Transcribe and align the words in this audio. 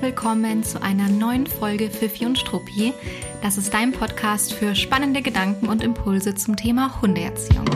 willkommen 0.00 0.62
zu 0.62 0.82
einer 0.82 1.08
neuen 1.08 1.46
Folge 1.46 1.90
Fifi 1.90 2.24
und 2.24 2.38
Struppi. 2.38 2.94
Das 3.42 3.58
ist 3.58 3.74
dein 3.74 3.92
Podcast 3.92 4.54
für 4.54 4.74
spannende 4.74 5.20
Gedanken 5.20 5.68
und 5.68 5.82
Impulse 5.82 6.34
zum 6.34 6.56
Thema 6.56 7.02
Hundeerziehung. 7.02 7.66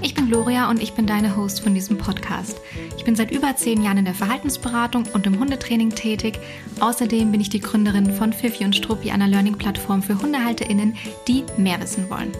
Ich 0.00 0.14
bin 0.14 0.28
Gloria 0.28 0.70
und 0.70 0.82
ich 0.82 0.94
bin 0.94 1.06
deine 1.06 1.36
Host 1.36 1.60
von 1.60 1.74
diesem 1.74 1.98
Podcast. 1.98 2.60
Ich 2.96 3.04
bin 3.04 3.14
seit 3.14 3.30
über 3.30 3.54
zehn 3.56 3.82
Jahren 3.82 3.98
in 3.98 4.04
der 4.06 4.14
Verhaltensberatung 4.14 5.04
und 5.12 5.26
im 5.26 5.38
Hundetraining 5.38 5.90
tätig. 5.90 6.38
Außerdem 6.80 7.30
bin 7.30 7.40
ich 7.40 7.50
die 7.50 7.60
Gründerin 7.60 8.12
von 8.14 8.32
Fifi 8.32 8.64
und 8.64 8.74
Struppi, 8.74 9.10
einer 9.10 9.28
Learning-Plattform 9.28 10.02
für 10.02 10.20
HundehalterInnen, 10.20 10.96
die 11.28 11.44
mehr 11.58 11.80
wissen 11.80 12.08
wollen. 12.08 12.32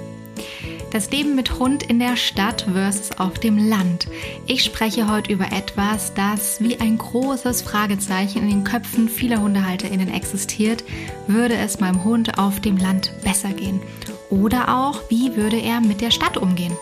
Das 0.93 1.11
Leben 1.11 1.35
mit 1.35 1.59
Hund 1.59 1.83
in 1.85 1.99
der 1.99 2.19
Stadt 2.19 2.67
versus 2.71 3.13
auf 3.13 3.39
dem 3.39 3.57
Land. 3.57 4.09
Ich 4.47 4.63
spreche 4.63 5.11
heute 5.11 5.33
über 5.33 5.47
etwas, 5.47 6.13
das 6.13 6.63
wie 6.63 6.81
ein 6.81 6.99
großes 6.99 7.63
Fragezeichen 7.63 8.43
in 8.43 8.51
den 8.51 8.65
Köpfen 8.65 9.09
vieler 9.09 9.41
HundehalterInnen 9.41 10.13
existiert. 10.13 10.85
Würde 11.27 11.57
es 11.57 11.81
meinem 11.81 12.05
Hund 12.05 12.39
auf 12.39 12.61
dem 12.61 12.77
Land 12.77 13.11
besser 13.25 13.55
gehen? 13.55 13.81
Oder 14.29 14.77
auch, 14.77 15.01
wie 15.09 15.35
würde 15.35 15.57
er 15.57 15.81
mit 15.81 16.03
der 16.03 16.11
Stadt 16.11 16.37
umgehen? 16.37 16.77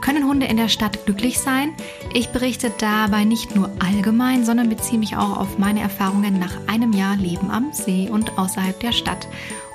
Können 0.00 0.26
Hunde 0.26 0.46
in 0.46 0.56
der 0.56 0.70
Stadt 0.70 1.04
glücklich 1.04 1.38
sein? 1.38 1.74
Ich 2.14 2.30
berichte 2.30 2.72
dabei 2.78 3.24
nicht 3.24 3.54
nur 3.54 3.70
allgemein, 3.78 4.46
sondern 4.46 4.70
beziehe 4.70 4.98
mich 4.98 5.18
auch 5.18 5.36
auf 5.36 5.58
meine 5.58 5.80
Erfahrungen 5.82 6.38
nach 6.38 6.66
einem 6.66 6.94
Jahr 6.94 7.16
Leben 7.16 7.50
am 7.50 7.74
See 7.74 8.08
und 8.10 8.38
außerhalb 8.38 8.80
der 8.80 8.92
Stadt. 8.92 9.28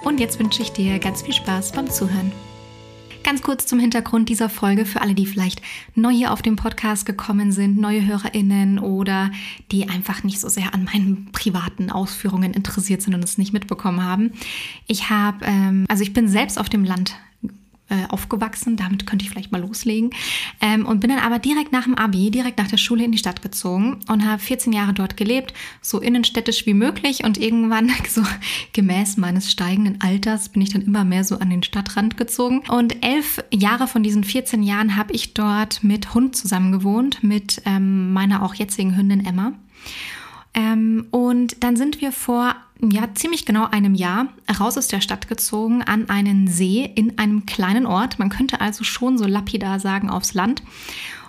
Und 0.04 0.20
jetzt 0.20 0.40
wünsche 0.40 0.64
ich 0.64 0.72
dir 0.72 0.98
ganz 0.98 1.22
viel 1.22 1.36
Spaß 1.36 1.74
beim 1.74 1.88
Zuhören. 1.88 2.32
Ganz 3.30 3.44
kurz 3.44 3.68
zum 3.68 3.78
Hintergrund 3.78 4.28
dieser 4.28 4.50
Folge 4.50 4.86
für 4.86 5.02
alle, 5.02 5.14
die 5.14 5.28
vielleicht 5.28 5.62
neu 5.94 6.10
hier 6.10 6.34
auf 6.34 6.42
dem 6.42 6.56
Podcast 6.56 7.06
gekommen 7.06 7.52
sind, 7.52 7.78
neue 7.78 8.04
HörerInnen 8.04 8.80
oder 8.80 9.30
die 9.72 9.88
einfach 9.88 10.24
nicht 10.24 10.40
so 10.40 10.50
sehr 10.50 10.74
an 10.74 10.86
meinen 10.86 11.32
privaten 11.32 11.92
Ausführungen 11.92 12.56
interessiert 12.56 13.04
sind 13.04 13.14
und 13.14 13.24
es 13.24 13.38
nicht 13.38 13.54
mitbekommen 13.54 14.04
haben. 14.04 14.32
Ich 14.88 15.12
habe, 15.12 15.46
ähm, 15.46 15.86
also 15.90 16.02
ich 16.02 16.12
bin 16.12 16.28
selbst 16.28 16.60
auf 16.60 16.70
dem 16.70 16.84
Land 16.84 17.18
äh, 17.90 18.08
aufgewachsen. 18.10 18.78
Damit 18.78 19.06
könnte 19.06 19.26
ich 19.26 19.32
vielleicht 19.32 19.52
mal 19.52 19.62
loslegen. 19.62 20.12
Ähm, 20.62 20.86
und 20.86 21.00
bin 21.00 21.10
dann 21.10 21.20
aber 21.20 21.40
direkt 21.40 21.72
nach 21.72 21.84
dem 21.84 21.96
Abi, 21.96 22.32
direkt 22.32 22.58
nach 22.58 22.68
der 22.68 22.78
Schule 22.78 23.04
in 23.04 23.12
die 23.12 23.18
Stadt 23.18 23.42
gezogen 23.42 24.00
und 24.08 24.26
habe 24.26 24.42
14 24.42 24.74
Jahre 24.74 24.94
dort 24.94 25.18
gelebt, 25.18 25.54
so 25.82 26.00
innenstädtisch 26.00 26.66
wie 26.66 26.74
möglich. 26.74 27.24
Und 27.24 27.38
irgendwann, 27.38 27.92
so 28.10 28.24
gemäß 28.74 29.18
meines 29.18 29.52
steigenden 29.52 30.02
Alters, 30.02 30.50
bin 30.50 30.62
ich 30.62 30.72
dann 30.72 30.82
immer 30.82 31.04
mehr 31.04 31.24
so 31.24 31.40
an 31.40 31.50
den 31.50 31.64
Stadtrand 31.64 32.18
gezogen. 32.18 32.64
Und 32.70 33.04
elf 33.04 33.44
Jahre 33.52 33.88
von 33.88 34.04
diesen 34.04 34.24
14 34.24 34.64
Jahren 34.64 34.96
habe 34.96 35.14
ich 35.14 35.34
dort 35.34 35.84
mit 35.84 36.14
Hund 36.14 36.36
zusammen 36.36 36.72
gewohnt, 36.72 37.24
mit 37.24 37.62
ähm, 37.66 38.14
meiner 38.14 38.44
auch 38.44 38.54
jetzigen 38.54 38.96
Hündin 38.96 39.26
Emma. 39.26 39.54
Ähm, 40.60 41.08
und 41.12 41.64
dann 41.64 41.78
sind 41.78 42.02
wir 42.02 42.12
vor 42.12 42.54
ja, 42.82 43.14
ziemlich 43.14 43.46
genau 43.46 43.66
einem 43.66 43.96
Jahr 43.96 44.28
raus 44.60 44.78
aus 44.78 44.88
der 44.88 45.00
Stadt 45.00 45.28
gezogen 45.28 45.82
an 45.84 46.10
einen 46.10 46.48
See 46.48 46.90
in 46.96 47.18
einem 47.18 47.46
kleinen 47.46 47.86
Ort. 47.86 48.20
Man 48.20 48.30
könnte 48.30 48.60
also 48.60 48.84
schon 48.84 49.18
so 49.18 49.26
lapidar 49.26 49.80
sagen 49.80 50.10
aufs 50.10 50.34
Land. 50.34 50.62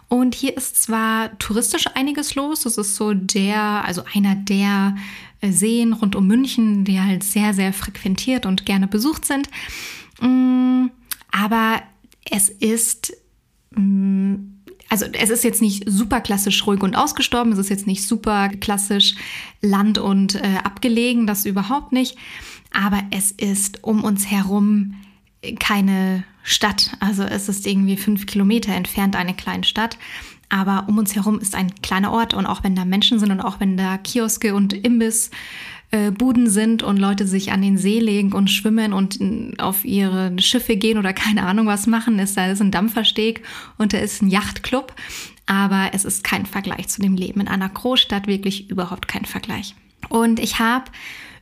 Und 0.09 0.35
hier 0.35 0.57
ist 0.57 0.83
zwar 0.83 1.39
touristisch 1.39 1.87
einiges 1.95 2.35
los, 2.35 2.63
das 2.63 2.77
ist 2.77 2.97
so 2.97 3.15
der, 3.15 3.85
also 3.85 4.03
einer 4.13 4.35
der 4.35 4.97
äh, 5.41 5.53
Seen 5.53 5.93
rund 5.93 6.17
um 6.17 6.27
München, 6.27 6.85
die 6.85 7.01
halt 7.01 7.23
sehr, 7.23 7.55
sehr 7.55 7.73
frequentiert 7.73 8.45
und 8.45 8.67
gerne 8.67 8.89
besucht 8.89 9.25
sind. 9.25 9.49
Mm, 10.21 10.87
aber 11.31 11.81
es 12.29 12.49
ist 12.49 13.13
mm, 13.77 14.35
also 14.91 15.07
es 15.13 15.31
ist 15.31 15.45
jetzt 15.45 15.63
nicht 15.63 15.85
super 15.89 16.21
klassisch 16.21 16.67
ruhig 16.67 16.83
und 16.83 16.97
ausgestorben, 16.97 17.53
es 17.53 17.59
ist 17.59 17.71
jetzt 17.71 17.87
nicht 17.87 18.07
super 18.07 18.49
klassisch 18.49 19.15
land- 19.63 19.99
und 19.99 20.35
äh, 20.35 20.59
abgelegen, 20.65 21.27
das 21.27 21.47
überhaupt 21.47 21.93
nicht. 21.93 22.17
Aber 22.73 23.01
es 23.11 23.31
ist 23.31 23.85
um 23.85 24.05
uns 24.05 24.27
herum 24.27 24.97
keine 25.59 26.25
Stadt. 26.43 26.97
Also 27.01 27.23
es 27.23 27.49
ist 27.49 27.67
irgendwie 27.67 27.97
fünf 27.97 28.27
Kilometer 28.27 28.75
entfernt 28.75 29.17
eine 29.17 29.35
kleine 29.35 29.65
Stadt. 29.65 29.97
Aber 30.49 30.87
um 30.89 30.99
uns 30.99 31.15
herum 31.15 31.39
ist 31.39 31.55
ein 31.55 31.73
kleiner 31.77 32.11
Ort 32.11 32.35
und 32.35 32.45
auch 32.45 32.65
wenn 32.65 32.75
da 32.75 32.85
Menschen 32.85 33.21
sind 33.21 33.31
und 33.31 33.41
auch 33.41 33.61
wenn 33.61 33.77
da 33.77 33.97
Kioske 33.97 34.55
und 34.57 34.73
Imbiss 34.73 35.31
äh, 35.91 36.11
Buden 36.11 36.49
sind 36.49 36.83
und 36.83 36.99
Leute 36.99 37.27
sich 37.27 37.53
an 37.53 37.63
den 37.63 37.77
See 37.77 37.99
legen 37.99 38.33
und 38.33 38.51
schwimmen 38.51 38.93
und 38.93 39.19
auf 39.59 39.85
ihre 39.85 40.33
Schiffe 40.39 40.77
gehen 40.77 40.99
oder 40.99 41.13
keine 41.13 41.45
Ahnung 41.45 41.67
was 41.67 41.87
machen, 41.87 42.19
ist 42.19 42.37
da 42.37 42.47
ist 42.47 42.61
ein 42.61 42.71
Dampfersteg 42.71 43.43
und 43.79 43.93
da 43.93 43.99
ist 43.99 44.23
ein 44.23 44.29
Yachtclub. 44.29 44.95
Aber 45.47 45.91
es 45.93 46.05
ist 46.05 46.23
kein 46.23 46.47
Vergleich 46.47 46.89
zu 46.89 47.03
dem 47.03 47.17
Leben 47.17 47.41
in 47.41 47.49
einer 47.49 47.69
Großstadt, 47.69 48.29
wirklich 48.29 48.71
überhaupt 48.71 49.09
kein 49.09 49.25
Vergleich. 49.25 49.75
Und 50.09 50.39
ich 50.39 50.61
habe 50.61 50.85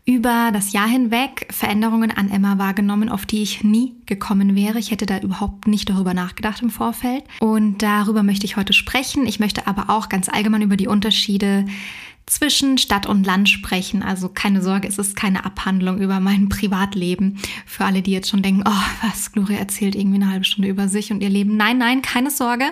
über 0.08 0.48
das 0.54 0.72
Jahr 0.72 0.88
hinweg 0.88 1.46
Veränderungen 1.50 2.10
an 2.10 2.30
Emma 2.30 2.56
wahrgenommen, 2.56 3.10
auf 3.10 3.26
die 3.26 3.42
ich 3.42 3.62
nie 3.62 3.92
gekommen 4.06 4.56
wäre. 4.56 4.78
Ich 4.78 4.90
hätte 4.90 5.04
da 5.04 5.18
überhaupt 5.18 5.66
nicht 5.66 5.90
darüber 5.90 6.14
nachgedacht 6.14 6.62
im 6.62 6.70
Vorfeld. 6.70 7.24
Und 7.40 7.82
darüber 7.82 8.22
möchte 8.22 8.46
ich 8.46 8.56
heute 8.56 8.72
sprechen. 8.72 9.26
Ich 9.26 9.38
möchte 9.38 9.66
aber 9.66 9.90
auch 9.90 10.08
ganz 10.08 10.30
allgemein 10.30 10.62
über 10.62 10.78
die 10.78 10.88
Unterschiede 10.88 11.66
zwischen 12.28 12.78
Stadt 12.78 13.06
und 13.06 13.24
Land 13.24 13.48
sprechen. 13.48 14.02
Also 14.02 14.28
keine 14.28 14.62
Sorge, 14.62 14.88
es 14.88 14.98
ist 14.98 15.16
keine 15.16 15.44
Abhandlung 15.44 15.98
über 15.98 16.20
mein 16.20 16.48
Privatleben. 16.48 17.38
Für 17.66 17.84
alle, 17.84 18.02
die 18.02 18.12
jetzt 18.12 18.28
schon 18.28 18.42
denken, 18.42 18.62
oh, 18.66 19.06
was, 19.06 19.32
Gloria 19.32 19.58
erzählt 19.58 19.94
irgendwie 19.94 20.16
eine 20.22 20.30
halbe 20.30 20.44
Stunde 20.44 20.68
über 20.68 20.88
sich 20.88 21.10
und 21.10 21.22
ihr 21.22 21.30
Leben. 21.30 21.56
Nein, 21.56 21.78
nein, 21.78 22.02
keine 22.02 22.30
Sorge. 22.30 22.64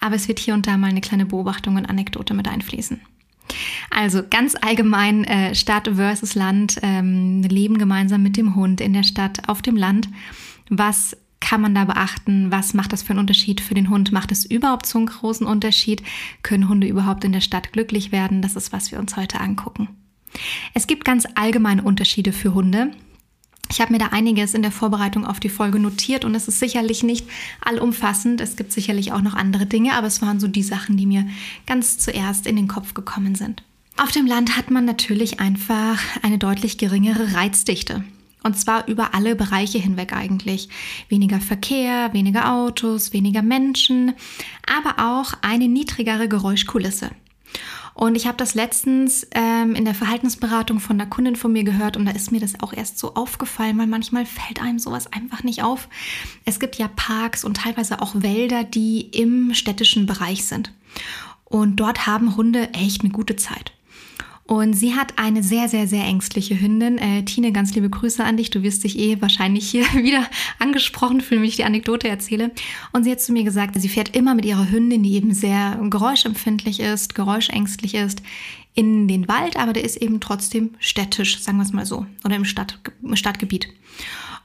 Aber 0.00 0.14
es 0.14 0.28
wird 0.28 0.38
hier 0.38 0.54
und 0.54 0.66
da 0.66 0.76
mal 0.76 0.90
eine 0.90 1.00
kleine 1.00 1.26
Beobachtung 1.26 1.76
und 1.76 1.86
Anekdote 1.86 2.34
mit 2.34 2.48
einfließen. 2.48 3.00
Also 3.90 4.22
ganz 4.28 4.54
allgemein 4.60 5.24
äh, 5.24 5.54
Stadt 5.54 5.90
versus 5.94 6.34
Land, 6.34 6.78
ähm, 6.82 7.42
Leben 7.42 7.78
gemeinsam 7.78 8.22
mit 8.22 8.36
dem 8.36 8.54
Hund 8.54 8.80
in 8.80 8.92
der 8.92 9.04
Stadt, 9.04 9.48
auf 9.48 9.62
dem 9.62 9.76
Land. 9.76 10.08
Was 10.68 11.16
kann 11.48 11.62
man 11.62 11.74
da 11.74 11.86
beachten? 11.86 12.52
Was 12.52 12.74
macht 12.74 12.92
das 12.92 13.02
für 13.02 13.10
einen 13.10 13.20
Unterschied 13.20 13.62
für 13.62 13.72
den 13.72 13.88
Hund? 13.88 14.12
Macht 14.12 14.32
es 14.32 14.44
überhaupt 14.44 14.84
so 14.84 14.98
einen 14.98 15.06
großen 15.06 15.46
Unterschied? 15.46 16.02
Können 16.42 16.68
Hunde 16.68 16.86
überhaupt 16.86 17.24
in 17.24 17.32
der 17.32 17.40
Stadt 17.40 17.72
glücklich 17.72 18.12
werden? 18.12 18.42
Das 18.42 18.54
ist, 18.54 18.70
was 18.70 18.92
wir 18.92 18.98
uns 18.98 19.16
heute 19.16 19.40
angucken. 19.40 19.88
Es 20.74 20.86
gibt 20.86 21.06
ganz 21.06 21.26
allgemeine 21.36 21.82
Unterschiede 21.82 22.32
für 22.32 22.52
Hunde. 22.52 22.90
Ich 23.70 23.80
habe 23.80 23.94
mir 23.94 23.98
da 23.98 24.08
einiges 24.08 24.52
in 24.52 24.60
der 24.60 24.70
Vorbereitung 24.70 25.24
auf 25.24 25.40
die 25.40 25.48
Folge 25.48 25.78
notiert 25.78 26.26
und 26.26 26.34
es 26.34 26.48
ist 26.48 26.58
sicherlich 26.58 27.02
nicht 27.02 27.26
allumfassend. 27.64 28.42
Es 28.42 28.56
gibt 28.56 28.70
sicherlich 28.70 29.12
auch 29.12 29.22
noch 29.22 29.32
andere 29.32 29.64
Dinge, 29.64 29.94
aber 29.94 30.06
es 30.06 30.20
waren 30.20 30.40
so 30.40 30.48
die 30.48 30.62
Sachen, 30.62 30.98
die 30.98 31.06
mir 31.06 31.26
ganz 31.64 31.96
zuerst 31.96 32.46
in 32.46 32.56
den 32.56 32.68
Kopf 32.68 32.92
gekommen 32.92 33.36
sind. 33.36 33.62
Auf 33.96 34.10
dem 34.10 34.26
Land 34.26 34.58
hat 34.58 34.70
man 34.70 34.84
natürlich 34.84 35.40
einfach 35.40 35.98
eine 36.20 36.36
deutlich 36.36 36.76
geringere 36.76 37.32
Reizdichte. 37.32 38.04
Und 38.42 38.58
zwar 38.58 38.86
über 38.86 39.14
alle 39.14 39.34
Bereiche 39.34 39.78
hinweg 39.78 40.12
eigentlich. 40.12 40.68
Weniger 41.08 41.40
Verkehr, 41.40 42.12
weniger 42.12 42.52
Autos, 42.52 43.12
weniger 43.12 43.42
Menschen, 43.42 44.14
aber 44.66 45.02
auch 45.10 45.32
eine 45.42 45.68
niedrigere 45.68 46.28
Geräuschkulisse. 46.28 47.10
Und 47.98 48.14
ich 48.14 48.28
habe 48.28 48.36
das 48.36 48.54
letztens 48.54 49.26
ähm, 49.32 49.74
in 49.74 49.84
der 49.84 49.92
Verhaltensberatung 49.92 50.78
von 50.78 51.00
einer 51.00 51.10
Kundin 51.10 51.34
von 51.34 51.52
mir 51.52 51.64
gehört 51.64 51.96
und 51.96 52.06
da 52.06 52.12
ist 52.12 52.30
mir 52.30 52.38
das 52.38 52.60
auch 52.62 52.72
erst 52.72 52.96
so 52.96 53.16
aufgefallen, 53.16 53.76
weil 53.76 53.88
manchmal 53.88 54.24
fällt 54.24 54.62
einem 54.62 54.78
sowas 54.78 55.12
einfach 55.12 55.42
nicht 55.42 55.64
auf. 55.64 55.88
Es 56.44 56.60
gibt 56.60 56.76
ja 56.76 56.86
Parks 56.86 57.42
und 57.42 57.56
teilweise 57.56 58.00
auch 58.00 58.12
Wälder, 58.14 58.62
die 58.62 59.00
im 59.00 59.52
städtischen 59.52 60.06
Bereich 60.06 60.44
sind. 60.44 60.72
Und 61.44 61.76
dort 61.76 62.06
haben 62.06 62.36
Hunde 62.36 62.72
echt 62.72 63.00
eine 63.00 63.10
gute 63.10 63.34
Zeit. 63.34 63.72
Und 64.48 64.72
sie 64.72 64.94
hat 64.94 65.12
eine 65.18 65.42
sehr, 65.42 65.68
sehr, 65.68 65.86
sehr 65.86 66.04
ängstliche 66.04 66.58
Hündin. 66.58 66.96
Äh, 66.96 67.22
Tine, 67.24 67.52
ganz 67.52 67.74
liebe 67.74 67.90
Grüße 67.90 68.24
an 68.24 68.38
dich. 68.38 68.48
Du 68.48 68.62
wirst 68.62 68.82
dich 68.82 68.98
eh 68.98 69.20
wahrscheinlich 69.20 69.68
hier 69.68 69.82
wieder 69.94 70.24
angesprochen 70.58 71.20
fühlen, 71.20 71.42
wenn 71.42 71.48
ich 71.50 71.56
die 71.56 71.64
Anekdote 71.64 72.08
erzähle. 72.08 72.50
Und 72.92 73.04
sie 73.04 73.10
hat 73.10 73.20
zu 73.20 73.32
mir 73.32 73.44
gesagt, 73.44 73.78
sie 73.78 73.90
fährt 73.90 74.16
immer 74.16 74.34
mit 74.34 74.46
ihrer 74.46 74.70
Hündin, 74.70 75.02
die 75.02 75.12
eben 75.16 75.34
sehr 75.34 75.78
geräuschempfindlich 75.90 76.80
ist, 76.80 77.14
geräuschängstlich 77.14 77.94
ist, 77.94 78.22
in 78.74 79.06
den 79.06 79.28
Wald, 79.28 79.58
aber 79.58 79.74
der 79.74 79.84
ist 79.84 79.96
eben 79.96 80.18
trotzdem 80.18 80.70
städtisch, 80.78 81.40
sagen 81.40 81.58
wir 81.58 81.64
es 81.64 81.72
mal 81.74 81.84
so, 81.84 82.06
oder 82.24 82.36
im, 82.36 82.46
Stadt, 82.46 82.78
im 83.02 83.16
Stadtgebiet. 83.16 83.68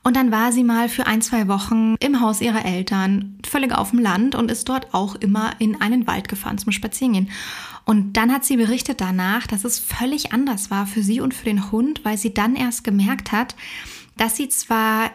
Und 0.04 0.18
dann 0.18 0.32
war 0.32 0.52
sie 0.52 0.66
mal 0.66 0.90
für 0.90 1.08
ein, 1.08 1.22
zwei 1.22 1.48
Wochen 1.48 1.96
im 2.02 2.20
Haus 2.20 2.42
ihrer 2.42 2.66
Eltern, 2.66 3.40
völlig 3.48 3.72
auf 3.72 3.92
dem 3.92 4.00
Land 4.00 4.36
und 4.36 4.52
ist 4.52 4.68
dort 4.68 4.94
auch 4.94 5.16
immer 5.16 5.52
in 5.60 5.80
einen 5.80 6.08
Wald 6.08 6.28
gefahren 6.28 6.58
zum 6.58 6.74
Spazierengehen. 6.74 7.30
Und 7.86 8.14
dann 8.14 8.32
hat 8.32 8.46
sie 8.46 8.58
berichtet 8.58 9.02
danach, 9.02 9.48
dass 9.48 9.66
es 9.66 9.80
völlig 9.80 10.32
anders 10.32 10.72
war 10.72 10.88
für 10.88 11.04
sie 11.04 11.20
und 11.20 11.34
für 11.34 11.46
den 11.46 11.72
Hund, 11.72 12.04
weil 12.04 12.18
sie 12.18 12.34
dann 12.34 12.56
erst 12.56 12.84
gemerkt 12.84 13.32
hat, 13.32 13.56
dass 14.18 14.38
sie 14.38 14.50
zwar 14.50 15.12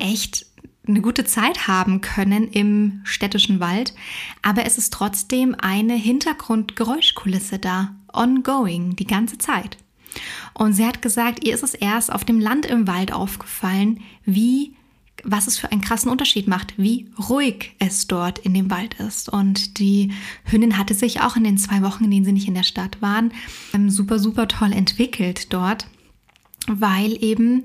echt 0.00 0.46
eine 0.86 1.00
gute 1.00 1.24
Zeit 1.24 1.68
haben 1.68 2.00
können 2.00 2.48
im 2.48 3.00
städtischen 3.04 3.60
Wald, 3.60 3.94
aber 4.42 4.66
es 4.66 4.76
ist 4.76 4.92
trotzdem 4.92 5.54
eine 5.54 5.94
Hintergrundgeräuschkulisse 5.94 7.58
da, 7.58 7.94
ongoing, 8.12 8.96
die 8.96 9.06
ganze 9.06 9.38
Zeit. 9.38 9.78
Und 10.54 10.72
sie 10.72 10.84
hat 10.84 11.02
gesagt, 11.02 11.44
ihr 11.44 11.54
ist 11.54 11.62
es 11.62 11.74
erst 11.74 12.12
auf 12.12 12.24
dem 12.24 12.40
Land 12.40 12.66
im 12.66 12.86
Wald 12.88 13.12
aufgefallen, 13.12 14.00
wie 14.24 14.74
was 15.24 15.46
es 15.46 15.58
für 15.58 15.70
einen 15.70 15.80
krassen 15.80 16.10
Unterschied 16.10 16.48
macht, 16.48 16.74
wie 16.76 17.08
ruhig 17.28 17.72
es 17.78 18.06
dort 18.06 18.38
in 18.38 18.54
dem 18.54 18.70
Wald 18.70 18.94
ist. 18.94 19.28
Und 19.28 19.78
die 19.78 20.12
Hündin 20.44 20.78
hatte 20.78 20.94
sich 20.94 21.20
auch 21.20 21.36
in 21.36 21.44
den 21.44 21.58
zwei 21.58 21.82
Wochen, 21.82 22.04
in 22.04 22.10
denen 22.10 22.24
sie 22.24 22.32
nicht 22.32 22.48
in 22.48 22.54
der 22.54 22.62
Stadt 22.62 23.00
waren, 23.00 23.32
ähm, 23.74 23.90
super, 23.90 24.18
super 24.18 24.48
toll 24.48 24.72
entwickelt 24.72 25.52
dort 25.52 25.86
weil 26.78 27.22
eben, 27.22 27.64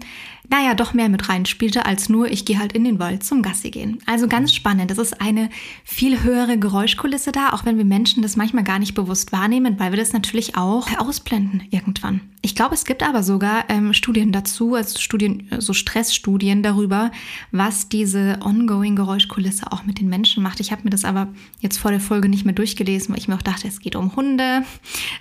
naja, 0.50 0.74
doch 0.74 0.94
mehr 0.94 1.10
mit 1.10 1.30
reinspielte 1.30 1.86
als 1.86 2.10
nur, 2.10 2.30
ich 2.30 2.46
gehe 2.46 2.60
halt 2.60 2.74
in 2.74 2.84
den 2.84 3.00
Wald 3.00 3.24
zum 3.24 3.42
Gassi 3.42 3.72
gehen. 3.72 4.00
Also 4.06 4.28
ganz 4.28 4.54
spannend. 4.54 4.92
Es 4.92 4.98
ist 4.98 5.22
eine 5.22 5.50
viel 5.84 6.24
höhere 6.24 6.58
Geräuschkulisse 6.58 7.32
da, 7.32 7.50
auch 7.52 7.66
wenn 7.66 7.78
wir 7.78 7.86
Menschen 7.86 8.22
das 8.22 8.36
manchmal 8.36 8.64
gar 8.64 8.80
nicht 8.80 8.94
bewusst 8.94 9.32
wahrnehmen, 9.32 9.80
weil 9.80 9.92
wir 9.92 10.00
das 10.00 10.14
natürlich 10.14 10.56
auch 10.58 10.88
ausblenden 11.00 11.64
irgendwann. 11.72 12.22
Ich 12.46 12.54
glaube, 12.54 12.76
es 12.76 12.86
gibt 12.86 13.02
aber 13.02 13.24
sogar 13.24 13.66
ähm, 13.70 13.92
Studien 13.94 14.32
dazu, 14.32 14.76
also 14.76 15.00
Studien, 15.00 15.50
so 15.58 15.74
Stressstudien 15.74 16.62
darüber, 16.62 17.12
was 17.52 17.90
diese 17.90 18.38
ongoing 18.40 18.96
Geräuschkulisse 18.96 19.72
auch 19.72 19.84
mit 19.86 20.00
den 20.00 20.10
Menschen 20.10 20.44
macht. 20.44 20.60
Ich 20.60 20.72
habe 20.72 20.84
mir 20.84 20.92
das 20.92 21.06
aber 21.06 21.28
jetzt 21.60 21.80
vor 21.80 21.90
der 21.90 22.00
Folge 22.00 22.30
nicht 22.30 22.46
mehr 22.46 22.54
durchgelesen, 22.54 23.10
weil 23.10 23.20
ich 23.20 23.28
mir 23.28 23.34
auch 23.34 23.42
dachte, 23.42 23.68
es 23.68 23.80
geht 23.80 23.96
um 23.96 24.16
Hunde. 24.16 24.64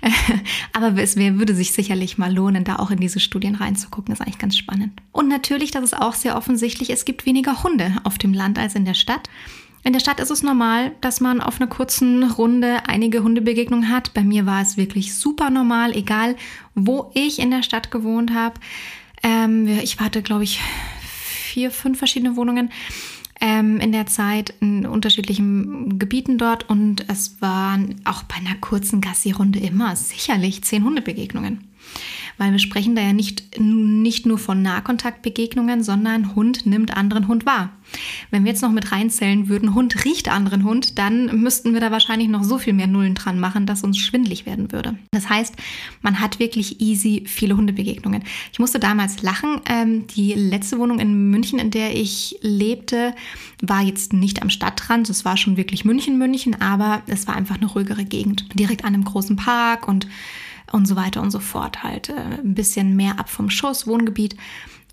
aber 0.75 1.01
es 1.01 1.17
würde 1.17 1.55
sich 1.55 1.73
sicherlich 1.73 2.19
mal 2.19 2.31
lohnen, 2.31 2.63
da 2.63 2.77
auch 2.77 2.91
in 2.91 3.01
diese 3.01 3.21
Studien 3.21 3.55
reinzugucken. 3.55 4.13
Das 4.13 4.21
ist 4.21 4.27
eigentlich 4.27 4.39
ganz 4.39 4.59
spannend. 4.59 4.93
Und 5.15 5.29
natürlich, 5.29 5.71
das 5.71 5.85
ist 5.85 5.97
auch 5.97 6.15
sehr 6.15 6.37
offensichtlich, 6.37 6.91
es 6.91 7.05
gibt 7.05 7.25
weniger 7.25 7.63
Hunde 7.63 7.95
auf 8.03 8.19
dem 8.19 8.35
Land 8.35 8.59
als 8.59 8.75
in 8.75 8.85
der 8.85 8.95
Stadt. 8.95 9.31
In 9.85 9.93
der 9.93 10.01
Stadt 10.01 10.19
ist 10.19 10.31
es 10.31 10.43
normal, 10.43 10.91
dass 11.03 11.21
man 11.21 11.41
auf 11.41 11.61
einer 11.61 11.71
kurzen 11.71 12.25
Runde 12.25 12.79
einige 12.89 13.23
Hundebegegnungen 13.23 13.91
hat. 13.91 14.13
Bei 14.13 14.25
mir 14.25 14.45
war 14.45 14.61
es 14.61 14.77
wirklich 14.77 15.15
super 15.15 15.51
normal, 15.51 15.95
egal 15.95 16.35
wo 16.75 17.13
ich 17.15 17.39
in 17.39 17.53
der 17.53 17.63
Stadt 17.63 17.93
gewohnt 17.93 18.35
habe. 18.35 18.59
Ähm, 19.23 19.69
ich 19.69 20.01
hatte, 20.01 20.21
glaube 20.21 20.43
ich, 20.43 20.61
vier, 21.01 21.71
fünf 21.71 21.99
verschiedene 21.99 22.35
Wohnungen 22.35 22.71
ähm, 23.41 23.79
in 23.79 23.93
der 23.93 24.07
Zeit 24.07 24.53
in 24.59 24.85
unterschiedlichen 24.85 25.97
Gebieten 25.97 26.39
dort 26.39 26.69
und 26.69 27.09
es 27.09 27.41
waren 27.41 28.01
auch 28.05 28.25
bei 28.25 28.35
einer 28.35 28.57
kurzen 28.57 29.01
Gassi-Runde 29.01 29.61
immer 29.61 29.95
sicherlich 29.95 30.65
zehn 30.65 30.83
Hundebegegnungen 30.83 31.69
weil 32.39 32.53
wir 32.53 32.59
sprechen 32.59 32.95
da 32.95 33.03
ja 33.03 33.13
nicht, 33.13 33.59
nicht 33.59 34.27
nur 34.27 34.39
von 34.39 34.63
Nahkontaktbegegnungen, 34.63 35.83
sondern 35.83 36.35
Hund 36.35 36.67
nimmt 36.67 36.97
anderen 36.97 37.29
Hund 37.29 37.47
wahr. 37.47 37.71
Wenn 38.31 38.45
wir 38.45 38.51
jetzt 38.51 38.63
noch 38.63 38.73
mit 38.73 38.93
reinzählen 38.93 39.49
würden, 39.49 39.75
Hund 39.75 40.05
riecht 40.05 40.29
anderen 40.29 40.65
Hund, 40.65 40.99
dann 40.99 41.41
müssten 41.41 41.75
wir 41.75 41.81
da 41.81 41.91
wahrscheinlich 41.91 42.29
noch 42.29 42.43
so 42.43 42.59
viel 42.59 42.73
mehr 42.73 42.87
Nullen 42.87 43.15
dran 43.15 43.39
machen, 43.39 43.67
dass 43.67 43.85
uns 43.85 43.99
schwindlig 43.99 44.47
werden 44.47 44.73
würde. 44.73 44.97
Das 45.13 45.29
heißt, 45.29 45.55
man 46.03 46.21
hat 46.21 46.39
wirklich 46.39 46.81
easy 46.81 47.25
viele 47.27 47.57
Hundebegegnungen. 47.57 48.25
Ich 48.53 48.59
musste 48.59 48.79
damals 48.79 49.23
lachen. 49.23 49.61
Ähm, 49.69 50.07
die 50.09 50.33
letzte 50.35 50.79
Wohnung 50.79 50.99
in 50.99 51.31
München, 51.31 51.59
in 51.59 51.71
der 51.71 51.95
ich 51.95 52.37
lebte, 52.41 53.15
war 53.63 53.83
jetzt 53.83 54.13
nicht 54.13 54.43
am 54.43 54.51
Stadtrand. 54.51 55.09
Es 55.11 55.25
war 55.25 55.37
schon 55.37 55.57
wirklich 55.57 55.85
München, 55.85 56.19
München, 56.19 56.61
aber 56.61 57.03
es 57.07 57.27
war 57.27 57.37
einfach 57.37 57.57
eine 57.57 57.67
ruhigere 57.67 58.05
Gegend. 58.05 58.47
Direkt 58.55 58.85
an 58.85 58.95
einem 58.95 59.05
großen 59.05 59.37
Park 59.37 59.89
und 59.89 60.07
und 60.73 60.87
so 60.87 60.97
weiter 60.97 61.23
und 61.23 61.31
so 61.31 61.41
fort. 61.41 61.83
Halt 61.83 62.09
äh, 62.09 62.41
ein 62.43 62.55
bisschen 62.55 62.97
mehr 62.97 63.19
ab 63.19 63.29
vom 63.29 63.51
Schuss, 63.51 63.87
Wohngebiet. 63.87 64.37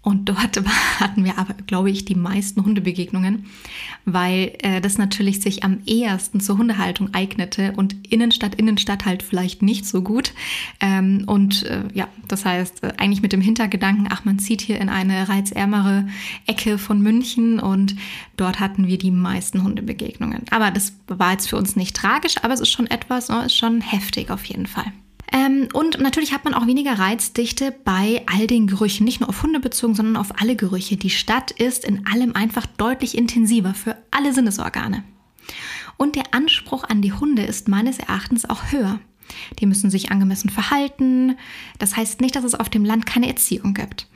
Und 0.03 0.29
dort 0.29 0.59
hatten 0.99 1.23
wir 1.23 1.37
aber, 1.37 1.53
glaube 1.67 1.91
ich, 1.91 2.05
die 2.05 2.15
meisten 2.15 2.65
Hundebegegnungen, 2.65 3.45
weil 4.05 4.53
äh, 4.59 4.81
das 4.81 4.97
natürlich 4.97 5.41
sich 5.41 5.63
am 5.63 5.79
ehesten 5.85 6.39
zur 6.39 6.57
Hundehaltung 6.57 7.13
eignete 7.13 7.73
und 7.73 7.95
Innenstadt, 8.11 8.55
Innenstadt 8.55 9.05
halt 9.05 9.21
vielleicht 9.21 9.61
nicht 9.61 9.85
so 9.85 10.01
gut. 10.01 10.33
Ähm, 10.79 11.23
und 11.27 11.63
äh, 11.63 11.83
ja, 11.93 12.07
das 12.27 12.45
heißt, 12.45 12.83
äh, 12.83 12.93
eigentlich 12.97 13.21
mit 13.21 13.31
dem 13.31 13.41
Hintergedanken, 13.41 14.07
ach, 14.09 14.25
man 14.25 14.39
zieht 14.39 14.61
hier 14.61 14.79
in 14.79 14.89
eine 14.89 15.29
reizärmere 15.29 16.07
Ecke 16.47 16.79
von 16.79 16.99
München 17.01 17.59
und 17.59 17.95
dort 18.37 18.59
hatten 18.59 18.87
wir 18.87 18.97
die 18.97 19.11
meisten 19.11 19.63
Hundebegegnungen. 19.63 20.45
Aber 20.49 20.71
das 20.71 20.93
war 21.07 21.33
jetzt 21.33 21.49
für 21.49 21.57
uns 21.57 21.75
nicht 21.75 21.95
tragisch, 21.95 22.35
aber 22.41 22.53
es 22.55 22.59
ist 22.59 22.71
schon 22.71 22.87
etwas, 22.87 23.29
oh, 23.29 23.41
ist 23.41 23.55
schon 23.55 23.81
heftig 23.81 24.31
auf 24.31 24.45
jeden 24.45 24.65
Fall. 24.65 24.91
Ähm, 25.31 25.69
und 25.73 25.99
natürlich 25.99 26.33
hat 26.33 26.43
man 26.43 26.53
auch 26.53 26.67
weniger 26.67 26.99
Reizdichte 26.99 27.73
bei 27.85 28.21
all 28.25 28.47
den 28.47 28.67
Gerüchen, 28.67 29.05
nicht 29.05 29.21
nur 29.21 29.29
auf 29.29 29.43
Hunde 29.43 29.59
bezogen, 29.59 29.95
sondern 29.95 30.17
auf 30.17 30.41
alle 30.41 30.55
Gerüche. 30.55 30.97
Die 30.97 31.09
Stadt 31.09 31.51
ist 31.51 31.85
in 31.85 32.05
allem 32.05 32.35
einfach 32.35 32.65
deutlich 32.65 33.17
intensiver 33.17 33.73
für 33.73 33.97
alle 34.11 34.33
Sinnesorgane. 34.33 35.03
Und 35.97 36.15
der 36.15 36.33
Anspruch 36.33 36.83
an 36.83 37.01
die 37.01 37.13
Hunde 37.13 37.43
ist 37.43 37.67
meines 37.67 37.99
Erachtens 37.99 38.49
auch 38.49 38.71
höher. 38.71 38.99
Die 39.59 39.65
müssen 39.65 39.89
sich 39.89 40.11
angemessen 40.11 40.49
verhalten. 40.49 41.37
Das 41.79 41.95
heißt 41.95 42.19
nicht, 42.19 42.35
dass 42.35 42.43
es 42.43 42.55
auf 42.55 42.69
dem 42.69 42.83
Land 42.83 43.05
keine 43.05 43.27
Erziehung 43.27 43.73
gibt. 43.73 44.07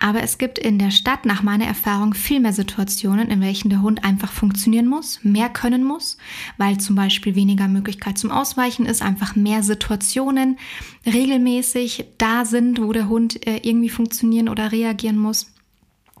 Aber 0.00 0.22
es 0.22 0.38
gibt 0.38 0.58
in 0.58 0.78
der 0.78 0.90
Stadt 0.90 1.24
nach 1.24 1.42
meiner 1.42 1.66
Erfahrung 1.66 2.14
viel 2.14 2.40
mehr 2.40 2.52
Situationen, 2.52 3.28
in 3.28 3.40
welchen 3.40 3.70
der 3.70 3.82
Hund 3.82 4.04
einfach 4.04 4.32
funktionieren 4.32 4.86
muss, 4.86 5.22
mehr 5.22 5.48
können 5.48 5.84
muss, 5.84 6.18
weil 6.58 6.78
zum 6.78 6.96
Beispiel 6.96 7.34
weniger 7.34 7.68
Möglichkeit 7.68 8.18
zum 8.18 8.30
Ausweichen 8.30 8.86
ist, 8.86 9.02
einfach 9.02 9.36
mehr 9.36 9.62
Situationen 9.62 10.58
regelmäßig 11.06 12.06
da 12.18 12.44
sind, 12.44 12.82
wo 12.82 12.92
der 12.92 13.08
Hund 13.08 13.46
äh, 13.46 13.60
irgendwie 13.62 13.90
funktionieren 13.90 14.48
oder 14.48 14.72
reagieren 14.72 15.18
muss. 15.18 15.52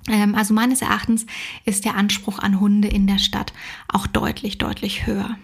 Ähm, 0.08 0.34
also 0.34 0.54
meines 0.54 0.82
Erachtens 0.82 1.26
ist 1.64 1.84
der 1.84 1.96
Anspruch 1.96 2.38
an 2.38 2.60
Hunde 2.60 2.88
in 2.88 3.06
der 3.06 3.18
Stadt 3.18 3.52
auch 3.88 4.06
deutlich, 4.06 4.58
deutlich 4.58 5.06
höher. 5.06 5.36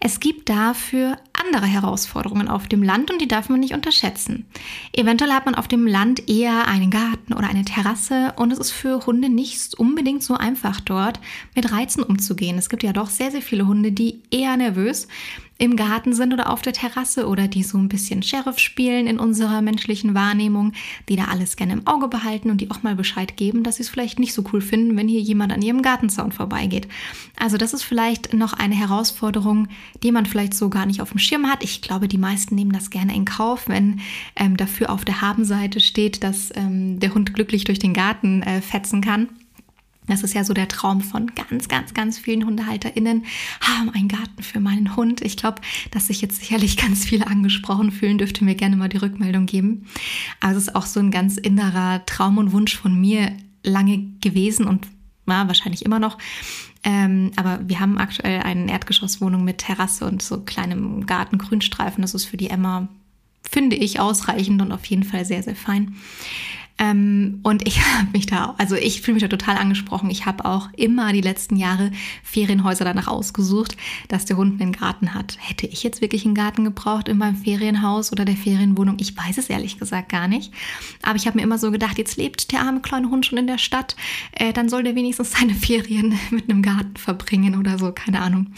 Es 0.00 0.20
gibt 0.20 0.48
dafür 0.48 1.16
andere 1.46 1.66
Herausforderungen 1.66 2.48
auf 2.48 2.66
dem 2.66 2.82
Land 2.82 3.10
und 3.10 3.20
die 3.20 3.28
darf 3.28 3.48
man 3.48 3.60
nicht 3.60 3.74
unterschätzen. 3.74 4.46
Eventuell 4.92 5.32
hat 5.32 5.46
man 5.46 5.54
auf 5.54 5.68
dem 5.68 5.86
Land 5.86 6.28
eher 6.28 6.66
einen 6.68 6.90
Garten 6.90 7.32
oder 7.32 7.48
eine 7.48 7.64
Terrasse 7.64 8.34
und 8.36 8.52
es 8.52 8.58
ist 8.58 8.72
für 8.72 9.06
Hunde 9.06 9.28
nicht 9.28 9.74
unbedingt 9.78 10.22
so 10.22 10.34
einfach 10.34 10.80
dort 10.80 11.20
mit 11.54 11.72
Reizen 11.72 12.02
umzugehen. 12.02 12.58
Es 12.58 12.68
gibt 12.68 12.82
ja 12.82 12.92
doch 12.92 13.10
sehr, 13.10 13.30
sehr 13.30 13.42
viele 13.42 13.66
Hunde, 13.66 13.92
die 13.92 14.22
eher 14.30 14.56
nervös 14.56 15.08
im 15.58 15.76
Garten 15.76 16.12
sind 16.12 16.32
oder 16.32 16.50
auf 16.52 16.60
der 16.60 16.72
Terrasse 16.72 17.26
oder 17.26 17.48
die 17.48 17.62
so 17.62 17.78
ein 17.78 17.88
bisschen 17.88 18.22
Sheriff 18.22 18.58
spielen 18.58 19.06
in 19.06 19.18
unserer 19.18 19.62
menschlichen 19.62 20.14
Wahrnehmung, 20.14 20.72
die 21.08 21.16
da 21.16 21.24
alles 21.24 21.56
gerne 21.56 21.72
im 21.72 21.86
Auge 21.86 22.08
behalten 22.08 22.50
und 22.50 22.60
die 22.60 22.70
auch 22.70 22.82
mal 22.82 22.94
Bescheid 22.94 23.36
geben, 23.36 23.62
dass 23.62 23.76
sie 23.76 23.82
es 23.82 23.88
vielleicht 23.88 24.18
nicht 24.18 24.34
so 24.34 24.44
cool 24.52 24.60
finden, 24.60 24.96
wenn 24.96 25.08
hier 25.08 25.20
jemand 25.20 25.52
an 25.52 25.62
ihrem 25.62 25.82
Gartenzaun 25.82 26.32
vorbeigeht. 26.32 26.88
Also 27.38 27.56
das 27.56 27.72
ist 27.72 27.84
vielleicht 27.84 28.34
noch 28.34 28.52
eine 28.52 28.74
Herausforderung, 28.74 29.68
die 30.02 30.12
man 30.12 30.26
vielleicht 30.26 30.54
so 30.54 30.68
gar 30.68 30.84
nicht 30.84 31.00
auf 31.00 31.10
dem 31.10 31.18
Schirm 31.18 31.46
hat. 31.46 31.64
Ich 31.64 31.80
glaube, 31.80 32.08
die 32.08 32.18
meisten 32.18 32.54
nehmen 32.54 32.72
das 32.72 32.90
gerne 32.90 33.14
in 33.14 33.24
Kauf, 33.24 33.68
wenn 33.68 34.00
ähm, 34.36 34.56
dafür 34.56 34.90
auf 34.90 35.04
der 35.04 35.22
Habenseite 35.22 35.80
steht, 35.80 36.22
dass 36.22 36.50
ähm, 36.54 37.00
der 37.00 37.14
Hund 37.14 37.32
glücklich 37.32 37.64
durch 37.64 37.78
den 37.78 37.94
Garten 37.94 38.42
äh, 38.42 38.60
fetzen 38.60 39.00
kann. 39.00 39.28
Das 40.06 40.22
ist 40.22 40.34
ja 40.34 40.44
so 40.44 40.54
der 40.54 40.68
Traum 40.68 41.00
von 41.00 41.32
ganz, 41.34 41.68
ganz, 41.68 41.94
ganz 41.94 42.18
vielen 42.18 42.46
HundehalterInnen. 42.46 43.24
Haben 43.60 43.90
einen 43.90 44.08
Garten 44.08 44.42
für 44.42 44.60
meinen 44.60 44.96
Hund. 44.96 45.20
Ich 45.22 45.36
glaube, 45.36 45.60
dass 45.90 46.06
sich 46.06 46.20
jetzt 46.20 46.40
sicherlich 46.40 46.76
ganz 46.76 47.04
viele 47.04 47.26
angesprochen 47.26 47.90
fühlen, 47.90 48.18
dürfte 48.18 48.44
mir 48.44 48.54
gerne 48.54 48.76
mal 48.76 48.88
die 48.88 48.98
Rückmeldung 48.98 49.46
geben. 49.46 49.86
Aber 50.40 50.52
es 50.52 50.58
ist 50.58 50.74
auch 50.76 50.86
so 50.86 51.00
ein 51.00 51.10
ganz 51.10 51.36
innerer 51.36 52.04
Traum 52.06 52.38
und 52.38 52.52
Wunsch 52.52 52.76
von 52.76 53.00
mir 53.00 53.32
lange 53.62 54.06
gewesen 54.20 54.66
und 54.66 54.86
ja, 55.26 55.48
wahrscheinlich 55.48 55.84
immer 55.84 55.98
noch. 55.98 56.18
Ähm, 56.84 57.32
aber 57.34 57.58
wir 57.66 57.80
haben 57.80 57.98
aktuell 57.98 58.42
eine 58.42 58.70
Erdgeschosswohnung 58.70 59.42
mit 59.42 59.58
Terrasse 59.58 60.06
und 60.06 60.22
so 60.22 60.40
kleinem 60.42 61.04
Gartengrünstreifen. 61.04 62.00
Das 62.02 62.14
ist 62.14 62.26
für 62.26 62.36
die 62.36 62.48
Emma, 62.48 62.88
finde 63.42 63.74
ich, 63.74 63.98
ausreichend 63.98 64.62
und 64.62 64.70
auf 64.70 64.84
jeden 64.86 65.02
Fall 65.02 65.24
sehr, 65.24 65.42
sehr 65.42 65.56
fein. 65.56 65.96
Ähm, 66.78 67.40
und 67.42 67.66
ich 67.66 67.80
habe 67.98 68.08
mich 68.12 68.26
da, 68.26 68.54
also 68.58 68.74
ich 68.74 69.00
fühle 69.00 69.14
mich 69.14 69.22
da 69.22 69.28
total 69.28 69.56
angesprochen. 69.56 70.10
Ich 70.10 70.26
habe 70.26 70.44
auch 70.44 70.68
immer 70.76 71.12
die 71.12 71.20
letzten 71.20 71.56
Jahre 71.56 71.90
Ferienhäuser 72.22 72.84
danach 72.84 73.08
ausgesucht, 73.08 73.76
dass 74.08 74.24
der 74.24 74.36
Hund 74.36 74.60
einen 74.60 74.72
Garten 74.72 75.14
hat. 75.14 75.38
Hätte 75.40 75.66
ich 75.66 75.82
jetzt 75.82 76.00
wirklich 76.00 76.24
einen 76.24 76.34
Garten 76.34 76.64
gebraucht 76.64 77.08
in 77.08 77.18
meinem 77.18 77.36
Ferienhaus 77.36 78.12
oder 78.12 78.24
der 78.24 78.36
Ferienwohnung? 78.36 78.96
Ich 79.00 79.16
weiß 79.16 79.38
es 79.38 79.48
ehrlich 79.48 79.78
gesagt 79.78 80.10
gar 80.10 80.28
nicht. 80.28 80.52
Aber 81.02 81.16
ich 81.16 81.26
habe 81.26 81.38
mir 81.38 81.44
immer 81.44 81.58
so 81.58 81.70
gedacht, 81.70 81.98
jetzt 81.98 82.16
lebt 82.16 82.52
der 82.52 82.60
arme 82.60 82.80
kleine 82.80 83.10
Hund 83.10 83.26
schon 83.26 83.38
in 83.38 83.46
der 83.46 83.58
Stadt, 83.58 83.96
äh, 84.32 84.52
dann 84.52 84.68
soll 84.68 84.82
der 84.82 84.94
wenigstens 84.94 85.32
seine 85.38 85.54
Ferien 85.54 86.18
mit 86.30 86.50
einem 86.50 86.62
Garten 86.62 86.96
verbringen 86.96 87.58
oder 87.58 87.78
so, 87.78 87.92
keine 87.92 88.20
Ahnung. 88.20 88.48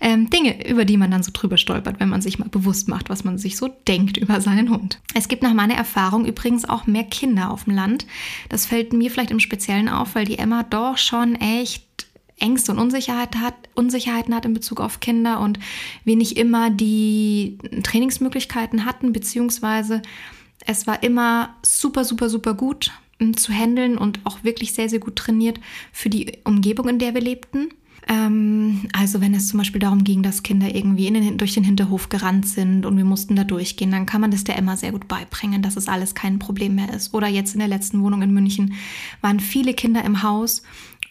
Ähm, 0.00 0.30
Dinge, 0.30 0.68
über 0.68 0.84
die 0.84 0.96
man 0.96 1.10
dann 1.10 1.22
so 1.22 1.30
drüber 1.32 1.56
stolpert, 1.56 2.00
wenn 2.00 2.08
man 2.08 2.22
sich 2.22 2.38
mal 2.38 2.48
bewusst 2.48 2.88
macht, 2.88 3.08
was 3.08 3.24
man 3.24 3.38
sich 3.38 3.56
so 3.56 3.68
denkt 3.86 4.16
über 4.16 4.40
seinen 4.40 4.70
Hund. 4.70 5.00
Es 5.14 5.28
gibt 5.28 5.42
nach 5.42 5.54
meiner 5.54 5.74
Erfahrung 5.74 6.26
übrigens 6.26 6.68
auch 6.68 6.86
mehr 6.86 7.04
Kinder 7.04 7.51
auf 7.52 7.64
dem 7.64 7.74
Land. 7.74 8.06
Das 8.48 8.66
fällt 8.66 8.92
mir 8.92 9.10
vielleicht 9.10 9.30
im 9.30 9.40
Speziellen 9.40 9.88
auf, 9.88 10.14
weil 10.14 10.24
die 10.24 10.38
Emma 10.38 10.62
doch 10.62 10.98
schon 10.98 11.36
echt 11.36 11.84
Ängste 12.38 12.72
und 12.72 12.78
Unsicherheit 12.78 13.36
hat, 13.36 13.54
Unsicherheiten 13.74 14.34
hat 14.34 14.44
in 14.44 14.54
Bezug 14.54 14.80
auf 14.80 15.00
Kinder 15.00 15.40
und 15.40 15.60
wir 16.04 16.16
nicht 16.16 16.36
immer 16.36 16.70
die 16.70 17.58
Trainingsmöglichkeiten 17.82 18.84
hatten, 18.84 19.12
beziehungsweise 19.12 20.02
es 20.66 20.86
war 20.86 21.02
immer 21.02 21.56
super, 21.62 22.04
super, 22.04 22.28
super 22.28 22.54
gut 22.54 22.90
zu 23.36 23.52
handeln 23.52 23.96
und 23.96 24.18
auch 24.24 24.42
wirklich 24.42 24.74
sehr, 24.74 24.88
sehr 24.88 24.98
gut 24.98 25.14
trainiert 25.14 25.60
für 25.92 26.10
die 26.10 26.38
Umgebung, 26.42 26.88
in 26.88 26.98
der 26.98 27.14
wir 27.14 27.20
lebten. 27.20 27.68
Ähm, 28.08 28.88
also 28.92 29.20
wenn 29.20 29.34
es 29.34 29.48
zum 29.48 29.58
Beispiel 29.58 29.80
darum 29.80 30.04
ging, 30.04 30.22
dass 30.22 30.42
Kinder 30.42 30.74
irgendwie 30.74 31.10
den, 31.10 31.38
durch 31.38 31.54
den 31.54 31.64
Hinterhof 31.64 32.08
gerannt 32.08 32.46
sind 32.46 32.84
und 32.84 32.96
wir 32.96 33.04
mussten 33.04 33.36
da 33.36 33.44
durchgehen, 33.44 33.90
dann 33.90 34.06
kann 34.06 34.20
man 34.20 34.30
das 34.30 34.44
der 34.44 34.58
Emma 34.58 34.76
sehr 34.76 34.92
gut 34.92 35.08
beibringen, 35.08 35.62
dass 35.62 35.76
es 35.76 35.88
alles 35.88 36.14
kein 36.14 36.38
Problem 36.38 36.74
mehr 36.74 36.92
ist. 36.92 37.14
Oder 37.14 37.28
jetzt 37.28 37.54
in 37.54 37.60
der 37.60 37.68
letzten 37.68 38.02
Wohnung 38.02 38.22
in 38.22 38.34
München 38.34 38.74
waren 39.20 39.40
viele 39.40 39.74
Kinder 39.74 40.04
im 40.04 40.22
Haus 40.22 40.62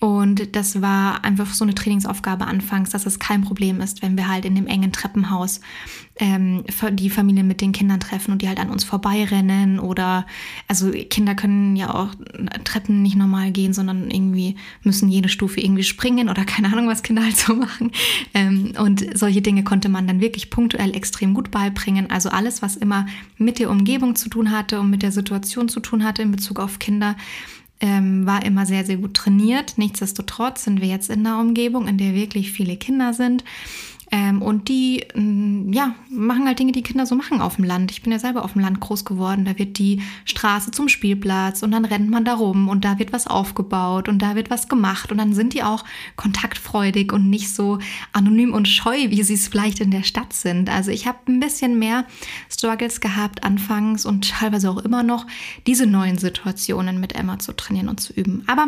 und 0.01 0.55
das 0.55 0.81
war 0.81 1.24
einfach 1.24 1.53
so 1.53 1.63
eine 1.63 1.75
Trainingsaufgabe 1.75 2.48
anfangs, 2.48 2.89
dass 2.89 3.05
es 3.05 3.20
kein 3.20 3.43
Problem 3.43 3.81
ist, 3.81 4.01
wenn 4.01 4.17
wir 4.17 4.27
halt 4.27 4.46
in 4.46 4.55
dem 4.55 4.65
engen 4.65 4.91
Treppenhaus 4.91 5.62
ähm, 6.15 6.63
die 6.93 7.12
Familien 7.12 7.48
mit 7.48 7.62
den 7.62 7.72
Kindern 7.72 8.00
treffen 8.00 8.31
und 8.31 8.41
die 8.41 8.48
halt 8.48 8.60
an 8.60 8.72
uns 8.72 8.84
vorbeirennen. 8.84 9.79
Oder 9.79 10.25
also 10.67 10.89
Kinder 10.89 11.36
können 11.36 11.75
ja 11.75 11.93
auch 11.93 12.10
Treppen 12.63 13.03
nicht 13.03 13.15
normal 13.15 13.51
gehen, 13.51 13.74
sondern 13.74 14.10
irgendwie 14.10 14.55
müssen 14.81 15.08
jede 15.08 15.29
Stufe 15.29 15.62
irgendwie 15.62 15.84
springen 15.84 16.29
oder 16.29 16.46
keine 16.46 16.74
Ahnung, 16.74 16.88
was 16.88 17.03
Kinder 17.03 17.24
halt 17.24 17.38
so 17.38 17.53
machen. 17.53 17.91
Ähm, 18.34 18.74
und 18.79 19.05
solche 19.15 19.43
Dinge 19.43 19.63
konnte 19.63 19.88
man 19.88 20.08
dann 20.08 20.20
wirklich 20.20 20.50
punktuell 20.50 20.96
extrem 20.96 21.36
gut 21.36 21.51
beibringen. 21.51 22.10
Also 22.10 22.29
alles, 22.29 22.63
was 22.63 22.75
immer 22.75 23.05
mit 23.38 23.60
der 23.60 23.70
Umgebung 23.70 24.15
zu 24.15 24.29
tun 24.29 24.50
hatte 24.50 24.79
und 24.79 24.89
mit 24.89 25.03
der 25.03 25.12
Situation 25.12 25.70
zu 25.70 25.79
tun 25.79 26.03
hatte 26.03 26.24
in 26.24 26.31
Bezug 26.31 26.60
auf 26.60 26.79
Kinder 26.79 27.15
ähm, 27.81 28.25
war 28.25 28.45
immer 28.45 28.65
sehr, 28.65 28.85
sehr 28.85 28.97
gut 28.97 29.15
trainiert. 29.15 29.77
Nichtsdestotrotz 29.77 30.63
sind 30.63 30.81
wir 30.81 30.88
jetzt 30.88 31.09
in 31.09 31.25
einer 31.25 31.39
Umgebung, 31.39 31.88
in 31.88 31.97
der 31.97 32.13
wirklich 32.13 32.51
viele 32.51 32.77
Kinder 32.77 33.13
sind. 33.13 33.43
Ähm, 34.13 34.41
und 34.41 34.68
die, 34.68 35.06
mm, 35.15 35.72
ja, 35.72 35.96
machen 36.10 36.46
halt 36.46 36.60
Dinge, 36.60 36.74
die 36.74 36.84
Kinder 36.84 37.06
so 37.06 37.15
machen 37.15 37.39
auf 37.39 37.56
dem 37.56 37.63
Land. 37.63 37.91
Ich 37.91 38.01
bin 38.01 38.12
ja 38.12 38.20
selber 38.20 38.44
auf 38.44 38.53
dem 38.53 38.62
Land 38.62 38.82
groß 38.82 39.06
geworden. 39.06 39.46
Da 39.46 39.58
wird 39.58 39.77
die 39.77 40.01
Straße 40.25 40.72
zum 40.72 40.89
Spielplatz 40.89 41.63
und 41.63 41.72
dann 41.72 41.86
rennt 41.86 42.10
man 42.10 42.25
da 42.25 42.34
rum 42.34 42.68
und 42.68 42.84
da 42.84 43.00
wird 43.00 43.13
was 43.13 43.27
aufgebaut 43.27 44.10
und 44.10 44.20
da 44.20 44.36
wird 44.36 44.50
was 44.50 44.68
gemacht 44.68 45.13
und 45.13 45.18
dann 45.18 45.34
sind 45.34 45.53
die 45.53 45.63
auch 45.63 45.86
kontaktfreudig 46.18 47.13
und 47.13 47.30
nicht 47.30 47.56
so 47.56 47.80
anonym 48.12 48.53
und 48.53 48.68
scheu, 48.68 48.98
wie 49.10 49.24
sie 49.24 49.36
es 49.36 49.48
vielleicht 49.48 49.80
in 49.80 49.91
der 49.91 50.03
Stadt 50.03 50.34
sind. 50.34 50.70
Also 50.70 50.91
ich 50.91 51.08
habe 51.08 51.20
ein 51.30 51.39
bisschen 51.39 51.80
mehr 51.80 52.06
Struggles 52.50 53.00
gehabt 53.00 53.46
anfangs 53.46 54.06
und 54.06 54.30
teilweise 54.30 54.70
auch 54.70 54.80
immer 54.80 55.03
noch, 55.03 55.25
diese 55.68 55.86
neuen 55.86 56.18
Situationen 56.18 57.00
mit 57.00 57.15
Emma 57.15 57.39
zu 57.39 57.53
trainieren 57.53 57.88
und 57.88 58.01
zu 58.01 58.12
üben. 58.12 58.44
Aber 58.48 58.68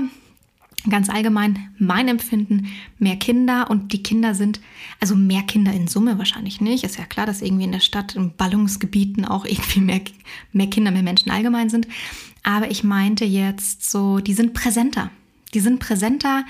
Ganz 0.90 1.10
allgemein 1.10 1.70
mein 1.78 2.10
Empfinden, 2.10 2.68
mehr 3.00 3.16
Kinder 3.16 3.70
und 3.70 3.94
die 3.94 4.04
Kinder 4.04 4.36
sind, 4.36 4.60
also 5.00 5.16
mehr 5.16 5.44
Kinder 5.44 5.72
in 5.72 5.88
Summe 5.88 6.18
wahrscheinlich 6.18 6.60
nicht. 6.60 6.84
Ist 6.84 6.98
ja 6.98 7.06
klar, 7.06 7.26
dass 7.26 7.42
irgendwie 7.42 7.64
in 7.64 7.72
der 7.72 7.80
Stadt, 7.80 8.16
in 8.16 8.36
Ballungsgebieten 8.36 9.26
auch 9.26 9.46
irgendwie 9.46 9.80
mehr, 9.80 10.02
mehr 10.52 10.68
Kinder, 10.68 10.92
mehr 10.92 11.04
Menschen 11.04 11.32
allgemein 11.32 11.70
sind. 11.70 11.88
Aber 12.44 12.70
ich 12.70 12.84
meinte 12.84 13.24
jetzt 13.24 13.90
so, 13.90 14.20
die 14.20 14.34
sind 14.34 14.54
präsenter. 14.54 15.10
Die 15.54 15.60
sind 15.60 15.80
präsenter, 15.80 16.46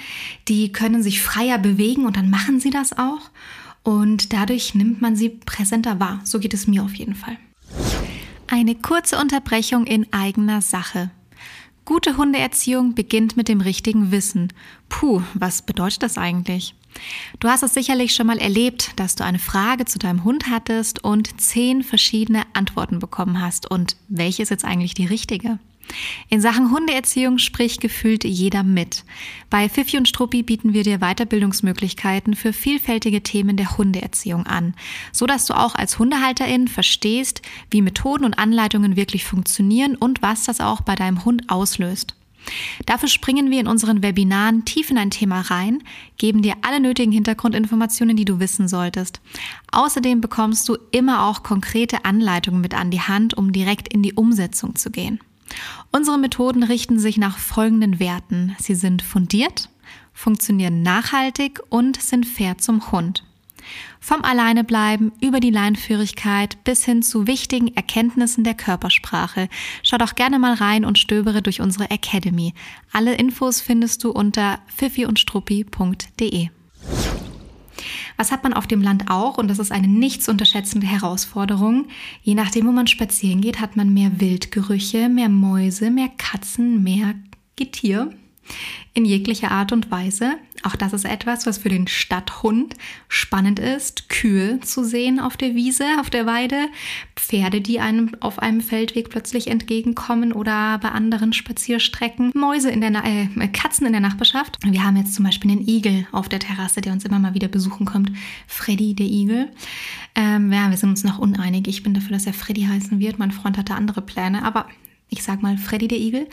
die 0.47 0.71
können 0.71 1.03
sich 1.03 1.21
freier 1.21 1.59
bewegen 1.59 2.05
und 2.05 2.15
dann 2.15 2.29
machen 2.29 2.59
sie 2.59 2.69
das 2.69 2.97
auch. 2.97 3.29
Und 3.83 4.31
dadurch 4.31 4.75
nimmt 4.75 5.01
man 5.01 5.15
sie 5.15 5.29
präsenter 5.29 5.99
wahr. 5.99 6.21
So 6.23 6.39
geht 6.39 6.53
es 6.53 6.67
mir 6.67 6.83
auf 6.83 6.95
jeden 6.95 7.15
Fall. 7.15 7.37
Eine 8.47 8.75
kurze 8.75 9.19
Unterbrechung 9.19 9.85
in 9.85 10.11
eigener 10.13 10.61
Sache. 10.61 11.11
Gute 11.85 12.15
Hundeerziehung 12.15 12.95
beginnt 12.95 13.35
mit 13.35 13.49
dem 13.49 13.59
richtigen 13.59 14.11
Wissen. 14.11 14.53
Puh, 14.87 15.21
was 15.33 15.61
bedeutet 15.61 16.03
das 16.03 16.17
eigentlich? 16.17 16.75
Du 17.39 17.49
hast 17.49 17.63
es 17.63 17.73
sicherlich 17.73 18.15
schon 18.15 18.27
mal 18.27 18.37
erlebt, 18.37 18.91
dass 18.95 19.15
du 19.15 19.25
eine 19.25 19.39
Frage 19.39 19.83
zu 19.83 19.99
deinem 19.99 20.23
Hund 20.23 20.49
hattest 20.49 21.03
und 21.03 21.41
zehn 21.41 21.83
verschiedene 21.83 22.43
Antworten 22.53 22.99
bekommen 22.99 23.41
hast. 23.41 23.69
Und 23.69 23.97
welche 24.07 24.43
ist 24.43 24.49
jetzt 24.49 24.63
eigentlich 24.63 24.93
die 24.93 25.07
richtige? 25.07 25.59
In 26.29 26.41
Sachen 26.41 26.71
Hundeerziehung 26.71 27.37
spricht 27.37 27.81
gefühlt 27.81 28.23
jeder 28.23 28.63
mit. 28.63 29.03
Bei 29.49 29.69
Fifi 29.69 29.97
und 29.97 30.07
Struppi 30.07 30.43
bieten 30.43 30.73
wir 30.73 30.83
dir 30.83 30.99
Weiterbildungsmöglichkeiten 30.99 32.35
für 32.35 32.53
vielfältige 32.53 33.21
Themen 33.21 33.57
der 33.57 33.77
Hundeerziehung 33.77 34.45
an, 34.45 34.73
so 35.11 35.25
dass 35.25 35.45
du 35.45 35.53
auch 35.53 35.75
als 35.75 35.99
Hundehalterin 35.99 36.67
verstehst, 36.67 37.41
wie 37.69 37.81
Methoden 37.81 38.25
und 38.25 38.39
Anleitungen 38.39 38.95
wirklich 38.95 39.25
funktionieren 39.25 39.95
und 39.95 40.21
was 40.21 40.45
das 40.45 40.59
auch 40.59 40.81
bei 40.81 40.95
deinem 40.95 41.25
Hund 41.25 41.49
auslöst. 41.49 42.15
Dafür 42.85 43.07
springen 43.07 43.51
wir 43.51 43.59
in 43.59 43.67
unseren 43.67 44.03
Webinaren 44.03 44.65
tief 44.65 44.91
in 44.91 44.97
ein 44.97 45.11
Thema 45.11 45.41
rein, 45.41 45.81
geben 46.17 46.41
dir 46.41 46.55
alle 46.61 46.79
nötigen 46.79 47.11
Hintergrundinformationen, 47.11 48.17
die 48.17 48.25
du 48.25 48.39
wissen 48.39 48.67
solltest. 48.67 49.21
Außerdem 49.71 50.19
bekommst 50.19 50.67
du 50.67 50.77
immer 50.91 51.25
auch 51.25 51.43
konkrete 51.43 52.03
Anleitungen 52.03 52.59
mit 52.59 52.73
an 52.73 52.91
die 52.91 53.01
Hand, 53.01 53.33
um 53.35 53.53
direkt 53.53 53.87
in 53.93 54.03
die 54.03 54.13
Umsetzung 54.13 54.75
zu 54.75 54.91
gehen. 54.91 55.19
Unsere 55.91 56.17
Methoden 56.17 56.63
richten 56.63 56.99
sich 56.99 57.17
nach 57.17 57.37
folgenden 57.37 57.99
Werten. 57.99 58.55
Sie 58.59 58.75
sind 58.75 59.01
fundiert, 59.01 59.69
funktionieren 60.13 60.81
nachhaltig 60.81 61.61
und 61.69 62.01
sind 62.01 62.25
fair 62.25 62.57
zum 62.57 62.91
Hund. 62.91 63.23
Vom 63.99 64.23
Alleinebleiben 64.23 65.13
über 65.21 65.39
die 65.39 65.49
Leinführigkeit 65.49 66.61
bis 66.63 66.83
hin 66.83 67.01
zu 67.01 67.27
wichtigen 67.27 67.73
Erkenntnissen 67.75 68.43
der 68.43 68.55
Körpersprache. 68.55 69.47
Schau 69.81 69.97
doch 69.97 70.15
gerne 70.15 70.39
mal 70.39 70.53
rein 70.53 70.83
und 70.83 70.99
stöbere 70.99 71.41
durch 71.41 71.61
unsere 71.61 71.89
Academy. 71.89 72.53
Alle 72.91 73.15
Infos 73.15 73.61
findest 73.61 74.03
du 74.03 74.11
unter 74.11 74.59
pfiffiundstruppi.de. 74.75 76.49
Was 78.17 78.31
hat 78.31 78.43
man 78.43 78.53
auf 78.53 78.67
dem 78.67 78.81
Land 78.81 79.09
auch? 79.09 79.37
Und 79.37 79.49
das 79.49 79.59
ist 79.59 79.71
eine 79.71 79.87
nicht 79.87 80.23
zu 80.23 80.31
unterschätzende 80.31 80.87
Herausforderung. 80.87 81.87
Je 82.21 82.35
nachdem, 82.35 82.67
wo 82.67 82.71
man 82.71 82.87
spazieren 82.87 83.41
geht, 83.41 83.59
hat 83.59 83.75
man 83.75 83.93
mehr 83.93 84.19
Wildgerüche, 84.19 85.09
mehr 85.09 85.29
Mäuse, 85.29 85.91
mehr 85.91 86.09
Katzen, 86.17 86.83
mehr 86.83 87.15
Getier 87.55 88.11
in 88.93 89.05
jeglicher 89.05 89.51
Art 89.51 89.71
und 89.71 89.89
Weise. 89.91 90.35
Auch 90.61 90.75
das 90.75 90.93
ist 90.93 91.05
etwas, 91.05 91.45
was 91.45 91.57
für 91.57 91.69
den 91.69 91.87
Stadthund 91.87 92.75
spannend 93.09 93.59
ist. 93.59 94.07
Kühe 94.07 94.59
zu 94.61 94.83
sehen 94.83 95.19
auf 95.19 95.35
der 95.35 95.55
Wiese, 95.55 95.85
auf 95.99 96.09
der 96.09 96.25
Weide, 96.25 96.67
Pferde, 97.15 97.59
die 97.59 97.79
einem 97.79 98.11
auf 98.21 98.39
einem 98.39 98.61
Feldweg 98.61 99.09
plötzlich 99.09 99.47
entgegenkommen 99.47 100.31
oder 100.31 100.77
bei 100.77 100.89
anderen 100.89 101.33
Spazierstrecken, 101.33 102.31
Mäuse 102.33 102.69
in 102.69 102.81
der 102.81 102.91
Na 102.91 103.03
äh, 103.03 103.27
Katzen 103.49 103.87
in 103.87 103.93
der 103.93 104.01
Nachbarschaft. 104.01 104.57
Wir 104.63 104.83
haben 104.83 104.95
jetzt 104.95 105.15
zum 105.15 105.25
Beispiel 105.25 105.51
einen 105.51 105.67
Igel 105.67 106.07
auf 106.11 106.29
der 106.29 106.39
Terrasse, 106.39 106.81
der 106.81 106.93
uns 106.93 107.03
immer 107.03 107.19
mal 107.19 107.33
wieder 107.33 107.47
besuchen 107.47 107.85
kommt. 107.85 108.11
Freddy, 108.47 108.93
der 108.93 109.07
Igel. 109.07 109.51
Ähm, 110.15 110.51
ja, 110.51 110.69
wir 110.69 110.77
sind 110.77 110.89
uns 110.89 111.03
noch 111.03 111.19
uneinig. 111.19 111.67
Ich 111.67 111.83
bin 111.83 111.93
dafür, 111.93 112.11
dass 112.11 112.27
er 112.27 112.33
Freddy 112.33 112.63
heißen 112.63 112.99
wird. 112.99 113.19
Mein 113.19 113.31
Freund 113.31 113.57
hatte 113.57 113.75
andere 113.75 114.01
Pläne, 114.01 114.43
aber 114.43 114.67
ich 115.13 115.23
sag 115.23 115.41
mal 115.41 115.57
Freddy 115.57 115.87
der 115.87 115.99
Igel, 115.99 116.27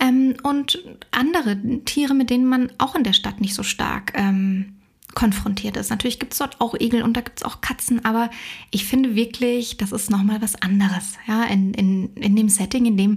ähm, 0.00 0.36
und 0.42 0.78
andere 1.10 1.58
Tiere, 1.84 2.14
mit 2.14 2.30
denen 2.30 2.46
man 2.46 2.70
auch 2.78 2.94
in 2.94 3.04
der 3.04 3.12
Stadt 3.12 3.40
nicht 3.40 3.54
so 3.54 3.62
stark 3.62 4.12
ähm, 4.14 4.74
konfrontiert 5.14 5.76
ist. 5.76 5.90
Natürlich 5.90 6.18
gibt 6.18 6.32
es 6.32 6.38
dort 6.38 6.60
auch 6.60 6.74
Igel 6.78 7.02
und 7.02 7.16
da 7.16 7.22
gibt 7.22 7.40
es 7.40 7.44
auch 7.44 7.60
Katzen, 7.60 8.04
aber 8.04 8.30
ich 8.70 8.84
finde 8.84 9.14
wirklich, 9.14 9.76
das 9.76 9.92
ist 9.92 10.10
nochmal 10.10 10.40
was 10.42 10.54
anderes. 10.56 11.14
Ja, 11.26 11.44
in, 11.44 11.74
in, 11.74 12.14
in 12.14 12.36
dem 12.36 12.48
Setting, 12.48 12.86
in 12.86 12.96
dem 12.96 13.16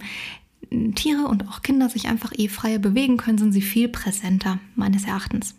Tiere 0.95 1.25
und 1.27 1.47
auch 1.49 1.61
Kinder 1.61 1.89
sich 1.89 2.07
einfach 2.07 2.31
eh 2.35 2.47
freier 2.47 2.79
bewegen 2.79 3.17
können, 3.17 3.37
sind 3.37 3.51
sie 3.51 3.61
viel 3.61 3.89
präsenter, 3.89 4.59
meines 4.75 5.05
Erachtens. 5.05 5.55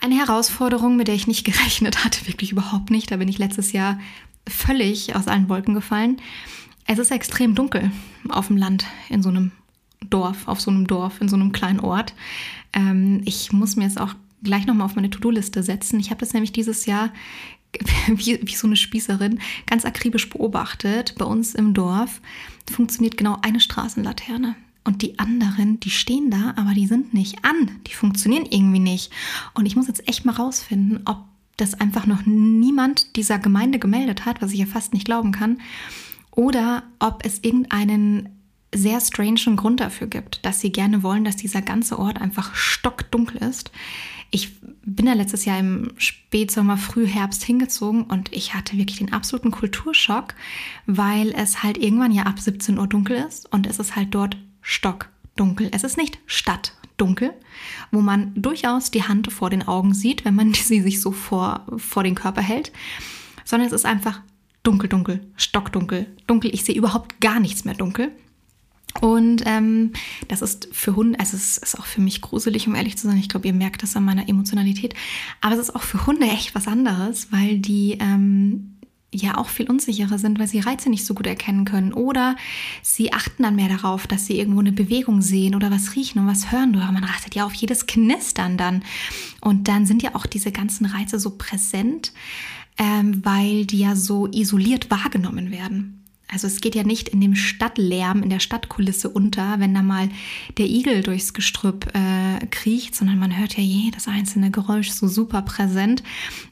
Eine 0.00 0.16
Herausforderung, 0.16 0.96
mit 0.96 1.08
der 1.08 1.14
ich 1.14 1.26
nicht 1.26 1.44
gerechnet 1.44 2.04
hatte, 2.04 2.26
wirklich 2.26 2.52
überhaupt 2.52 2.90
nicht. 2.90 3.10
Da 3.10 3.16
bin 3.16 3.28
ich 3.28 3.38
letztes 3.38 3.72
Jahr 3.72 4.00
völlig 4.48 5.14
aus 5.14 5.28
allen 5.28 5.48
Wolken 5.48 5.74
gefallen. 5.74 6.20
Es 6.86 6.98
ist 6.98 7.10
extrem 7.10 7.54
dunkel 7.54 7.90
auf 8.28 8.48
dem 8.48 8.56
Land 8.56 8.86
in 9.08 9.22
so 9.22 9.28
einem 9.28 9.52
Dorf, 10.00 10.48
auf 10.48 10.60
so 10.60 10.70
einem 10.70 10.86
Dorf, 10.86 11.20
in 11.20 11.28
so 11.28 11.36
einem 11.36 11.52
kleinen 11.52 11.80
Ort. 11.80 12.14
Ähm, 12.72 13.22
ich 13.24 13.52
muss 13.52 13.76
mir 13.76 13.84
jetzt 13.84 14.00
auch 14.00 14.14
gleich 14.42 14.66
nochmal 14.66 14.86
auf 14.86 14.96
meine 14.96 15.10
To-Do-Liste 15.10 15.62
setzen. 15.62 16.00
Ich 16.00 16.10
habe 16.10 16.20
das 16.20 16.32
nämlich 16.32 16.52
dieses 16.52 16.86
Jahr 16.86 17.10
wie, 18.08 18.40
wie 18.42 18.54
so 18.54 18.66
eine 18.66 18.76
Spießerin 18.76 19.40
ganz 19.66 19.84
akribisch 19.84 20.28
beobachtet. 20.28 21.14
Bei 21.18 21.24
uns 21.24 21.54
im 21.54 21.74
Dorf 21.74 22.20
funktioniert 22.70 23.16
genau 23.16 23.38
eine 23.42 23.60
Straßenlaterne. 23.60 24.56
Und 24.84 25.02
die 25.02 25.18
anderen, 25.20 25.78
die 25.78 25.90
stehen 25.90 26.30
da, 26.30 26.54
aber 26.56 26.74
die 26.74 26.88
sind 26.88 27.14
nicht 27.14 27.44
an. 27.44 27.70
Die 27.86 27.94
funktionieren 27.94 28.46
irgendwie 28.50 28.80
nicht. 28.80 29.12
Und 29.54 29.66
ich 29.66 29.76
muss 29.76 29.86
jetzt 29.86 30.08
echt 30.08 30.24
mal 30.24 30.32
rausfinden, 30.32 31.02
ob 31.04 31.18
das 31.56 31.74
einfach 31.74 32.06
noch 32.06 32.26
niemand 32.26 33.14
dieser 33.14 33.38
Gemeinde 33.38 33.78
gemeldet 33.78 34.26
hat, 34.26 34.42
was 34.42 34.52
ich 34.52 34.58
ja 34.58 34.66
fast 34.66 34.92
nicht 34.92 35.04
glauben 35.04 35.30
kann 35.30 35.58
oder 36.32 36.82
ob 36.98 37.24
es 37.24 37.38
irgendeinen 37.42 38.28
sehr 38.74 39.00
strangen 39.00 39.56
Grund 39.56 39.80
dafür 39.80 40.06
gibt, 40.06 40.44
dass 40.46 40.60
sie 40.60 40.72
gerne 40.72 41.02
wollen, 41.02 41.24
dass 41.24 41.36
dieser 41.36 41.62
ganze 41.62 41.98
Ort 41.98 42.20
einfach 42.20 42.54
stockdunkel 42.54 43.42
ist. 43.42 43.70
Ich 44.30 44.50
bin 44.84 45.06
ja 45.06 45.12
letztes 45.12 45.44
Jahr 45.44 45.58
im 45.58 45.92
Spätsommer, 45.98 46.78
Frühherbst 46.78 47.44
hingezogen 47.44 48.04
und 48.04 48.32
ich 48.32 48.54
hatte 48.54 48.78
wirklich 48.78 48.98
den 48.98 49.12
absoluten 49.12 49.50
Kulturschock, 49.50 50.34
weil 50.86 51.32
es 51.32 51.62
halt 51.62 51.76
irgendwann 51.76 52.12
ja 52.12 52.22
ab 52.22 52.40
17 52.40 52.78
Uhr 52.78 52.86
dunkel 52.86 53.16
ist 53.16 53.52
und 53.52 53.66
es 53.66 53.78
ist 53.78 53.94
halt 53.94 54.14
dort 54.14 54.38
stockdunkel. 54.62 55.68
Es 55.72 55.84
ist 55.84 55.98
nicht 55.98 56.18
stadtdunkel, 56.24 57.34
wo 57.90 58.00
man 58.00 58.32
durchaus 58.34 58.90
die 58.90 59.02
Hand 59.02 59.30
vor 59.30 59.50
den 59.50 59.68
Augen 59.68 59.92
sieht, 59.92 60.24
wenn 60.24 60.34
man 60.34 60.54
sie 60.54 60.80
sich 60.80 61.02
so 61.02 61.12
vor, 61.12 61.66
vor 61.76 62.02
den 62.02 62.14
Körper 62.14 62.40
hält, 62.40 62.72
sondern 63.44 63.66
es 63.66 63.74
ist 63.74 63.84
einfach 63.84 64.22
dunkel, 64.62 64.88
dunkel, 64.88 65.20
stockdunkel, 65.36 66.06
dunkel. 66.26 66.54
Ich 66.54 66.64
sehe 66.64 66.74
überhaupt 66.74 67.20
gar 67.20 67.40
nichts 67.40 67.64
mehr 67.64 67.74
dunkel. 67.74 68.12
Und 69.00 69.42
ähm, 69.46 69.92
das 70.28 70.42
ist 70.42 70.68
für 70.70 70.94
Hunde, 70.94 71.18
also 71.18 71.36
es 71.36 71.56
ist 71.56 71.78
auch 71.78 71.86
für 71.86 72.00
mich 72.00 72.20
gruselig, 72.20 72.68
um 72.68 72.74
ehrlich 72.74 72.98
zu 72.98 73.06
sein. 73.06 73.16
Ich 73.16 73.28
glaube, 73.28 73.46
ihr 73.46 73.54
merkt 73.54 73.82
das 73.82 73.96
an 73.96 74.04
meiner 74.04 74.28
Emotionalität. 74.28 74.94
Aber 75.40 75.54
es 75.54 75.60
ist 75.60 75.74
auch 75.74 75.82
für 75.82 76.06
Hunde 76.06 76.26
echt 76.26 76.54
was 76.54 76.68
anderes, 76.68 77.32
weil 77.32 77.58
die 77.58 77.96
ähm, 78.00 78.76
ja 79.14 79.36
auch 79.38 79.48
viel 79.48 79.68
unsicherer 79.68 80.18
sind, 80.18 80.38
weil 80.38 80.46
sie 80.46 80.60
Reize 80.60 80.90
nicht 80.90 81.06
so 81.06 81.14
gut 81.14 81.26
erkennen 81.26 81.64
können. 81.64 81.92
Oder 81.92 82.36
sie 82.82 83.12
achten 83.12 83.42
dann 83.42 83.56
mehr 83.56 83.68
darauf, 83.68 84.06
dass 84.06 84.26
sie 84.26 84.38
irgendwo 84.38 84.60
eine 84.60 84.72
Bewegung 84.72 85.22
sehen 85.22 85.54
oder 85.54 85.70
was 85.70 85.94
riechen 85.96 86.20
und 86.20 86.26
was 86.26 86.52
hören. 86.52 86.76
Oder 86.76 86.90
man 86.92 87.04
achtet 87.04 87.34
ja 87.34 87.46
auf 87.46 87.54
jedes 87.54 87.86
Knistern 87.86 88.56
dann. 88.56 88.84
Und 89.40 89.68
dann 89.68 89.86
sind 89.86 90.02
ja 90.02 90.14
auch 90.14 90.26
diese 90.26 90.52
ganzen 90.52 90.86
Reize 90.86 91.18
so 91.18 91.30
präsent, 91.36 92.12
ähm, 92.78 93.24
weil 93.24 93.66
die 93.66 93.78
ja 93.78 93.96
so 93.96 94.26
isoliert 94.26 94.90
wahrgenommen 94.90 95.50
werden. 95.50 95.98
Also 96.32 96.46
es 96.46 96.62
geht 96.62 96.74
ja 96.74 96.82
nicht 96.82 97.10
in 97.10 97.20
dem 97.20 97.34
Stadtlärm, 97.34 98.22
in 98.22 98.30
der 98.30 98.40
Stadtkulisse 98.40 99.10
unter, 99.10 99.60
wenn 99.60 99.74
da 99.74 99.82
mal 99.82 100.08
der 100.56 100.66
Igel 100.66 101.02
durchs 101.02 101.34
Gestrüpp 101.34 101.94
äh, 101.94 102.46
kriecht, 102.46 102.94
sondern 102.94 103.18
man 103.18 103.36
hört 103.36 103.58
ja 103.58 103.62
jedes 103.62 104.08
einzelne 104.08 104.50
Geräusch 104.50 104.90
so 104.90 105.08
super 105.08 105.42
präsent. 105.42 106.02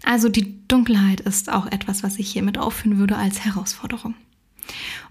Also 0.02 0.28
die 0.28 0.66
Dunkelheit 0.68 1.20
ist 1.20 1.50
auch 1.50 1.66
etwas, 1.66 2.02
was 2.02 2.18
ich 2.18 2.30
hiermit 2.30 2.58
aufführen 2.58 2.98
würde 2.98 3.16
als 3.16 3.40
Herausforderung. 3.40 4.14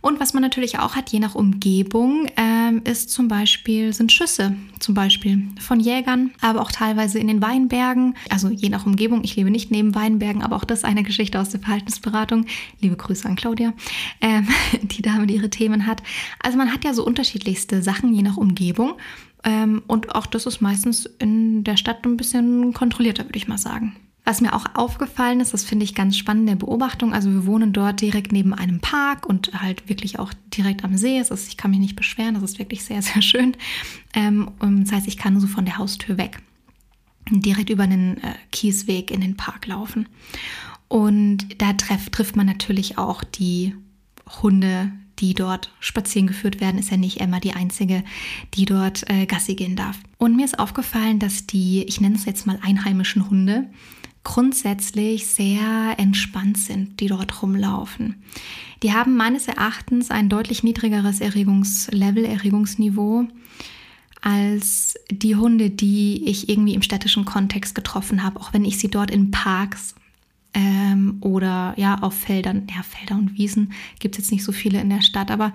Und 0.01 0.19
was 0.19 0.33
man 0.33 0.41
natürlich 0.41 0.79
auch 0.79 0.95
hat, 0.95 1.09
je 1.09 1.19
nach 1.19 1.35
Umgebung, 1.35 2.27
ähm, 2.37 2.81
ist 2.85 3.09
zum 3.09 3.27
Beispiel, 3.27 3.93
sind 3.93 4.11
Schüsse, 4.11 4.55
zum 4.79 4.93
Beispiel 4.93 5.43
von 5.59 5.79
Jägern, 5.79 6.31
aber 6.41 6.61
auch 6.61 6.71
teilweise 6.71 7.19
in 7.19 7.27
den 7.27 7.41
Weinbergen. 7.41 8.15
Also 8.29 8.49
je 8.49 8.69
nach 8.69 8.85
Umgebung, 8.85 9.23
ich 9.23 9.35
lebe 9.35 9.51
nicht 9.51 9.71
neben 9.71 9.95
Weinbergen, 9.95 10.41
aber 10.41 10.55
auch 10.55 10.63
das 10.63 10.79
ist 10.79 10.85
eine 10.85 11.03
Geschichte 11.03 11.39
aus 11.39 11.49
der 11.49 11.59
Verhaltensberatung. 11.59 12.45
Liebe 12.79 12.95
Grüße 12.95 13.27
an 13.27 13.35
Claudia, 13.35 13.73
ähm, 14.21 14.47
die 14.81 15.01
Dame, 15.01 15.27
die 15.27 15.35
ihre 15.35 15.49
Themen 15.49 15.85
hat. 15.85 16.01
Also 16.41 16.57
man 16.57 16.73
hat 16.73 16.83
ja 16.85 16.93
so 16.93 17.05
unterschiedlichste 17.05 17.81
Sachen, 17.81 18.13
je 18.13 18.21
nach 18.21 18.37
Umgebung. 18.37 18.93
Ähm, 19.43 19.81
und 19.87 20.15
auch 20.15 20.25
das 20.25 20.45
ist 20.45 20.61
meistens 20.61 21.05
in 21.05 21.63
der 21.63 21.77
Stadt 21.77 22.05
ein 22.05 22.17
bisschen 22.17 22.73
kontrollierter, 22.73 23.25
würde 23.25 23.37
ich 23.37 23.47
mal 23.47 23.57
sagen. 23.57 23.95
Was 24.29 24.41
mir 24.41 24.53
auch 24.53 24.65
aufgefallen 24.75 25.39
ist, 25.39 25.55
das 25.55 25.63
finde 25.63 25.85
ich 25.85 25.95
ganz 25.95 26.15
spannende 26.15 26.55
Beobachtung. 26.55 27.15
Also 27.15 27.31
wir 27.31 27.47
wohnen 27.47 27.73
dort 27.73 27.99
direkt 27.99 28.31
neben 28.31 28.53
einem 28.53 28.79
Park 28.79 29.25
und 29.25 29.59
halt 29.59 29.89
wirklich 29.89 30.19
auch 30.19 30.31
direkt 30.55 30.83
am 30.83 30.95
See. 30.97 31.17
Es 31.17 31.31
ist, 31.31 31.47
ich 31.47 31.57
kann 31.57 31.71
mich 31.71 31.79
nicht 31.79 31.95
beschweren, 31.95 32.35
das 32.35 32.43
ist 32.43 32.59
wirklich 32.59 32.83
sehr, 32.83 33.01
sehr 33.01 33.23
schön. 33.23 33.57
Ähm, 34.13 34.51
das 34.59 34.91
heißt, 34.91 35.07
ich 35.07 35.17
kann 35.17 35.39
so 35.39 35.47
von 35.47 35.65
der 35.65 35.79
Haustür 35.79 36.19
weg 36.19 36.43
direkt 37.31 37.71
über 37.71 37.81
einen 37.81 38.17
äh, 38.17 38.35
Kiesweg 38.51 39.09
in 39.09 39.21
den 39.21 39.35
Park 39.35 39.65
laufen. 39.65 40.07
Und 40.87 41.59
da 41.59 41.73
treff, 41.73 42.11
trifft 42.11 42.35
man 42.35 42.45
natürlich 42.45 42.99
auch 42.99 43.23
die 43.23 43.73
Hunde, 44.43 44.91
die 45.17 45.33
dort 45.33 45.73
spazieren 45.79 46.27
geführt 46.27 46.61
werden, 46.61 46.77
ist 46.77 46.91
ja 46.91 46.97
nicht 46.97 47.19
Emma 47.19 47.39
die 47.39 47.53
einzige, 47.53 48.03
die 48.53 48.65
dort 48.65 49.09
äh, 49.09 49.25
Gassi 49.25 49.55
gehen 49.55 49.75
darf. 49.75 49.97
Und 50.19 50.35
mir 50.35 50.45
ist 50.45 50.59
aufgefallen, 50.59 51.17
dass 51.17 51.47
die, 51.47 51.81
ich 51.87 51.99
nenne 51.99 52.15
es 52.15 52.25
jetzt 52.25 52.45
mal 52.45 52.59
einheimischen 52.61 53.27
Hunde, 53.27 53.67
grundsätzlich 54.29 55.25
sehr 55.25 55.95
entspannt 55.97 56.59
sind, 56.59 56.99
die 56.99 57.07
dort 57.07 57.41
rumlaufen. 57.41 58.21
Die 58.83 58.93
haben 58.93 59.17
meines 59.17 59.47
Erachtens 59.47 60.11
ein 60.11 60.29
deutlich 60.29 60.61
niedrigeres 60.61 61.19
Erregungslevel, 61.19 62.25
Erregungsniveau 62.25 63.27
als 64.21 64.93
die 65.09 65.35
Hunde, 65.35 65.71
die 65.71 66.29
ich 66.29 66.47
irgendwie 66.47 66.75
im 66.75 66.83
städtischen 66.83 67.25
Kontext 67.25 67.73
getroffen 67.73 68.21
habe, 68.21 68.39
auch 68.39 68.53
wenn 68.53 68.65
ich 68.65 68.77
sie 68.77 68.89
dort 68.89 69.09
in 69.09 69.31
Parks 69.31 69.95
ähm, 70.53 71.17
oder 71.21 71.73
ja 71.77 71.97
auf 72.01 72.13
Feldern, 72.13 72.67
ja 72.69 72.83
Felder 72.83 73.15
und 73.15 73.35
Wiesen 73.35 73.73
gibt 73.97 74.13
es 74.15 74.25
jetzt 74.25 74.31
nicht 74.31 74.43
so 74.43 74.51
viele 74.51 74.79
in 74.79 74.91
der 74.91 75.01
Stadt, 75.01 75.31
aber 75.31 75.53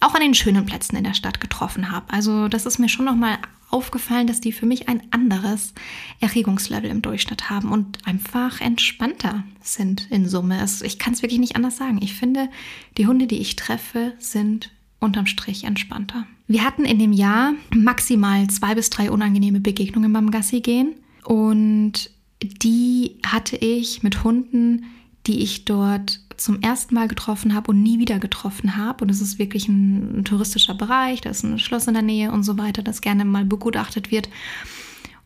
auch 0.00 0.14
an 0.14 0.22
den 0.22 0.34
schönen 0.34 0.64
Plätzen 0.64 0.96
in 0.96 1.04
der 1.04 1.14
Stadt 1.14 1.38
getroffen 1.38 1.90
habe. 1.90 2.10
Also 2.10 2.48
das 2.48 2.64
ist 2.64 2.78
mir 2.78 2.88
schon 2.88 3.04
nochmal 3.04 3.36
aufgefallen, 3.76 4.26
dass 4.26 4.40
die 4.40 4.52
für 4.52 4.64
mich 4.64 4.88
ein 4.88 5.02
anderes 5.10 5.74
Erregungslevel 6.20 6.90
im 6.90 7.02
Durchschnitt 7.02 7.50
haben 7.50 7.70
und 7.70 7.98
einfach 8.06 8.62
entspannter 8.62 9.44
sind 9.60 10.10
in 10.10 10.26
Summe. 10.26 10.64
Ich 10.82 10.98
kann 10.98 11.12
es 11.12 11.20
wirklich 11.20 11.40
nicht 11.40 11.56
anders 11.56 11.76
sagen. 11.76 12.00
Ich 12.00 12.14
finde, 12.14 12.48
die 12.96 13.06
Hunde, 13.06 13.26
die 13.26 13.38
ich 13.38 13.54
treffe, 13.56 14.14
sind 14.18 14.70
unterm 14.98 15.26
Strich 15.26 15.64
entspannter. 15.64 16.26
Wir 16.48 16.64
hatten 16.64 16.86
in 16.86 16.98
dem 16.98 17.12
Jahr 17.12 17.52
maximal 17.74 18.46
zwei 18.48 18.74
bis 18.74 18.88
drei 18.88 19.10
unangenehme 19.10 19.60
Begegnungen 19.60 20.12
beim 20.12 20.30
Gassi 20.30 20.60
gehen 20.60 20.94
und 21.24 22.10
die 22.42 23.18
hatte 23.26 23.56
ich 23.56 24.02
mit 24.02 24.24
Hunden, 24.24 24.86
die 25.26 25.42
ich 25.42 25.66
dort 25.66 26.20
zum 26.36 26.60
ersten 26.60 26.94
Mal 26.94 27.08
getroffen 27.08 27.54
habe 27.54 27.70
und 27.70 27.82
nie 27.82 27.98
wieder 27.98 28.18
getroffen 28.18 28.76
habe. 28.76 29.04
Und 29.04 29.10
es 29.10 29.20
ist 29.20 29.38
wirklich 29.38 29.68
ein, 29.68 30.20
ein, 30.20 30.24
touristischer 30.24 30.74
Bereich, 30.74 31.20
da 31.20 31.30
ist 31.30 31.42
ein 31.42 31.58
Schloss 31.58 31.86
in 31.86 31.94
der 31.94 32.02
Nähe 32.02 32.32
und 32.32 32.42
so 32.42 32.58
weiter, 32.58 32.82
das 32.82 33.00
gerne 33.00 33.24
mal 33.24 33.44
begutachtet 33.44 34.10
wird. 34.10 34.28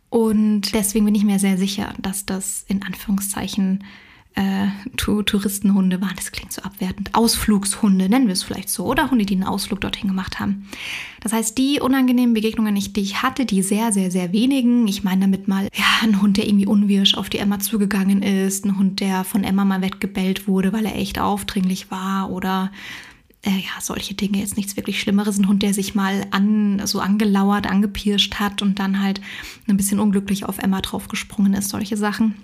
Und 0.08 0.74
deswegen 0.74 1.04
bin 1.04 1.14
ich 1.14 1.24
mir 1.24 1.38
sehr 1.38 1.56
sicher, 1.56 1.94
dass 1.98 2.26
das 2.26 2.64
in 2.66 2.82
Anführungszeichen 2.82 3.84
äh, 4.34 4.68
Touristenhunde 4.96 6.00
waren. 6.00 6.14
Das 6.16 6.32
klingt 6.32 6.52
so 6.52 6.62
abwertend. 6.62 7.14
Ausflugshunde, 7.14 8.08
nennen 8.08 8.26
wir 8.26 8.32
es 8.32 8.42
vielleicht 8.42 8.68
so. 8.68 8.86
Oder 8.86 9.10
Hunde, 9.10 9.26
die 9.26 9.34
einen 9.34 9.44
Ausflug 9.44 9.80
dorthin 9.80 10.08
gemacht 10.08 10.38
haben. 10.38 10.68
Das 11.20 11.32
heißt, 11.32 11.58
die 11.58 11.80
unangenehmen 11.80 12.34
Begegnungen, 12.34 12.74
die 12.74 13.00
ich 13.00 13.22
hatte, 13.22 13.44
die 13.44 13.62
sehr, 13.62 13.92
sehr, 13.92 14.10
sehr 14.10 14.32
wenigen. 14.32 14.86
Ich 14.86 15.02
meine 15.02 15.22
damit 15.22 15.48
mal, 15.48 15.68
ja, 15.74 15.84
ein 16.02 16.22
Hund, 16.22 16.36
der 16.36 16.46
irgendwie 16.46 16.66
unwirsch 16.66 17.14
auf 17.14 17.28
die 17.28 17.38
Emma 17.38 17.58
zugegangen 17.58 18.22
ist. 18.22 18.64
Ein 18.64 18.78
Hund, 18.78 19.00
der 19.00 19.24
von 19.24 19.44
Emma 19.44 19.64
mal 19.64 19.82
weggebellt 19.82 20.46
wurde, 20.46 20.72
weil 20.72 20.86
er 20.86 20.96
echt 20.96 21.18
aufdringlich 21.18 21.90
war. 21.90 22.30
Oder 22.30 22.70
äh, 23.42 23.50
ja, 23.50 23.80
solche 23.80 24.14
Dinge, 24.14 24.38
jetzt 24.38 24.56
nichts 24.56 24.76
wirklich 24.76 25.00
Schlimmeres. 25.00 25.38
Ein 25.38 25.48
Hund, 25.48 25.62
der 25.62 25.74
sich 25.74 25.94
mal 25.94 26.26
an, 26.30 26.80
so 26.86 27.00
angelauert, 27.00 27.66
angepirscht 27.66 28.36
hat 28.36 28.62
und 28.62 28.78
dann 28.78 29.02
halt 29.02 29.20
ein 29.66 29.76
bisschen 29.76 29.98
unglücklich 29.98 30.44
auf 30.44 30.58
Emma 30.58 30.80
draufgesprungen 30.80 31.54
ist. 31.54 31.70
Solche 31.70 31.96
Sachen. 31.96 32.36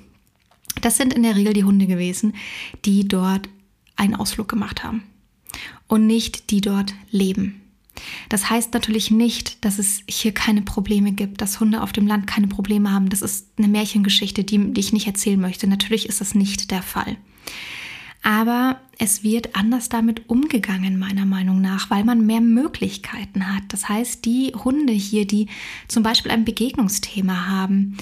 Das 0.81 0.97
sind 0.97 1.15
in 1.15 1.23
der 1.23 1.37
Regel 1.37 1.53
die 1.53 1.65
Hunde 1.65 1.87
gewesen, 1.87 2.35
die 2.85 3.07
dort 3.07 3.49
einen 3.97 4.15
Ausflug 4.15 4.49
gemacht 4.49 4.85
haben 4.85 5.03
und 5.89 6.07
nicht 6.07 6.51
die 6.51 6.61
dort 6.61 6.95
leben. 7.11 7.62
Das 8.29 8.51
heißt 8.51 8.75
natürlich 8.75 9.11
nicht, 9.11 9.65
dass 9.65 9.79
es 9.79 10.03
hier 10.09 10.33
keine 10.33 10.62
Probleme 10.62 11.12
gibt, 11.12 11.41
dass 11.41 11.61
Hunde 11.61 11.83
auf 11.83 11.93
dem 11.93 12.07
Land 12.07 12.27
keine 12.27 12.47
Probleme 12.47 12.93
haben. 12.93 13.09
Das 13.09 13.23
ist 13.23 13.49
eine 13.57 13.69
Märchengeschichte, 13.69 14.45
die, 14.45 14.73
die 14.73 14.81
ich 14.81 14.93
nicht 14.93 15.07
erzählen 15.07 15.41
möchte. 15.41 15.67
Natürlich 15.67 16.09
ist 16.09 16.21
das 16.21 16.35
nicht 16.35 16.71
der 16.71 16.83
Fall. 16.83 17.17
Aber 18.23 18.81
es 18.99 19.23
wird 19.23 19.55
anders 19.55 19.89
damit 19.89 20.29
umgegangen, 20.29 20.99
meiner 20.99 21.27
Meinung 21.27 21.61
nach, 21.61 21.91
weil 21.91 22.05
man 22.05 22.25
mehr 22.25 22.41
Möglichkeiten 22.41 23.55
hat. 23.55 23.65
Das 23.69 23.89
heißt, 23.89 24.25
die 24.25 24.53
Hunde 24.55 24.93
hier, 24.93 25.27
die 25.27 25.49
zum 25.87 26.03
Beispiel 26.03 26.33
ein 26.33 26.47
Begegnungsthema 26.47 27.47
haben, 27.47 27.99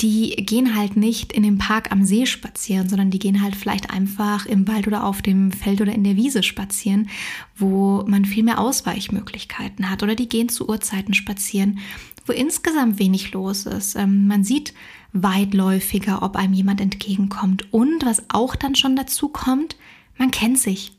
die 0.00 0.36
gehen 0.36 0.76
halt 0.76 0.96
nicht 0.96 1.32
in 1.32 1.42
dem 1.42 1.58
Park 1.58 1.90
am 1.90 2.04
See 2.04 2.26
spazieren, 2.26 2.88
sondern 2.88 3.10
die 3.10 3.18
gehen 3.18 3.42
halt 3.42 3.56
vielleicht 3.56 3.90
einfach 3.90 4.46
im 4.46 4.68
Wald 4.68 4.86
oder 4.86 5.04
auf 5.04 5.20
dem 5.20 5.50
Feld 5.50 5.80
oder 5.80 5.92
in 5.92 6.04
der 6.04 6.16
Wiese 6.16 6.42
spazieren, 6.42 7.08
wo 7.56 8.04
man 8.06 8.24
viel 8.24 8.44
mehr 8.44 8.60
Ausweichmöglichkeiten 8.60 9.90
hat. 9.90 10.02
Oder 10.02 10.14
die 10.14 10.28
gehen 10.28 10.48
zu 10.48 10.68
Uhrzeiten 10.68 11.14
spazieren, 11.14 11.80
wo 12.24 12.32
insgesamt 12.32 12.98
wenig 13.00 13.32
los 13.32 13.66
ist. 13.66 13.96
Ähm, 13.96 14.28
man 14.28 14.44
sieht 14.44 14.74
weitläufiger, 15.12 16.22
ob 16.22 16.36
einem 16.36 16.52
jemand 16.52 16.80
entgegenkommt. 16.80 17.72
Und 17.72 18.04
was 18.04 18.24
auch 18.28 18.54
dann 18.54 18.74
schon 18.74 18.96
dazu 18.96 19.28
kommt, 19.28 19.76
man 20.18 20.30
kennt 20.30 20.58
sich. 20.58 20.92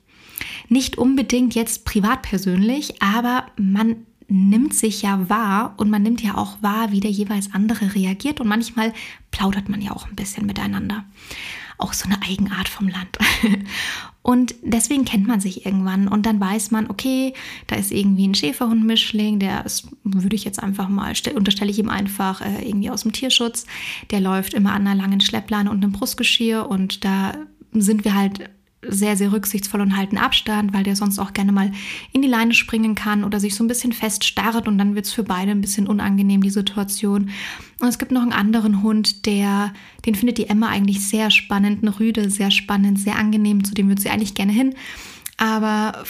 Nicht 0.70 0.98
unbedingt 0.98 1.56
jetzt 1.56 1.86
privat 1.86 2.22
persönlich, 2.22 3.02
aber 3.02 3.48
man 3.58 4.06
nimmt 4.28 4.74
sich 4.74 5.02
ja 5.02 5.30
wahr 5.30 5.74
und 5.78 5.90
man 5.90 6.04
nimmt 6.04 6.22
ja 6.22 6.36
auch 6.36 6.62
wahr, 6.62 6.92
wie 6.92 7.00
der 7.00 7.12
jeweils 7.12 7.54
andere 7.54 7.96
reagiert 7.96 8.42
und 8.42 8.48
manchmal 8.48 8.94
plaudert 9.32 9.70
man 9.70 9.82
ja 9.82 9.92
auch 9.92 10.08
ein 10.08 10.16
bisschen 10.16 10.46
miteinander. 10.46 11.06
Auch 11.78 11.94
so 11.94 12.06
eine 12.06 12.22
Eigenart 12.24 12.68
vom 12.68 12.88
Land. 12.88 13.18
Und 14.24 14.56
deswegen 14.62 15.06
kennt 15.06 15.26
man 15.26 15.40
sich 15.40 15.66
irgendwann 15.66 16.10
und 16.10 16.26
dann 16.26 16.38
weiß 16.38 16.72
man, 16.72 16.90
okay, 16.90 17.34
da 17.68 17.78
ist 17.78 17.94
irgendwie 17.94 18.28
ein 18.28 18.36
Schäferhundmischling, 18.36 19.40
der 19.40 19.66
ist, 19.66 19.88
würde 20.04 20.36
ich 20.36 20.44
jetzt 20.44 20.62
einfach 20.62 20.90
mal, 20.90 21.14
unterstelle 21.34 21.72
ich 21.72 21.80
ihm 21.80 21.88
einfach 21.88 22.42
äh, 22.42 22.68
irgendwie 22.68 22.90
aus 22.90 23.04
dem 23.04 23.14
Tierschutz, 23.14 23.66
der 24.12 24.20
läuft 24.20 24.54
immer 24.54 24.74
an 24.74 24.86
einer 24.86 25.02
langen 25.02 25.22
Schleppleine 25.22 25.72
und 25.72 25.82
einem 25.82 25.94
Brustgeschirr 25.94 26.70
und 26.70 27.06
da 27.06 27.36
sind 27.72 28.04
wir 28.04 28.16
halt 28.16 28.50
sehr, 28.90 29.18
sehr 29.18 29.32
rücksichtsvoll 29.32 29.82
und 29.82 29.98
halten 29.98 30.18
Abstand, 30.18 30.74
weil 30.74 30.84
der 30.84 30.96
sonst 30.96 31.20
auch 31.20 31.34
gerne 31.34 31.52
mal 31.52 31.72
in 32.12 32.22
die 32.22 32.28
Leine 32.28 32.54
springen 32.54 32.96
kann 32.96 33.24
oder 33.24 33.40
sich 33.40 33.56
so 33.56 33.64
ein 33.64 33.68
bisschen 33.68 33.94
feststarrt 33.94 34.68
und 34.68 34.78
dann 34.78 34.96
wird 34.96 35.06
es 35.06 35.14
für 35.14 35.24
beide 35.24 35.52
ein 35.52 35.62
bisschen 35.62 35.88
unangenehm, 35.88 36.42
die 36.42 36.50
Situation. 36.50 37.30
Und 37.80 37.88
es 37.88 38.00
gibt 38.00 38.12
noch 38.12 38.22
einen 38.22 38.34
anderen 38.34 38.82
Hund, 38.84 39.26
der, 39.26 39.74
den 40.06 40.16
findet 40.16 40.38
die 40.38 40.50
Emma 40.50 40.70
eigentlich 40.70 41.08
sehr 41.08 41.32
spannend, 41.32 41.84
eine 41.84 42.00
Rüde, 42.00 42.30
sehr 42.30 42.52
spannend, 42.52 43.00
sehr 43.00 43.18
angenehm, 43.18 43.64
zu 43.64 43.74
dem 43.74 43.88
würde 43.88 44.02
sie 44.02 44.10
eigentlich 44.10 44.36
gerne 44.36 44.52
hin. 44.52 44.76
Aber 45.38 46.04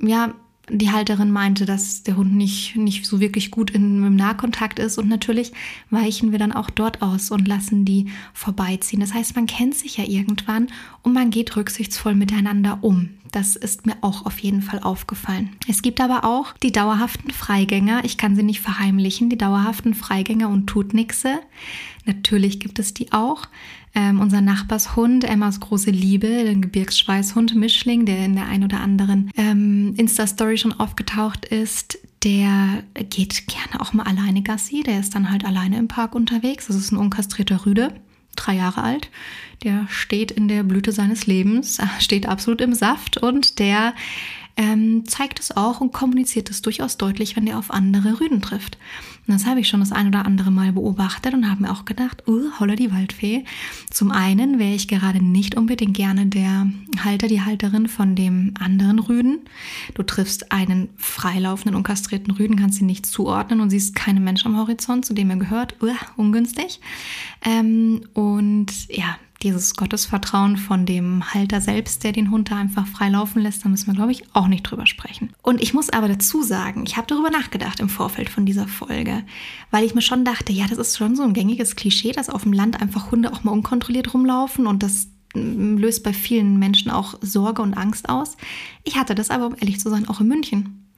ja, 0.00 0.34
die 0.78 0.90
Halterin 0.90 1.30
meinte, 1.30 1.66
dass 1.66 2.02
der 2.02 2.16
Hund 2.16 2.34
nicht, 2.34 2.76
nicht 2.76 3.06
so 3.06 3.20
wirklich 3.20 3.50
gut 3.50 3.70
in, 3.70 4.04
im 4.04 4.16
Nahkontakt 4.16 4.78
ist. 4.78 4.98
Und 4.98 5.08
natürlich 5.08 5.52
weichen 5.90 6.32
wir 6.32 6.38
dann 6.38 6.52
auch 6.52 6.70
dort 6.70 7.02
aus 7.02 7.30
und 7.30 7.46
lassen 7.46 7.84
die 7.84 8.06
vorbeiziehen. 8.32 9.00
Das 9.00 9.14
heißt, 9.14 9.36
man 9.36 9.46
kennt 9.46 9.74
sich 9.74 9.96
ja 9.96 10.04
irgendwann 10.04 10.68
und 11.02 11.12
man 11.12 11.30
geht 11.30 11.56
rücksichtsvoll 11.56 12.14
miteinander 12.14 12.78
um. 12.80 13.10
Das 13.32 13.56
ist 13.56 13.86
mir 13.86 13.96
auch 14.02 14.26
auf 14.26 14.38
jeden 14.40 14.60
Fall 14.60 14.80
aufgefallen. 14.80 15.50
Es 15.66 15.80
gibt 15.80 16.00
aber 16.02 16.24
auch 16.24 16.52
die 16.62 16.70
dauerhaften 16.70 17.30
Freigänger. 17.30 18.04
Ich 18.04 18.18
kann 18.18 18.36
sie 18.36 18.42
nicht 18.42 18.60
verheimlichen, 18.60 19.30
die 19.30 19.38
dauerhaften 19.38 19.94
Freigänger 19.94 20.50
und 20.50 20.66
Tutnixe. 20.66 21.40
Natürlich 22.04 22.60
gibt 22.60 22.78
es 22.78 22.94
die 22.94 23.12
auch. 23.12 23.46
Ähm, 23.94 24.20
unser 24.20 24.40
Nachbarshund, 24.40 25.24
Emmas 25.24 25.60
große 25.60 25.90
Liebe, 25.90 26.28
der 26.28 26.54
Gebirgsschweißhund 26.54 27.54
Mischling, 27.54 28.06
der 28.06 28.24
in 28.24 28.34
der 28.34 28.46
ein 28.46 28.64
oder 28.64 28.80
anderen 28.80 29.30
ähm, 29.36 29.94
Insta-Story 29.96 30.56
schon 30.56 30.72
aufgetaucht 30.72 31.44
ist, 31.44 31.98
der 32.24 32.84
geht 33.10 33.46
gerne 33.48 33.80
auch 33.80 33.92
mal 33.92 34.04
alleine 34.04 34.42
Gassi. 34.42 34.82
Der 34.82 35.00
ist 35.00 35.14
dann 35.14 35.30
halt 35.30 35.44
alleine 35.44 35.78
im 35.78 35.88
Park 35.88 36.14
unterwegs. 36.14 36.68
Das 36.68 36.76
ist 36.76 36.92
ein 36.92 36.96
unkastrierter 36.96 37.66
Rüde, 37.66 37.92
drei 38.36 38.54
Jahre 38.54 38.82
alt. 38.82 39.10
Der 39.62 39.86
steht 39.88 40.30
in 40.30 40.48
der 40.48 40.62
Blüte 40.62 40.92
seines 40.92 41.26
Lebens, 41.26 41.78
steht 41.98 42.26
absolut 42.26 42.60
im 42.60 42.74
Saft 42.74 43.18
und 43.18 43.58
der 43.58 43.94
ähm, 44.56 45.04
zeigt 45.06 45.40
es 45.40 45.56
auch 45.56 45.80
und 45.80 45.92
kommuniziert 45.92 46.50
es 46.50 46.62
durchaus 46.62 46.96
deutlich, 46.96 47.36
wenn 47.36 47.46
der 47.46 47.58
auf 47.58 47.70
andere 47.70 48.20
Rüden 48.20 48.42
trifft. 48.42 48.78
Und 49.26 49.34
das 49.34 49.46
habe 49.46 49.60
ich 49.60 49.68
schon 49.68 49.80
das 49.80 49.92
ein 49.92 50.08
oder 50.08 50.26
andere 50.26 50.50
Mal 50.50 50.72
beobachtet 50.72 51.32
und 51.32 51.48
habe 51.48 51.62
mir 51.62 51.70
auch 51.70 51.84
gedacht, 51.84 52.26
uh, 52.26 52.50
holla 52.58 52.74
die 52.74 52.92
Waldfee. 52.92 53.44
Zum 53.90 54.10
einen 54.10 54.58
wäre 54.58 54.74
ich 54.74 54.88
gerade 54.88 55.24
nicht 55.24 55.56
unbedingt 55.56 55.96
gerne 55.96 56.26
der 56.26 56.66
Halter, 57.04 57.28
die 57.28 57.40
Halterin 57.40 57.86
von 57.86 58.16
dem 58.16 58.54
anderen 58.58 58.98
Rüden. 58.98 59.40
Du 59.94 60.02
triffst 60.02 60.50
einen 60.50 60.88
freilaufenden 60.96 61.76
und 61.76 61.84
kastrierten 61.84 62.32
Rüden, 62.32 62.56
kannst 62.56 62.80
ihn 62.80 62.86
nicht 62.86 63.06
zuordnen 63.06 63.60
und 63.60 63.70
siehst 63.70 63.94
keinen 63.94 64.24
Mensch 64.24 64.44
am 64.44 64.58
Horizont, 64.58 65.06
zu 65.06 65.14
dem 65.14 65.30
er 65.30 65.36
gehört. 65.36 65.76
Uh, 65.80 65.94
ungünstig. 66.16 66.80
Ähm, 67.44 68.02
und 68.14 68.88
ja, 68.88 69.16
dieses 69.42 69.74
Gottesvertrauen 69.74 70.56
von 70.56 70.86
dem 70.86 71.34
Halter 71.34 71.60
selbst, 71.60 72.04
der 72.04 72.12
den 72.12 72.30
Hund 72.30 72.50
da 72.50 72.56
einfach 72.56 72.86
frei 72.86 73.08
laufen 73.08 73.42
lässt, 73.42 73.64
da 73.64 73.68
müssen 73.68 73.88
wir, 73.88 73.94
glaube 73.94 74.12
ich, 74.12 74.24
auch 74.32 74.48
nicht 74.48 74.62
drüber 74.62 74.86
sprechen. 74.86 75.32
Und 75.42 75.62
ich 75.62 75.74
muss 75.74 75.90
aber 75.90 76.08
dazu 76.08 76.42
sagen, 76.42 76.84
ich 76.86 76.96
habe 76.96 77.06
darüber 77.06 77.30
nachgedacht 77.30 77.80
im 77.80 77.88
Vorfeld 77.88 78.30
von 78.30 78.46
dieser 78.46 78.68
Folge, 78.68 79.22
weil 79.70 79.84
ich 79.84 79.94
mir 79.94 80.02
schon 80.02 80.24
dachte, 80.24 80.52
ja, 80.52 80.66
das 80.66 80.78
ist 80.78 80.96
schon 80.96 81.16
so 81.16 81.22
ein 81.22 81.34
gängiges 81.34 81.76
Klischee, 81.76 82.12
dass 82.12 82.30
auf 82.30 82.42
dem 82.42 82.52
Land 82.52 82.80
einfach 82.80 83.10
Hunde 83.10 83.32
auch 83.32 83.44
mal 83.44 83.52
unkontrolliert 83.52 84.14
rumlaufen 84.14 84.66
und 84.66 84.82
das 84.82 85.08
mm, 85.34 85.76
löst 85.76 86.04
bei 86.04 86.12
vielen 86.12 86.58
Menschen 86.58 86.90
auch 86.90 87.14
Sorge 87.20 87.62
und 87.62 87.74
Angst 87.74 88.08
aus. 88.08 88.36
Ich 88.84 88.96
hatte 88.96 89.14
das 89.14 89.30
aber, 89.30 89.46
um 89.46 89.56
ehrlich 89.58 89.80
zu 89.80 89.90
sein, 89.90 90.08
auch 90.08 90.20
in 90.20 90.28
München. 90.28 90.88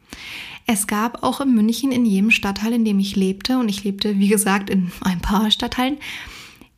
Es 0.67 0.87
gab 0.87 1.23
auch 1.23 1.41
in 1.41 1.55
München 1.55 1.93
in 1.93 2.07
jedem 2.07 2.31
Stadtteil, 2.31 2.73
in 2.73 2.85
dem 2.85 2.99
ich 2.99 3.17
lebte, 3.17 3.59
und 3.59 3.69
ich 3.69 3.85
lebte, 3.85 4.19
wie 4.19 4.29
gesagt, 4.29 4.71
in 4.71 4.91
ein 5.03 5.21
paar 5.21 5.51
Stadtteilen, 5.51 5.99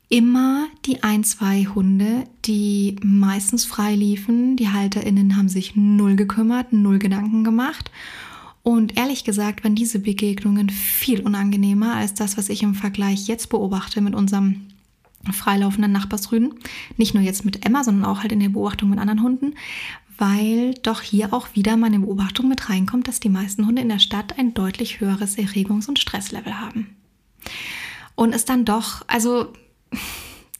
immer 0.09 0.67
die 0.85 1.03
ein, 1.03 1.25
zwei 1.25 1.65
Hunde, 1.65 2.25
die 2.45 2.97
meistens 3.03 3.65
frei 3.65 3.95
liefen. 3.95 4.57
Die 4.57 4.69
HalterInnen 4.69 5.37
haben 5.37 5.49
sich 5.49 5.75
null 5.75 6.17
gekümmert, 6.17 6.73
null 6.73 6.99
Gedanken 6.99 7.45
gemacht. 7.45 7.91
Und 8.63 8.97
ehrlich 8.97 9.25
gesagt 9.25 9.63
waren 9.63 9.75
diese 9.75 10.01
Begegnungen 10.01 10.71
viel 10.71 11.21
unangenehmer 11.21 11.95
als 11.95 12.15
das, 12.15 12.37
was 12.37 12.49
ich 12.49 12.63
im 12.63 12.75
Vergleich 12.75 13.29
jetzt 13.29 13.49
beobachte 13.49 14.01
mit 14.01 14.15
unserem 14.15 14.63
freilaufenden 15.33 15.93
Nachbarsrüden. 15.93 16.55
Nicht 16.97 17.15
nur 17.15 17.23
jetzt 17.23 17.45
mit 17.45 17.65
Emma, 17.65 17.85
sondern 17.85 18.05
auch 18.05 18.21
halt 18.21 18.33
in 18.33 18.41
der 18.41 18.49
Beobachtung 18.49 18.91
mit 18.91 18.99
anderen 18.99 19.23
Hunden, 19.23 19.55
weil 20.19 20.75
doch 20.83 21.01
hier 21.01 21.33
auch 21.33 21.49
wieder 21.55 21.77
meine 21.77 21.99
Beobachtung 21.99 22.49
mit 22.49 22.69
reinkommt, 22.69 23.09
dass 23.09 23.21
die 23.21 23.29
meisten 23.29 23.67
Hunde 23.67 23.83
in 23.83 23.89
der 23.89 23.99
Stadt 23.99 24.39
ein 24.39 24.55
deutlich 24.55 25.01
höheres 25.01 25.37
Erregungs- 25.37 25.89
und 25.89 25.99
Stresslevel 25.99 26.59
haben. 26.59 26.97
Und 28.15 28.35
es 28.35 28.45
dann 28.45 28.65
doch, 28.65 29.03
also 29.09 29.53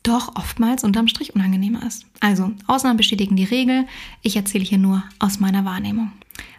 doch 0.03 0.37
oftmals 0.37 0.85
unterm 0.85 1.09
Strich 1.09 1.35
unangenehmer 1.35 1.85
ist. 1.87 2.07
Also, 2.21 2.53
Ausnahmen 2.67 2.97
bestätigen 2.97 3.37
die 3.37 3.45
Regel. 3.45 3.87
Ich 4.23 4.37
erzähle 4.37 4.65
hier 4.65 4.79
nur 4.79 5.03
aus 5.19 5.41
meiner 5.41 5.65
Wahrnehmung. 5.65 6.13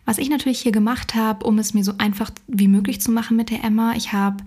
Was 0.05 0.17
ich 0.17 0.29
natürlich 0.29 0.59
hier 0.59 0.71
gemacht 0.71 1.15
habe, 1.15 1.45
um 1.45 1.57
es 1.59 1.73
mir 1.73 1.83
so 1.83 1.93
einfach 1.97 2.31
wie 2.47 2.67
möglich 2.67 3.01
zu 3.01 3.11
machen 3.11 3.37
mit 3.37 3.49
der 3.49 3.63
Emma, 3.63 3.93
ich 3.95 4.13
habe 4.13 4.43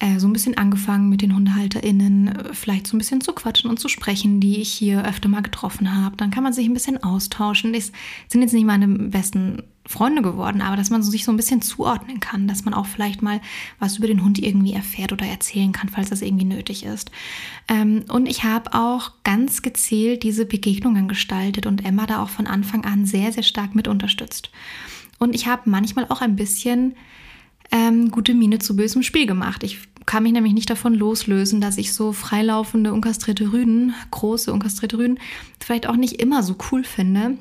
äh, 0.00 0.18
so 0.18 0.28
ein 0.28 0.32
bisschen 0.32 0.56
angefangen 0.56 1.08
mit 1.08 1.22
den 1.22 1.34
HundehalterInnen, 1.34 2.50
vielleicht 2.52 2.86
so 2.86 2.96
ein 2.96 2.98
bisschen 2.98 3.20
zu 3.20 3.32
quatschen 3.32 3.70
und 3.70 3.80
zu 3.80 3.88
sprechen, 3.88 4.40
die 4.40 4.60
ich 4.60 4.70
hier 4.70 5.04
öfter 5.04 5.28
mal 5.28 5.42
getroffen 5.42 5.94
habe. 5.94 6.16
Dann 6.16 6.30
kann 6.30 6.44
man 6.44 6.52
sich 6.52 6.66
ein 6.66 6.74
bisschen 6.74 7.02
austauschen. 7.02 7.72
Das 7.72 7.92
sind 8.28 8.42
jetzt 8.42 8.52
nicht 8.52 8.66
meine 8.66 8.86
besten 8.86 9.64
Freunde 9.88 10.20
geworden, 10.20 10.60
aber 10.60 10.76
dass 10.76 10.90
man 10.90 11.02
sich 11.02 11.24
so 11.24 11.32
ein 11.32 11.38
bisschen 11.38 11.62
zuordnen 11.62 12.20
kann, 12.20 12.46
dass 12.46 12.66
man 12.66 12.74
auch 12.74 12.84
vielleicht 12.84 13.22
mal 13.22 13.40
was 13.78 13.96
über 13.96 14.06
den 14.06 14.22
Hund 14.22 14.38
irgendwie 14.38 14.74
erfährt 14.74 15.12
oder 15.14 15.24
erzählen 15.24 15.72
kann, 15.72 15.88
falls 15.88 16.10
das 16.10 16.20
irgendwie 16.20 16.44
nötig 16.44 16.84
ist. 16.84 17.10
Ähm, 17.68 18.04
und 18.08 18.28
ich 18.28 18.44
habe 18.44 18.74
auch 18.74 19.12
ganz 19.24 19.62
gezielt 19.62 20.24
diese 20.24 20.44
Begegnungen 20.44 21.08
gestaltet 21.08 21.64
und 21.64 21.86
Emma 21.86 22.04
da 22.04 22.22
auch 22.22 22.28
von 22.28 22.46
Anfang 22.46 22.84
an 22.84 23.06
sehr, 23.06 23.32
sehr 23.32 23.42
stark 23.42 23.74
mit 23.74 23.88
unterstützt. 23.88 24.50
Und 25.18 25.34
ich 25.34 25.46
habe 25.46 25.70
manchmal 25.70 26.04
auch 26.10 26.20
ein 26.20 26.36
bisschen 26.36 26.94
ähm, 27.72 28.10
gute 28.10 28.34
Miene 28.34 28.58
zu 28.58 28.76
bösem 28.76 29.02
Spiel 29.02 29.24
gemacht. 29.24 29.62
Ich 29.62 29.78
kann 30.04 30.22
mich 30.22 30.32
nämlich 30.32 30.52
nicht 30.52 30.68
davon 30.68 30.92
loslösen, 30.92 31.62
dass 31.62 31.78
ich 31.78 31.94
so 31.94 32.12
freilaufende 32.12 32.92
unkastrierte 32.92 33.52
Rüden, 33.52 33.94
große 34.10 34.52
unkastrierte 34.52 34.98
Rüden, 34.98 35.18
vielleicht 35.60 35.86
auch 35.86 35.96
nicht 35.96 36.20
immer 36.20 36.42
so 36.42 36.56
cool 36.70 36.84
finde 36.84 37.38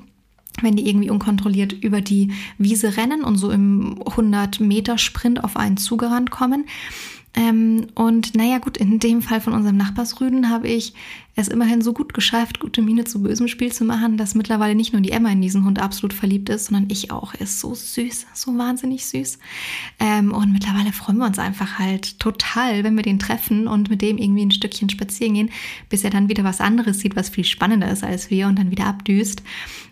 wenn 0.62 0.76
die 0.76 0.88
irgendwie 0.88 1.10
unkontrolliert 1.10 1.74
über 1.74 2.02
die 2.02 2.32
Wiese 2.58 2.98
rennen 2.98 3.24
und 3.24 3.38
so 3.38 3.52
im 3.52 4.02
100 4.06 4.60
Meter 4.60 4.98
Sprint 4.98 5.44
auf 5.44 5.56
einen 5.56 5.78
zugerannt 5.78 6.32
kommen. 6.32 6.66
Ähm, 7.36 7.88
und 7.94 8.36
naja, 8.36 8.58
gut, 8.58 8.78
in 8.78 9.00
dem 9.00 9.22
Fall 9.22 9.42
von 9.42 9.54
unserem 9.54 9.78
Nachbarsrüden 9.78 10.50
habe 10.50 10.68
ich 10.68 10.94
es 11.38 11.48
immerhin 11.48 11.84
so 11.84 11.94
gut 11.94 12.16
geschafft, 12.16 12.60
gute 12.60 12.82
Miene 12.82 13.04
zu 13.04 13.22
bösem 13.22 13.48
Spiel 13.48 13.72
zu 13.72 13.86
machen, 13.86 14.18
dass 14.18 14.34
mittlerweile 14.34 14.74
nicht 14.74 14.92
nur 14.92 15.04
die 15.04 15.12
Emma 15.12 15.30
in 15.30 15.40
diesen 15.40 15.66
Hund 15.66 15.80
absolut 15.80 16.12
verliebt 16.12 16.50
ist, 16.50 16.66
sondern 16.66 16.90
ich 16.90 17.12
auch. 17.12 17.36
Er 17.36 17.42
ist 17.42 17.60
so 17.60 17.76
süß, 17.76 18.26
so 18.34 18.58
wahnsinnig 18.58 19.06
süß. 19.06 19.38
Ähm, 20.00 20.32
und 20.32 20.52
mittlerweile 20.52 20.92
freuen 20.92 21.20
wir 21.20 21.28
uns 21.28 21.38
einfach 21.38 21.78
halt 21.78 22.20
total, 22.20 22.84
wenn 22.84 22.96
wir 22.96 23.04
den 23.04 23.20
treffen 23.20 23.68
und 23.68 23.92
mit 23.92 24.02
dem 24.02 24.18
irgendwie 24.18 24.48
ein 24.48 24.52
Stückchen 24.52 24.90
spazieren 24.90 25.36
gehen, 25.36 25.52
bis 25.90 26.04
er 26.04 26.10
dann 26.10 26.28
wieder 26.28 26.44
was 26.44 26.60
anderes 26.60 27.00
sieht, 27.00 27.16
was 27.16 27.30
viel 27.30 27.44
spannender 27.46 27.92
ist 27.92 28.04
als 28.04 28.32
wir 28.32 28.48
und 28.48 28.58
dann 28.58 28.72
wieder 28.72 28.88
abdüst. 28.88 29.44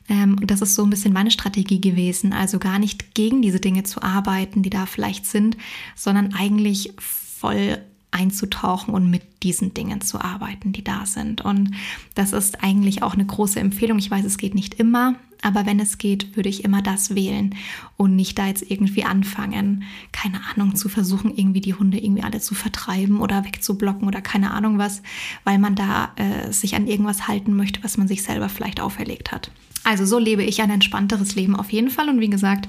Ähm, 0.09 0.37
und 0.41 0.49
das 0.49 0.63
ist 0.63 0.73
so 0.73 0.83
ein 0.83 0.89
bisschen 0.89 1.13
meine 1.13 1.29
Strategie 1.29 1.79
gewesen. 1.79 2.33
Also 2.33 2.57
gar 2.57 2.79
nicht 2.79 3.13
gegen 3.13 3.43
diese 3.43 3.59
Dinge 3.59 3.83
zu 3.83 4.01
arbeiten, 4.01 4.63
die 4.63 4.71
da 4.71 4.87
vielleicht 4.87 5.27
sind, 5.27 5.57
sondern 5.95 6.33
eigentlich 6.33 6.93
voll 6.97 7.77
einzutauchen 8.15 8.93
und 8.93 9.09
mit 9.09 9.43
diesen 9.43 9.73
Dingen 9.73 10.01
zu 10.01 10.19
arbeiten, 10.19 10.71
die 10.71 10.83
da 10.83 11.05
sind. 11.05 11.41
Und 11.41 11.71
das 12.15 12.33
ist 12.33 12.63
eigentlich 12.63 13.03
auch 13.03 13.13
eine 13.13 13.25
große 13.25 13.59
Empfehlung. 13.59 13.99
Ich 13.99 14.09
weiß, 14.09 14.25
es 14.25 14.37
geht 14.37 14.55
nicht 14.55 14.75
immer, 14.75 15.15
aber 15.41 15.65
wenn 15.65 15.79
es 15.79 15.97
geht, 15.97 16.35
würde 16.35 16.49
ich 16.49 16.63
immer 16.63 16.81
das 16.81 17.13
wählen 17.13 17.53
und 17.97 18.15
nicht 18.15 18.39
da 18.39 18.47
jetzt 18.47 18.69
irgendwie 18.71 19.03
anfangen, 19.03 19.83
keine 20.11 20.39
Ahnung, 20.51 20.75
zu 20.75 20.89
versuchen, 20.89 21.37
irgendwie 21.37 21.61
die 21.61 21.73
Hunde 21.73 21.99
irgendwie 21.99 22.23
alle 22.23 22.39
zu 22.39 22.55
vertreiben 22.55 23.19
oder 23.19 23.45
wegzublocken 23.45 24.07
oder 24.07 24.21
keine 24.21 24.51
Ahnung 24.51 24.77
was, 24.77 25.03
weil 25.43 25.59
man 25.59 25.75
da 25.75 26.11
äh, 26.15 26.51
sich 26.51 26.75
an 26.75 26.87
irgendwas 26.87 27.27
halten 27.27 27.55
möchte, 27.55 27.83
was 27.83 27.97
man 27.97 28.07
sich 28.07 28.23
selber 28.23 28.49
vielleicht 28.49 28.79
auferlegt 28.79 29.31
hat. 29.31 29.51
Also 29.83 30.05
so 30.05 30.17
lebe 30.17 30.43
ich 30.43 30.61
ein 30.61 30.71
entspannteres 30.71 31.35
Leben 31.35 31.55
auf 31.55 31.71
jeden 31.71 31.91
Fall 31.91 32.09
und 32.09 32.19
wie 32.19 32.29
gesagt, 32.29 32.67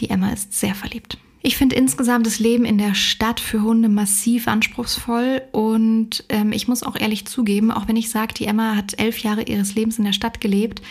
die 0.00 0.10
Emma 0.10 0.30
ist 0.30 0.52
sehr 0.52 0.74
verliebt. 0.74 1.18
Ich 1.46 1.56
finde 1.56 1.76
insgesamt 1.76 2.26
das 2.26 2.40
Leben 2.40 2.64
in 2.64 2.76
der 2.76 2.96
Stadt 2.96 3.38
für 3.38 3.62
Hunde 3.62 3.88
massiv 3.88 4.48
anspruchsvoll 4.48 5.42
und 5.52 6.24
ähm, 6.28 6.50
ich 6.50 6.66
muss 6.66 6.82
auch 6.82 6.96
ehrlich 6.98 7.24
zugeben, 7.24 7.70
auch 7.70 7.86
wenn 7.86 7.94
ich 7.94 8.10
sage, 8.10 8.34
die 8.34 8.46
Emma 8.46 8.74
hat 8.74 8.98
elf 8.98 9.18
Jahre 9.18 9.44
ihres 9.44 9.76
Lebens 9.76 9.96
in 9.96 10.04
der 10.06 10.12
Stadt 10.12 10.40
gelebt, 10.40 10.82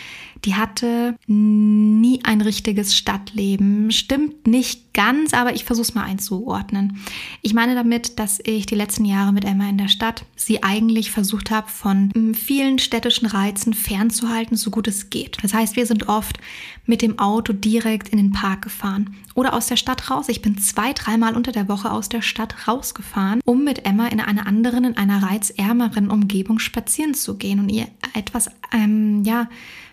die 0.46 0.54
hatte 0.54 1.16
nie 1.26 2.20
ein 2.22 2.40
richtiges 2.40 2.96
Stadtleben. 2.96 3.90
Stimmt 3.90 4.46
nicht 4.46 4.94
ganz, 4.94 5.34
aber 5.34 5.54
ich 5.54 5.64
versuche 5.64 5.88
es 5.88 5.94
mal 5.94 6.04
einzuordnen. 6.04 7.00
Ich 7.42 7.52
meine 7.52 7.74
damit, 7.74 8.20
dass 8.20 8.38
ich 8.44 8.64
die 8.64 8.76
letzten 8.76 9.04
Jahre 9.04 9.32
mit 9.32 9.44
Emma 9.44 9.68
in 9.68 9.76
der 9.76 9.88
Stadt 9.88 10.24
sie 10.36 10.62
eigentlich 10.62 11.10
versucht 11.10 11.50
habe, 11.50 11.68
von 11.68 12.10
hm, 12.14 12.34
vielen 12.34 12.78
städtischen 12.78 13.26
Reizen 13.26 13.74
fernzuhalten, 13.74 14.56
so 14.56 14.70
gut 14.70 14.86
es 14.86 15.10
geht. 15.10 15.36
Das 15.42 15.52
heißt, 15.52 15.74
wir 15.74 15.84
sind 15.84 16.08
oft 16.08 16.38
mit 16.86 17.02
dem 17.02 17.18
Auto 17.18 17.52
direkt 17.52 18.08
in 18.10 18.18
den 18.18 18.30
Park 18.30 18.62
gefahren 18.62 19.16
oder 19.34 19.52
aus 19.52 19.66
der 19.66 19.76
Stadt 19.76 20.10
raus. 20.10 20.28
Ich 20.28 20.42
bin 20.42 20.58
zwei, 20.58 20.92
dreimal 20.92 21.36
unter 21.36 21.50
der 21.50 21.68
Woche 21.68 21.90
aus 21.90 22.08
der 22.08 22.22
Stadt 22.22 22.68
rausgefahren, 22.68 23.40
um 23.44 23.64
mit 23.64 23.84
Emma 23.84 24.06
in 24.06 24.20
einer 24.20 24.46
anderen, 24.46 24.84
in 24.84 24.96
einer 24.96 25.22
reizärmeren 25.22 26.08
Umgebung 26.08 26.60
spazieren 26.60 27.14
zu 27.14 27.36
gehen 27.36 27.58
und 27.58 27.68
ihr 27.68 27.88
etwas, 28.14 28.48
ähm, 28.72 29.24
ja, 29.24 29.48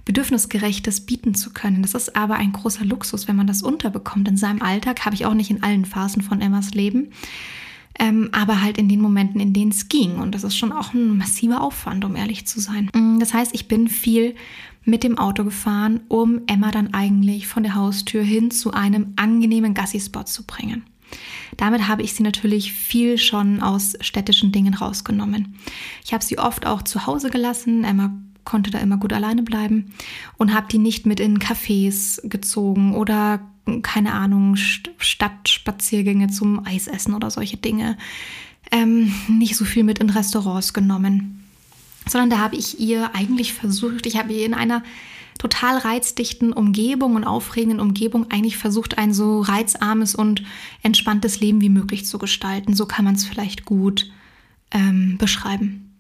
Bedürfnisgerechtes 0.05 1.05
bieten 1.05 1.33
zu 1.33 1.51
können. 1.51 1.81
Das 1.81 1.93
ist 1.93 2.15
aber 2.15 2.35
ein 2.35 2.51
großer 2.51 2.85
Luxus, 2.85 3.27
wenn 3.27 3.35
man 3.35 3.47
das 3.47 3.61
unterbekommt. 3.61 4.27
In 4.27 4.37
seinem 4.37 4.61
Alltag 4.61 5.05
habe 5.05 5.15
ich 5.15 5.25
auch 5.25 5.33
nicht 5.33 5.49
in 5.49 5.63
allen 5.63 5.85
Phasen 5.85 6.21
von 6.21 6.41
Emmas 6.41 6.73
Leben. 6.73 7.09
ähm, 7.99 8.29
aber 8.31 8.61
halt 8.61 8.79
in 8.79 8.89
den 8.89 9.01
Momenten, 9.01 9.39
in 9.39 9.53
denen 9.53 9.69
es 9.71 9.87
ging. 9.87 10.15
Und 10.15 10.33
das 10.33 10.43
ist 10.43 10.57
schon 10.57 10.71
auch 10.71 10.93
ein 10.93 11.15
massiver 11.17 11.61
Aufwand, 11.61 12.03
um 12.05 12.15
ehrlich 12.15 12.47
zu 12.47 12.59
sein. 12.59 12.89
Mm, 12.95 13.19
das 13.19 13.35
heißt, 13.35 13.53
ich 13.53 13.67
bin 13.67 13.87
viel 13.87 14.35
mit 14.83 15.03
dem 15.03 15.17
Auto 15.17 15.43
gefahren, 15.43 16.01
um 16.07 16.41
Emma 16.47 16.71
dann 16.71 16.93
eigentlich 16.93 17.47
von 17.47 17.63
der 17.63 17.75
Haustür 17.75 18.23
hin 18.23 18.51
zu 18.51 18.73
einem 18.73 19.13
angenehmen 19.15 19.75
Gassi-Spot 19.75 20.23
zu 20.23 20.43
bringen. 20.43 20.83
Damit 21.57 21.87
habe 21.87 22.01
ich 22.01 22.13
sie 22.13 22.23
natürlich 22.23 22.73
viel 22.73 23.17
schon 23.19 23.61
aus 23.61 23.93
städtischen 24.01 24.51
Dingen 24.51 24.73
rausgenommen. 24.73 25.55
Ich 26.03 26.13
habe 26.13 26.23
sie 26.23 26.39
oft 26.39 26.65
auch 26.65 26.81
zu 26.81 27.05
Hause 27.05 27.29
gelassen. 27.29 27.83
Emma 27.83 28.11
konnte 28.45 28.71
da 28.71 28.79
immer 28.79 28.97
gut 28.97 29.13
alleine 29.13 29.43
bleiben 29.43 29.93
und 30.37 30.53
habe 30.53 30.67
die 30.71 30.77
nicht 30.77 31.05
mit 31.05 31.19
in 31.19 31.39
Cafés 31.39 32.27
gezogen 32.27 32.95
oder 32.95 33.41
keine 33.81 34.13
Ahnung, 34.13 34.55
Stadtspaziergänge 34.55 36.29
zum 36.29 36.65
Eisessen 36.65 37.13
oder 37.13 37.31
solche 37.31 37.57
Dinge. 37.57 37.97
Ähm, 38.71 39.13
nicht 39.27 39.55
so 39.55 39.65
viel 39.65 39.83
mit 39.83 39.99
in 39.99 40.09
Restaurants 40.09 40.73
genommen, 40.73 41.43
sondern 42.07 42.29
da 42.29 42.39
habe 42.39 42.55
ich 42.55 42.79
ihr 42.79 43.15
eigentlich 43.15 43.53
versucht, 43.53 44.05
ich 44.05 44.17
habe 44.17 44.33
ihr 44.33 44.45
in 44.45 44.53
einer 44.53 44.83
total 45.37 45.77
reizdichten 45.77 46.53
Umgebung 46.53 47.15
und 47.15 47.23
aufregenden 47.23 47.79
Umgebung 47.79 48.31
eigentlich 48.31 48.57
versucht, 48.57 48.97
ein 48.97 49.13
so 49.13 49.41
reizarmes 49.41 50.15
und 50.15 50.43
entspanntes 50.83 51.39
Leben 51.39 51.61
wie 51.61 51.69
möglich 51.69 52.05
zu 52.05 52.17
gestalten. 52.17 52.75
So 52.75 52.85
kann 52.85 53.05
man 53.05 53.15
es 53.15 53.25
vielleicht 53.25 53.65
gut 53.65 54.11
ähm, 54.71 55.17
beschreiben. 55.17 55.97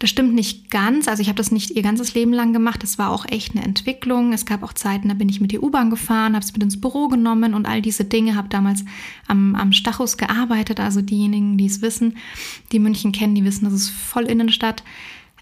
Das 0.00 0.08
stimmt 0.08 0.34
nicht 0.34 0.70
ganz. 0.70 1.08
Also 1.08 1.20
ich 1.20 1.28
habe 1.28 1.36
das 1.36 1.52
nicht 1.52 1.72
ihr 1.72 1.82
ganzes 1.82 2.14
Leben 2.14 2.32
lang 2.32 2.54
gemacht. 2.54 2.82
Das 2.82 2.98
war 2.98 3.10
auch 3.10 3.26
echt 3.28 3.54
eine 3.54 3.62
Entwicklung. 3.62 4.32
Es 4.32 4.46
gab 4.46 4.62
auch 4.62 4.72
Zeiten, 4.72 5.08
da 5.08 5.14
bin 5.14 5.28
ich 5.28 5.42
mit 5.42 5.52
der 5.52 5.62
U-Bahn 5.62 5.90
gefahren, 5.90 6.32
habe 6.32 6.42
es 6.42 6.54
mit 6.54 6.62
ins 6.62 6.80
Büro 6.80 7.08
genommen 7.08 7.52
und 7.52 7.66
all 7.66 7.82
diese 7.82 8.06
Dinge. 8.06 8.34
Habe 8.34 8.48
damals 8.48 8.82
am, 9.26 9.54
am 9.54 9.74
Stachus 9.74 10.16
gearbeitet. 10.16 10.80
Also 10.80 11.02
diejenigen, 11.02 11.58
die 11.58 11.66
es 11.66 11.82
wissen, 11.82 12.16
die 12.72 12.78
München 12.78 13.12
kennen, 13.12 13.34
die 13.34 13.44
wissen, 13.44 13.66
das 13.66 13.74
ist 13.74 13.90
voll 13.90 14.24
Innenstadt. 14.24 14.82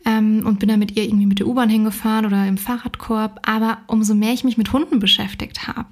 Ähm, 0.05 0.42
und 0.44 0.59
bin 0.59 0.68
dann 0.68 0.81
mit 0.81 0.97
ihr 0.97 1.05
irgendwie 1.05 1.27
mit 1.27 1.38
der 1.38 1.47
U-Bahn 1.47 1.71
hingefahren 1.71 2.27
oder 2.27 2.44
im 2.49 2.59
Fahrradkorb. 2.59 3.38
Aber 3.44 3.79
umso 3.87 4.16
mehr 4.16 4.33
ich 4.33 4.42
mich 4.42 4.59
mit 4.59 4.73
Hunden 4.73 4.99
beschäftigt 4.99 5.68
habe, 5.68 5.87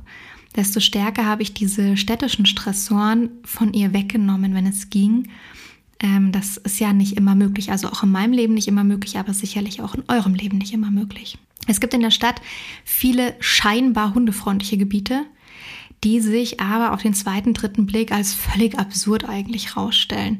desto 0.57 0.81
stärker 0.81 1.25
habe 1.25 1.43
ich 1.43 1.55
diese 1.55 1.97
städtischen 1.97 2.47
Stressoren 2.47 3.31
von 3.45 3.73
ihr 3.73 3.93
weggenommen, 3.93 4.55
wenn 4.55 4.67
es 4.67 4.91
ging 4.91 5.29
ähm, 6.01 6.33
das 6.33 6.57
ist 6.57 6.79
ja 6.79 6.93
nicht 6.93 7.17
immer 7.17 7.35
möglich, 7.35 7.71
also 7.71 7.89
auch 7.89 8.03
in 8.03 8.11
meinem 8.11 8.33
Leben 8.33 8.55
nicht 8.55 8.69
immer 8.69 8.85
möglich, 8.85 9.19
aber 9.19 9.33
sicherlich 9.35 9.81
auch 9.81 9.95
in 9.95 10.05
eurem 10.09 10.35
Leben 10.35 10.59
nicht 10.59 10.73
immer 10.73 10.91
möglich. 10.91 11.39
Es 11.67 11.81
gibt 11.81 11.95
in 11.95 12.01
der 12.01 12.11
Stadt 12.11 12.41
viele 12.85 13.35
scheinbar 13.41 14.15
hundefreundliche 14.15 14.77
Gebiete, 14.77 15.25
die 16.05 16.21
sich 16.21 16.61
aber 16.61 16.93
auf 16.93 17.03
den 17.03 17.15
zweiten, 17.15 17.55
dritten 17.55 17.87
Blick 17.87 18.13
als 18.13 18.35
völlig 18.35 18.79
absurd 18.79 19.29
eigentlich 19.29 19.77
rausstellen. 19.77 20.39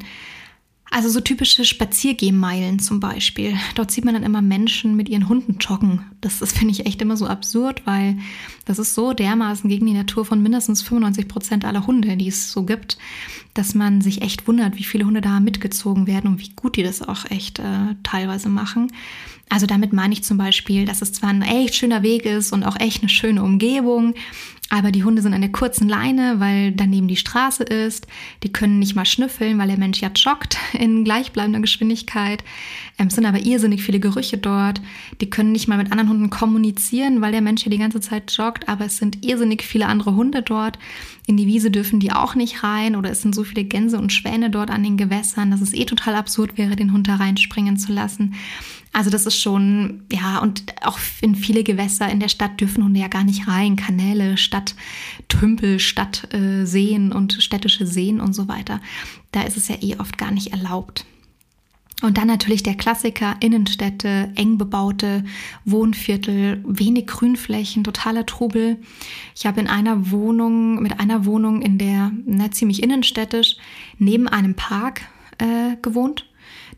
Also 0.91 1.09
so 1.09 1.21
typische 1.21 1.65
Spaziergehmeilen 1.65 2.79
zum 2.79 3.01
Beispiel. 3.01 3.57
Dort 3.75 3.91
sieht 3.91 4.05
man 4.05 4.15
dann 4.15 4.23
immer 4.23 4.43
Menschen 4.43 4.95
mit 4.95 5.09
ihren 5.09 5.29
Hunden 5.29 5.59
joggen. 5.59 6.05
Das, 6.21 6.39
das 6.39 6.53
finde 6.53 6.73
ich 6.73 6.87
echt 6.87 7.03
immer 7.03 7.17
so 7.17 7.27
absurd, 7.27 7.83
weil 7.87 8.19
das 8.67 8.79
ist 8.79 8.95
so 8.95 9.15
dermaßen 9.15 9.71
gegen 9.71 9.87
die 9.87 9.95
Natur 9.95 10.27
von 10.27 10.43
mindestens 10.43 10.83
95 10.83 11.29
Prozent 11.29 11.65
aller 11.65 11.87
Hunde, 11.87 12.17
die 12.17 12.29
es 12.29 12.53
so 12.53 12.65
gibt, 12.65 12.99
dass 13.55 13.75
man 13.75 14.03
sich 14.03 14.21
echt 14.21 14.47
wundert, 14.47 14.77
wie 14.77 14.85
viele 14.85 15.07
Hunde 15.07 15.23
da 15.23 15.41
mitgezogen 15.41 16.07
werden 16.07 16.33
und 16.33 16.41
wie 16.41 16.53
gut 16.55 16.77
die 16.77 16.83
das 16.83 17.01
auch 17.01 17.25
echt 17.31 17.61
äh, 17.61 17.95
teilweise 18.03 18.49
machen. 18.51 18.93
Also 19.49 19.67
damit 19.67 19.93
meine 19.93 20.13
ich 20.13 20.25
zum 20.25 20.39
Beispiel, 20.39 20.85
dass 20.85 21.03
es 21.03 21.13
zwar 21.13 21.31
ein 21.31 21.43
echt 21.43 21.77
schöner 21.77 22.03
Weg 22.03 22.27
ist 22.27 22.53
und 22.53 22.65
auch 22.65 22.79
echt 22.81 23.03
eine 23.03 23.09
schöne 23.09 23.45
Umgebung, 23.45 24.15
aber 24.69 24.91
die 24.91 25.05
Hunde 25.05 25.23
sind 25.23 25.33
an 25.33 25.41
der 25.41 25.53
kurzen 25.53 25.89
Leine, 25.89 26.41
weil 26.41 26.73
daneben 26.73 27.07
die 27.07 27.17
Straße 27.17 27.63
ist. 27.63 28.09
Die 28.43 28.53
können 28.53 28.81
nicht 28.81 28.97
mal 28.97 29.05
schnüffeln, 29.05 29.59
weil 29.59 29.69
der 29.69 29.79
Mensch 29.79 30.01
ja 30.01 30.11
joggt 30.15 30.59
in 30.73 31.05
gleichbleibender 31.05 31.61
Geschwindigkeit. 31.61 32.43
Ähm, 32.99 33.07
es 33.07 33.15
sind 33.15 33.27
aber 33.27 33.39
irrsinnig 33.39 33.83
viele 33.85 34.01
Gerüche 34.01 34.39
dort. 34.39 34.81
Die 35.21 35.31
können 35.31 35.53
nicht 35.53 35.69
mal 35.69 35.79
mit 35.79 35.93
anderen 35.93 36.11
Hunden 36.11 36.31
kommunizieren, 36.31 37.21
weil 37.21 37.31
der 37.31 37.43
Mensch 37.43 37.65
ja 37.65 37.71
die 37.71 37.79
ganze 37.79 38.01
Zeit 38.01 38.33
joggt. 38.37 38.56
Aber 38.67 38.87
es 38.87 38.97
sind 38.97 39.25
irrsinnig 39.25 39.63
viele 39.63 39.87
andere 39.87 40.15
Hunde 40.15 40.43
dort. 40.43 40.79
In 41.27 41.37
die 41.37 41.47
Wiese 41.47 41.71
dürfen 41.71 42.01
die 42.01 42.13
auch 42.13 42.35
nicht 42.35 42.63
rein. 42.63 42.97
Oder 42.97 43.11
es 43.11 43.23
sind 43.23 43.35
so 43.35 43.45
viele 43.45 43.65
Gänse 43.65 43.99
und 43.99 44.13
Schwäne 44.13 44.51
dort 44.51 44.71
an 44.71 44.83
den 44.83 44.97
Gewässern, 44.97 45.51
dass 45.51 45.61
es 45.61 45.75
eh 45.75 45.85
total 45.85 46.15
absurd 46.15 46.57
wäre, 46.57 46.77
den 46.77 46.93
Hund 46.93 47.09
da 47.09 47.17
reinspringen 47.17 47.77
zu 47.77 47.93
lassen. 47.93 48.35
Also 48.93 49.11
das 49.11 49.27
ist 49.27 49.39
schon, 49.39 50.05
ja, 50.11 50.39
und 50.39 50.65
auch 50.83 50.99
in 51.21 51.35
viele 51.35 51.63
Gewässer 51.65 52.11
in 52.11 52.19
der 52.19 52.31
Stadt 52.31 52.61
dürfen 52.61 52.83
Hunde 52.83 53.01
ja 53.01 53.09
gar 53.09 53.25
nicht 53.25 53.47
rein. 53.47 53.77
Kanäle, 53.77 54.39
Stadttümpel, 54.39 55.81
Stadtseen 55.81 57.13
und 57.13 57.35
städtische 57.35 57.87
Seen 57.87 58.21
und 58.21 58.33
so 58.33 58.49
weiter. 58.49 58.81
Da 59.33 59.43
ist 59.43 59.59
es 59.59 59.69
ja 59.69 59.77
eh 59.83 59.97
oft 59.99 60.17
gar 60.17 60.31
nicht 60.31 60.53
erlaubt. 60.53 61.05
Und 62.03 62.19
dann 62.19 62.27
natürlich 62.27 62.63
der 62.63 62.75
Klassiker, 62.75 63.37
Innenstädte, 63.41 64.31
eng 64.35 64.59
bebaute 64.59 65.25
Wohnviertel, 65.65 66.63
wenig 66.67 67.07
Grünflächen, 67.07 67.85
totaler 67.85 68.27
Trubel. 68.27 68.77
Ich 69.35 69.47
habe 69.47 69.61
in 69.61 69.67
einer 69.67 70.11
Wohnung, 70.11 70.83
mit 70.83 71.01
einer 71.01 71.25
Wohnung 71.25 71.63
in 71.63 71.79
der, 71.79 72.13
na, 72.27 72.51
ziemlich 72.51 72.83
innenstädtisch, 72.83 73.57
neben 73.99 74.29
einem 74.29 74.55
Park 74.55 75.03
äh, 75.39 75.77
gewohnt. 75.81 76.27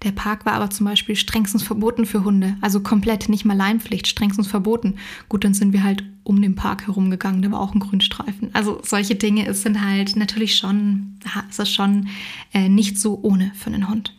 Der 0.05 0.13
Park 0.13 0.47
war 0.47 0.53
aber 0.53 0.71
zum 0.71 0.87
Beispiel 0.87 1.17
strengstens 1.17 1.65
verboten 1.65 2.07
für 2.07 2.23
Hunde, 2.23 2.57
also 2.61 2.81
komplett, 2.81 3.29
nicht 3.29 3.45
mal 3.45 3.57
Leinpflicht, 3.57 4.07
strengstens 4.07 4.47
verboten. 4.47 4.95
Gut, 5.29 5.43
dann 5.43 5.55
sind 5.55 5.73
wir 5.73 5.83
halt 5.83 6.05
um 6.23 6.41
den 6.41 6.55
Park 6.55 6.87
herumgegangen, 6.87 7.43
da 7.43 7.51
war 7.51 7.61
auch 7.61 7.75
ein 7.75 7.81
Grünstreifen. 7.81 8.51
Also 8.53 8.81
solche 8.85 9.17
Dinge 9.17 9.47
es 9.49 9.63
sind 9.63 9.85
halt 9.85 10.15
natürlich 10.15 10.57
schon, 10.57 11.19
ist 11.51 11.73
schon 11.73 12.09
äh, 12.55 12.69
nicht 12.69 13.01
so 13.01 13.19
ohne 13.21 13.51
für 13.57 13.71
einen 13.71 13.89
Hund. 13.89 14.15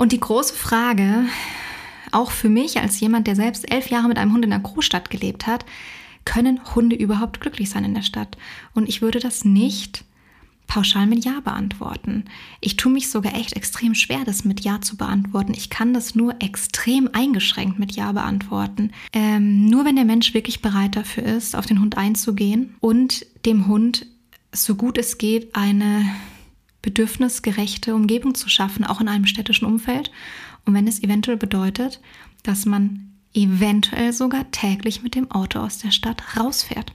Und 0.00 0.12
die 0.12 0.20
große 0.20 0.54
Frage, 0.54 1.26
auch 2.10 2.30
für 2.30 2.48
mich 2.48 2.80
als 2.80 2.98
jemand, 3.00 3.26
der 3.26 3.36
selbst 3.36 3.70
elf 3.70 3.90
Jahre 3.90 4.08
mit 4.08 4.16
einem 4.16 4.32
Hund 4.32 4.46
in 4.46 4.50
einer 4.50 4.62
Großstadt 4.62 5.10
gelebt 5.10 5.46
hat, 5.46 5.66
können 6.24 6.58
Hunde 6.74 6.96
überhaupt 6.96 7.42
glücklich 7.42 7.68
sein 7.68 7.84
in 7.84 7.92
der 7.92 8.00
Stadt? 8.00 8.38
Und 8.72 8.88
ich 8.88 9.02
würde 9.02 9.18
das 9.18 9.44
nicht 9.44 10.06
pauschal 10.66 11.06
mit 11.06 11.26
Ja 11.26 11.40
beantworten. 11.40 12.24
Ich 12.62 12.76
tue 12.76 12.90
mich 12.90 13.10
sogar 13.10 13.34
echt 13.34 13.52
extrem 13.52 13.94
schwer, 13.94 14.20
das 14.24 14.42
mit 14.42 14.62
Ja 14.62 14.80
zu 14.80 14.96
beantworten. 14.96 15.52
Ich 15.54 15.68
kann 15.68 15.92
das 15.92 16.14
nur 16.14 16.34
extrem 16.40 17.10
eingeschränkt 17.12 17.78
mit 17.78 17.92
Ja 17.92 18.12
beantworten. 18.12 18.92
Ähm, 19.12 19.66
nur 19.66 19.84
wenn 19.84 19.96
der 19.96 20.06
Mensch 20.06 20.32
wirklich 20.32 20.62
bereit 20.62 20.96
dafür 20.96 21.24
ist, 21.24 21.54
auf 21.54 21.66
den 21.66 21.78
Hund 21.78 21.98
einzugehen 21.98 22.74
und 22.80 23.26
dem 23.44 23.66
Hund, 23.66 24.06
so 24.50 24.76
gut 24.76 24.96
es 24.96 25.18
geht, 25.18 25.54
eine 25.54 26.06
bedürfnisgerechte 26.82 27.94
Umgebung 27.94 28.34
zu 28.34 28.48
schaffen, 28.48 28.84
auch 28.84 29.00
in 29.00 29.08
einem 29.08 29.26
städtischen 29.26 29.66
Umfeld. 29.66 30.10
Und 30.64 30.74
wenn 30.74 30.86
es 30.86 31.02
eventuell 31.02 31.36
bedeutet, 31.36 32.00
dass 32.42 32.66
man 32.66 33.10
eventuell 33.34 34.12
sogar 34.12 34.50
täglich 34.50 35.02
mit 35.02 35.14
dem 35.14 35.30
Auto 35.30 35.60
aus 35.60 35.78
der 35.78 35.90
Stadt 35.90 36.36
rausfährt 36.36 36.92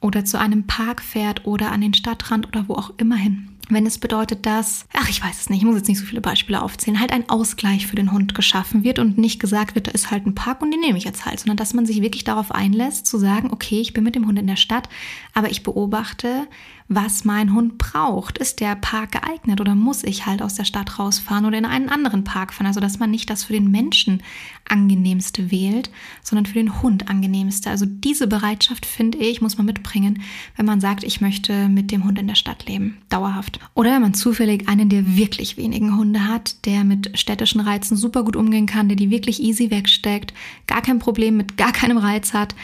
oder 0.00 0.24
zu 0.24 0.38
einem 0.38 0.66
Park 0.66 1.02
fährt 1.02 1.46
oder 1.46 1.72
an 1.72 1.80
den 1.80 1.94
Stadtrand 1.94 2.46
oder 2.46 2.68
wo 2.68 2.74
auch 2.74 2.92
immer 2.98 3.16
hin. 3.16 3.48
Wenn 3.70 3.84
es 3.84 3.98
bedeutet, 3.98 4.46
dass, 4.46 4.86
ach, 4.94 5.10
ich 5.10 5.22
weiß 5.22 5.40
es 5.40 5.50
nicht, 5.50 5.58
ich 5.58 5.66
muss 5.66 5.76
jetzt 5.76 5.88
nicht 5.88 5.98
so 5.98 6.06
viele 6.06 6.22
Beispiele 6.22 6.62
aufzählen, 6.62 7.00
halt 7.00 7.12
ein 7.12 7.28
Ausgleich 7.28 7.86
für 7.86 7.96
den 7.96 8.12
Hund 8.12 8.34
geschaffen 8.34 8.82
wird 8.82 8.98
und 8.98 9.18
nicht 9.18 9.40
gesagt 9.40 9.74
wird, 9.74 9.88
da 9.88 9.90
ist 9.90 10.10
halt 10.10 10.24
ein 10.26 10.34
Park 10.34 10.62
und 10.62 10.70
den 10.70 10.80
nehme 10.80 10.96
ich 10.96 11.04
jetzt 11.04 11.26
halt, 11.26 11.38
sondern 11.38 11.58
dass 11.58 11.74
man 11.74 11.84
sich 11.84 12.00
wirklich 12.00 12.24
darauf 12.24 12.50
einlässt, 12.50 13.06
zu 13.06 13.18
sagen, 13.18 13.50
okay, 13.52 13.78
ich 13.80 13.92
bin 13.92 14.04
mit 14.04 14.14
dem 14.14 14.26
Hund 14.26 14.38
in 14.38 14.46
der 14.46 14.56
Stadt, 14.56 14.88
aber 15.34 15.50
ich 15.50 15.64
beobachte, 15.64 16.48
was 16.88 17.24
mein 17.24 17.54
Hund 17.54 17.76
braucht. 17.76 18.38
Ist 18.38 18.60
der 18.60 18.74
Park 18.74 19.12
geeignet 19.12 19.60
oder 19.60 19.74
muss 19.74 20.04
ich 20.04 20.26
halt 20.26 20.40
aus 20.40 20.54
der 20.54 20.64
Stadt 20.64 20.98
rausfahren 20.98 21.44
oder 21.44 21.58
in 21.58 21.66
einen 21.66 21.90
anderen 21.90 22.24
Park 22.24 22.54
fahren? 22.54 22.66
Also, 22.66 22.80
dass 22.80 22.98
man 22.98 23.10
nicht 23.10 23.28
das 23.28 23.44
für 23.44 23.52
den 23.52 23.70
Menschen 23.70 24.22
angenehmste 24.68 25.50
wählt, 25.50 25.90
sondern 26.22 26.46
für 26.46 26.54
den 26.54 26.82
Hund 26.82 27.08
angenehmste. 27.08 27.70
Also 27.70 27.86
diese 27.86 28.26
Bereitschaft, 28.26 28.86
finde 28.86 29.18
ich, 29.18 29.40
muss 29.40 29.56
man 29.56 29.66
mitbringen, 29.66 30.22
wenn 30.56 30.66
man 30.66 30.80
sagt, 30.80 31.04
ich 31.04 31.20
möchte 31.20 31.68
mit 31.68 31.90
dem 31.90 32.04
Hund 32.04 32.18
in 32.18 32.26
der 32.26 32.34
Stadt 32.34 32.66
leben, 32.66 32.98
dauerhaft. 33.08 33.60
Oder 33.74 33.92
wenn 33.92 34.02
man 34.02 34.14
zufällig 34.14 34.68
einen 34.68 34.88
der 34.88 35.16
wirklich 35.16 35.56
wenigen 35.56 35.96
Hunde 35.96 36.26
hat, 36.26 36.64
der 36.66 36.84
mit 36.84 37.18
städtischen 37.18 37.60
Reizen 37.60 37.96
super 37.96 38.24
gut 38.24 38.36
umgehen 38.36 38.66
kann, 38.66 38.88
der 38.88 38.96
die 38.96 39.10
wirklich 39.10 39.42
easy 39.42 39.70
wegsteckt, 39.70 40.32
gar 40.66 40.82
kein 40.82 40.98
Problem 40.98 41.36
mit 41.36 41.56
gar 41.56 41.72
keinem 41.72 41.98
Reiz 41.98 42.32
hat 42.32 42.54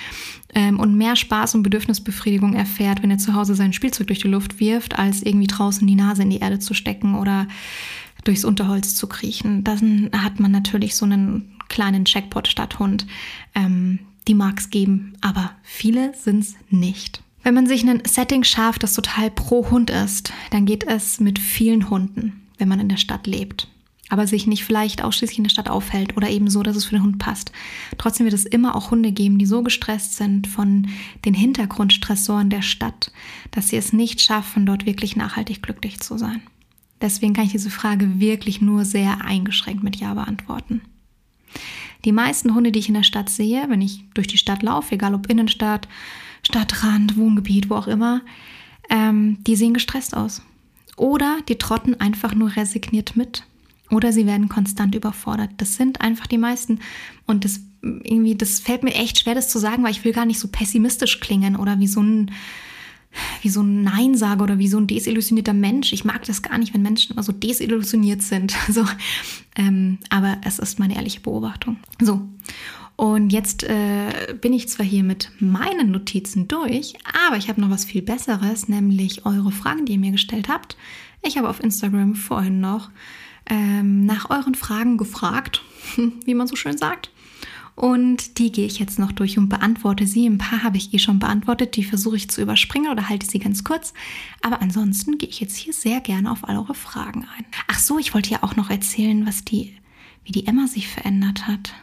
ähm, 0.54 0.78
und 0.78 0.96
mehr 0.96 1.16
Spaß 1.16 1.54
und 1.54 1.62
Bedürfnisbefriedigung 1.62 2.54
erfährt, 2.54 3.02
wenn 3.02 3.10
er 3.10 3.18
zu 3.18 3.34
Hause 3.34 3.54
sein 3.54 3.72
Spielzeug 3.72 4.06
durch 4.06 4.20
die 4.20 4.28
Luft 4.28 4.60
wirft, 4.60 4.98
als 4.98 5.22
irgendwie 5.22 5.46
draußen 5.46 5.86
die 5.86 5.94
Nase 5.94 6.22
in 6.22 6.30
die 6.30 6.38
Erde 6.38 6.58
zu 6.58 6.74
stecken 6.74 7.14
oder 7.14 7.46
durchs 8.24 8.44
Unterholz 8.44 8.94
zu 8.94 9.06
kriechen. 9.06 9.64
Dann 9.64 10.10
hat 10.16 10.40
man 10.40 10.50
natürlich 10.50 10.94
so 10.96 11.04
einen 11.04 11.56
kleinen 11.68 12.04
Checkpot-Stadthund. 12.04 13.06
Ähm, 13.54 14.00
die 14.26 14.34
mag 14.34 14.58
es 14.58 14.70
geben, 14.70 15.14
aber 15.20 15.52
viele 15.62 16.14
sind 16.14 16.40
es 16.40 16.54
nicht. 16.70 17.22
Wenn 17.42 17.54
man 17.54 17.66
sich 17.66 17.86
ein 17.86 18.02
Setting 18.06 18.42
schafft, 18.42 18.82
das 18.82 18.94
total 18.94 19.30
pro 19.30 19.70
Hund 19.70 19.90
ist, 19.90 20.32
dann 20.50 20.64
geht 20.64 20.84
es 20.84 21.20
mit 21.20 21.38
vielen 21.38 21.90
Hunden, 21.90 22.46
wenn 22.56 22.68
man 22.68 22.80
in 22.80 22.88
der 22.88 22.96
Stadt 22.96 23.26
lebt 23.26 23.68
aber 24.10 24.26
sich 24.26 24.46
nicht 24.46 24.64
vielleicht 24.64 25.02
ausschließlich 25.02 25.38
in 25.38 25.44
der 25.44 25.50
Stadt 25.50 25.70
aufhält 25.70 26.16
oder 26.16 26.28
eben 26.28 26.48
so, 26.50 26.62
dass 26.62 26.76
es 26.76 26.84
für 26.84 26.96
den 26.96 27.02
Hund 27.02 27.18
passt. 27.18 27.52
Trotzdem 27.96 28.24
wird 28.24 28.34
es 28.34 28.44
immer 28.44 28.76
auch 28.76 28.90
Hunde 28.90 29.12
geben, 29.12 29.38
die 29.38 29.46
so 29.46 29.62
gestresst 29.62 30.16
sind 30.16 30.46
von 30.46 30.88
den 31.24 31.34
Hintergrundstressoren 31.34 32.50
der 32.50 32.62
Stadt, 32.62 33.12
dass 33.50 33.68
sie 33.68 33.76
es 33.76 33.92
nicht 33.92 34.20
schaffen, 34.20 34.66
dort 34.66 34.86
wirklich 34.86 35.16
nachhaltig 35.16 35.62
glücklich 35.62 36.00
zu 36.00 36.18
sein. 36.18 36.42
Deswegen 37.00 37.34
kann 37.34 37.46
ich 37.46 37.52
diese 37.52 37.70
Frage 37.70 38.20
wirklich 38.20 38.60
nur 38.60 38.84
sehr 38.84 39.24
eingeschränkt 39.24 39.82
mit 39.82 39.96
Ja 39.96 40.14
beantworten. 40.14 40.82
Die 42.04 42.12
meisten 42.12 42.54
Hunde, 42.54 42.72
die 42.72 42.78
ich 42.78 42.88
in 42.88 42.94
der 42.94 43.02
Stadt 43.02 43.30
sehe, 43.30 43.64
wenn 43.68 43.80
ich 43.80 44.04
durch 44.14 44.26
die 44.26 44.38
Stadt 44.38 44.62
laufe, 44.62 44.94
egal 44.94 45.14
ob 45.14 45.30
Innenstadt, 45.30 45.88
Stadtrand, 46.42 47.16
Wohngebiet, 47.16 47.70
wo 47.70 47.76
auch 47.76 47.86
immer, 47.86 48.20
ähm, 48.90 49.38
die 49.44 49.56
sehen 49.56 49.74
gestresst 49.74 50.14
aus. 50.14 50.42
Oder 50.96 51.38
die 51.48 51.56
trotten 51.56 51.98
einfach 52.00 52.34
nur 52.34 52.54
resigniert 52.54 53.16
mit. 53.16 53.44
Oder 53.90 54.12
sie 54.12 54.26
werden 54.26 54.48
konstant 54.48 54.94
überfordert. 54.94 55.50
Das 55.58 55.76
sind 55.76 56.00
einfach 56.00 56.26
die 56.26 56.38
meisten. 56.38 56.80
Und 57.26 57.44
das 57.44 57.60
irgendwie, 57.82 58.34
das 58.34 58.60
fällt 58.60 58.82
mir 58.82 58.94
echt 58.94 59.18
schwer, 59.18 59.34
das 59.34 59.48
zu 59.48 59.58
sagen, 59.58 59.82
weil 59.84 59.90
ich 59.90 60.04
will 60.04 60.12
gar 60.12 60.26
nicht 60.26 60.40
so 60.40 60.48
pessimistisch 60.48 61.20
klingen 61.20 61.56
oder 61.56 61.78
wie 61.80 61.86
so 61.86 62.00
ein, 62.00 62.30
wie 63.42 63.50
so 63.50 63.62
ein 63.62 63.82
Neinsager 63.82 64.42
oder 64.42 64.58
wie 64.58 64.68
so 64.68 64.78
ein 64.78 64.86
desillusionierter 64.86 65.52
Mensch. 65.52 65.92
Ich 65.92 66.04
mag 66.04 66.24
das 66.24 66.42
gar 66.42 66.58
nicht, 66.58 66.72
wenn 66.72 66.82
Menschen 66.82 67.12
immer 67.12 67.22
so 67.22 67.32
desillusioniert 67.32 68.22
sind. 68.22 68.54
So, 68.68 68.84
ähm, 69.56 69.98
aber 70.08 70.38
es 70.44 70.58
ist 70.58 70.78
meine 70.78 70.96
ehrliche 70.96 71.20
Beobachtung. 71.20 71.76
So. 72.00 72.22
Und 72.96 73.30
jetzt 73.30 73.64
äh, 73.64 74.34
bin 74.40 74.52
ich 74.52 74.68
zwar 74.68 74.86
hier 74.86 75.02
mit 75.02 75.30
meinen 75.40 75.90
Notizen 75.90 76.46
durch, 76.46 76.94
aber 77.26 77.36
ich 77.36 77.48
habe 77.48 77.60
noch 77.60 77.70
was 77.70 77.84
viel 77.84 78.02
Besseres, 78.02 78.68
nämlich 78.68 79.26
eure 79.26 79.50
Fragen, 79.50 79.84
die 79.84 79.94
ihr 79.94 79.98
mir 79.98 80.12
gestellt 80.12 80.48
habt. 80.48 80.76
Ich 81.22 81.36
habe 81.36 81.48
auf 81.48 81.62
Instagram 81.62 82.14
vorhin 82.14 82.60
noch 82.60 82.90
ähm, 83.46 84.06
nach 84.06 84.30
euren 84.30 84.54
Fragen 84.54 84.96
gefragt, 84.96 85.62
wie 86.24 86.34
man 86.34 86.46
so 86.46 86.56
schön 86.56 86.78
sagt. 86.78 87.10
Und 87.76 88.38
die 88.38 88.52
gehe 88.52 88.66
ich 88.66 88.78
jetzt 88.78 89.00
noch 89.00 89.10
durch 89.10 89.36
und 89.36 89.48
beantworte 89.48 90.06
sie. 90.06 90.26
Ein 90.26 90.38
paar 90.38 90.62
habe 90.62 90.76
ich 90.76 90.94
eh 90.94 91.00
schon 91.00 91.18
beantwortet, 91.18 91.74
die 91.74 91.82
versuche 91.82 92.16
ich 92.16 92.30
zu 92.30 92.40
überspringen 92.40 92.90
oder 92.90 93.08
halte 93.08 93.26
sie 93.26 93.40
ganz 93.40 93.64
kurz. 93.64 93.92
Aber 94.42 94.62
ansonsten 94.62 95.18
gehe 95.18 95.28
ich 95.28 95.40
jetzt 95.40 95.56
hier 95.56 95.72
sehr 95.72 96.00
gerne 96.00 96.30
auf 96.30 96.48
all 96.48 96.56
eure 96.56 96.74
Fragen 96.74 97.26
ein. 97.36 97.44
Ach 97.66 97.78
so, 97.78 97.98
ich 97.98 98.14
wollte 98.14 98.30
ja 98.30 98.42
auch 98.42 98.54
noch 98.54 98.70
erzählen, 98.70 99.26
was 99.26 99.44
die, 99.44 99.76
wie 100.24 100.30
die 100.30 100.46
Emma 100.46 100.68
sich 100.68 100.86
verändert 100.86 101.48
hat. 101.48 101.74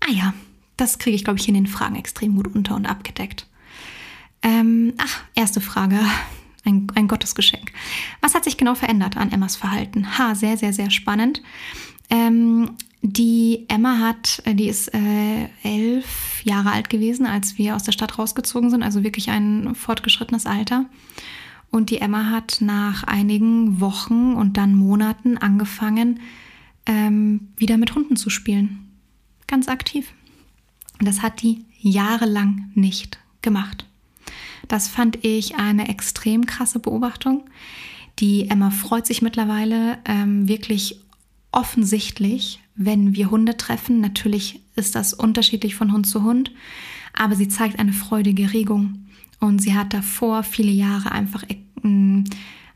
Ah 0.00 0.10
ja, 0.10 0.34
das 0.76 0.98
kriege 0.98 1.14
ich, 1.14 1.24
glaube 1.24 1.38
ich, 1.38 1.46
in 1.46 1.54
den 1.54 1.68
Fragen 1.68 1.96
extrem 1.96 2.34
gut 2.34 2.52
unter 2.52 2.74
und 2.74 2.86
abgedeckt. 2.86 3.46
Ähm, 4.42 4.94
ach, 4.98 5.22
erste 5.34 5.60
Frage. 5.60 6.00
Ein, 6.66 6.88
ein 6.94 7.08
Gottesgeschenk. 7.08 7.72
Was 8.20 8.34
hat 8.34 8.44
sich 8.44 8.56
genau 8.56 8.74
verändert 8.74 9.16
an 9.16 9.32
Emmas 9.32 9.56
Verhalten? 9.56 10.18
Ha, 10.18 10.34
sehr, 10.34 10.56
sehr, 10.56 10.72
sehr 10.72 10.90
spannend. 10.90 11.42
Ähm, 12.10 12.72
die 13.02 13.64
Emma 13.68 13.98
hat, 13.98 14.42
äh, 14.44 14.54
die 14.54 14.68
ist 14.68 14.92
äh, 14.92 15.48
elf 15.62 16.42
Jahre 16.44 16.72
alt 16.72 16.90
gewesen, 16.90 17.24
als 17.24 17.56
wir 17.56 17.76
aus 17.76 17.84
der 17.84 17.92
Stadt 17.92 18.18
rausgezogen 18.18 18.70
sind, 18.70 18.82
also 18.82 19.04
wirklich 19.04 19.30
ein 19.30 19.74
fortgeschrittenes 19.74 20.46
Alter. 20.46 20.86
Und 21.70 21.90
die 21.90 21.98
Emma 21.98 22.30
hat 22.30 22.58
nach 22.60 23.04
einigen 23.04 23.80
Wochen 23.80 24.34
und 24.34 24.56
dann 24.56 24.74
Monaten 24.74 25.38
angefangen, 25.38 26.20
ähm, 26.86 27.48
wieder 27.56 27.76
mit 27.76 27.94
Hunden 27.94 28.16
zu 28.16 28.30
spielen 28.30 28.86
ganz 29.46 29.68
aktiv. 29.68 30.12
Das 31.00 31.22
hat 31.22 31.42
die 31.42 31.64
jahrelang 31.78 32.70
nicht 32.74 33.18
gemacht. 33.42 33.86
Das 34.68 34.88
fand 34.88 35.24
ich 35.24 35.56
eine 35.56 35.88
extrem 35.88 36.46
krasse 36.46 36.78
Beobachtung. 36.78 37.44
Die 38.18 38.48
Emma 38.48 38.70
freut 38.70 39.06
sich 39.06 39.22
mittlerweile 39.22 39.98
ähm, 40.06 40.48
wirklich 40.48 41.00
offensichtlich, 41.52 42.60
wenn 42.74 43.14
wir 43.14 43.30
Hunde 43.30 43.56
treffen. 43.56 44.00
Natürlich 44.00 44.60
ist 44.74 44.94
das 44.94 45.12
unterschiedlich 45.12 45.74
von 45.74 45.92
Hund 45.92 46.06
zu 46.06 46.22
Hund, 46.22 46.52
aber 47.12 47.34
sie 47.34 47.48
zeigt 47.48 47.78
eine 47.78 47.92
freudige 47.92 48.52
Regung. 48.52 49.06
Und 49.38 49.60
sie 49.60 49.74
hat 49.74 49.92
davor 49.92 50.42
viele 50.42 50.70
Jahre 50.70 51.12
einfach, 51.12 51.44
äh, 51.44 52.24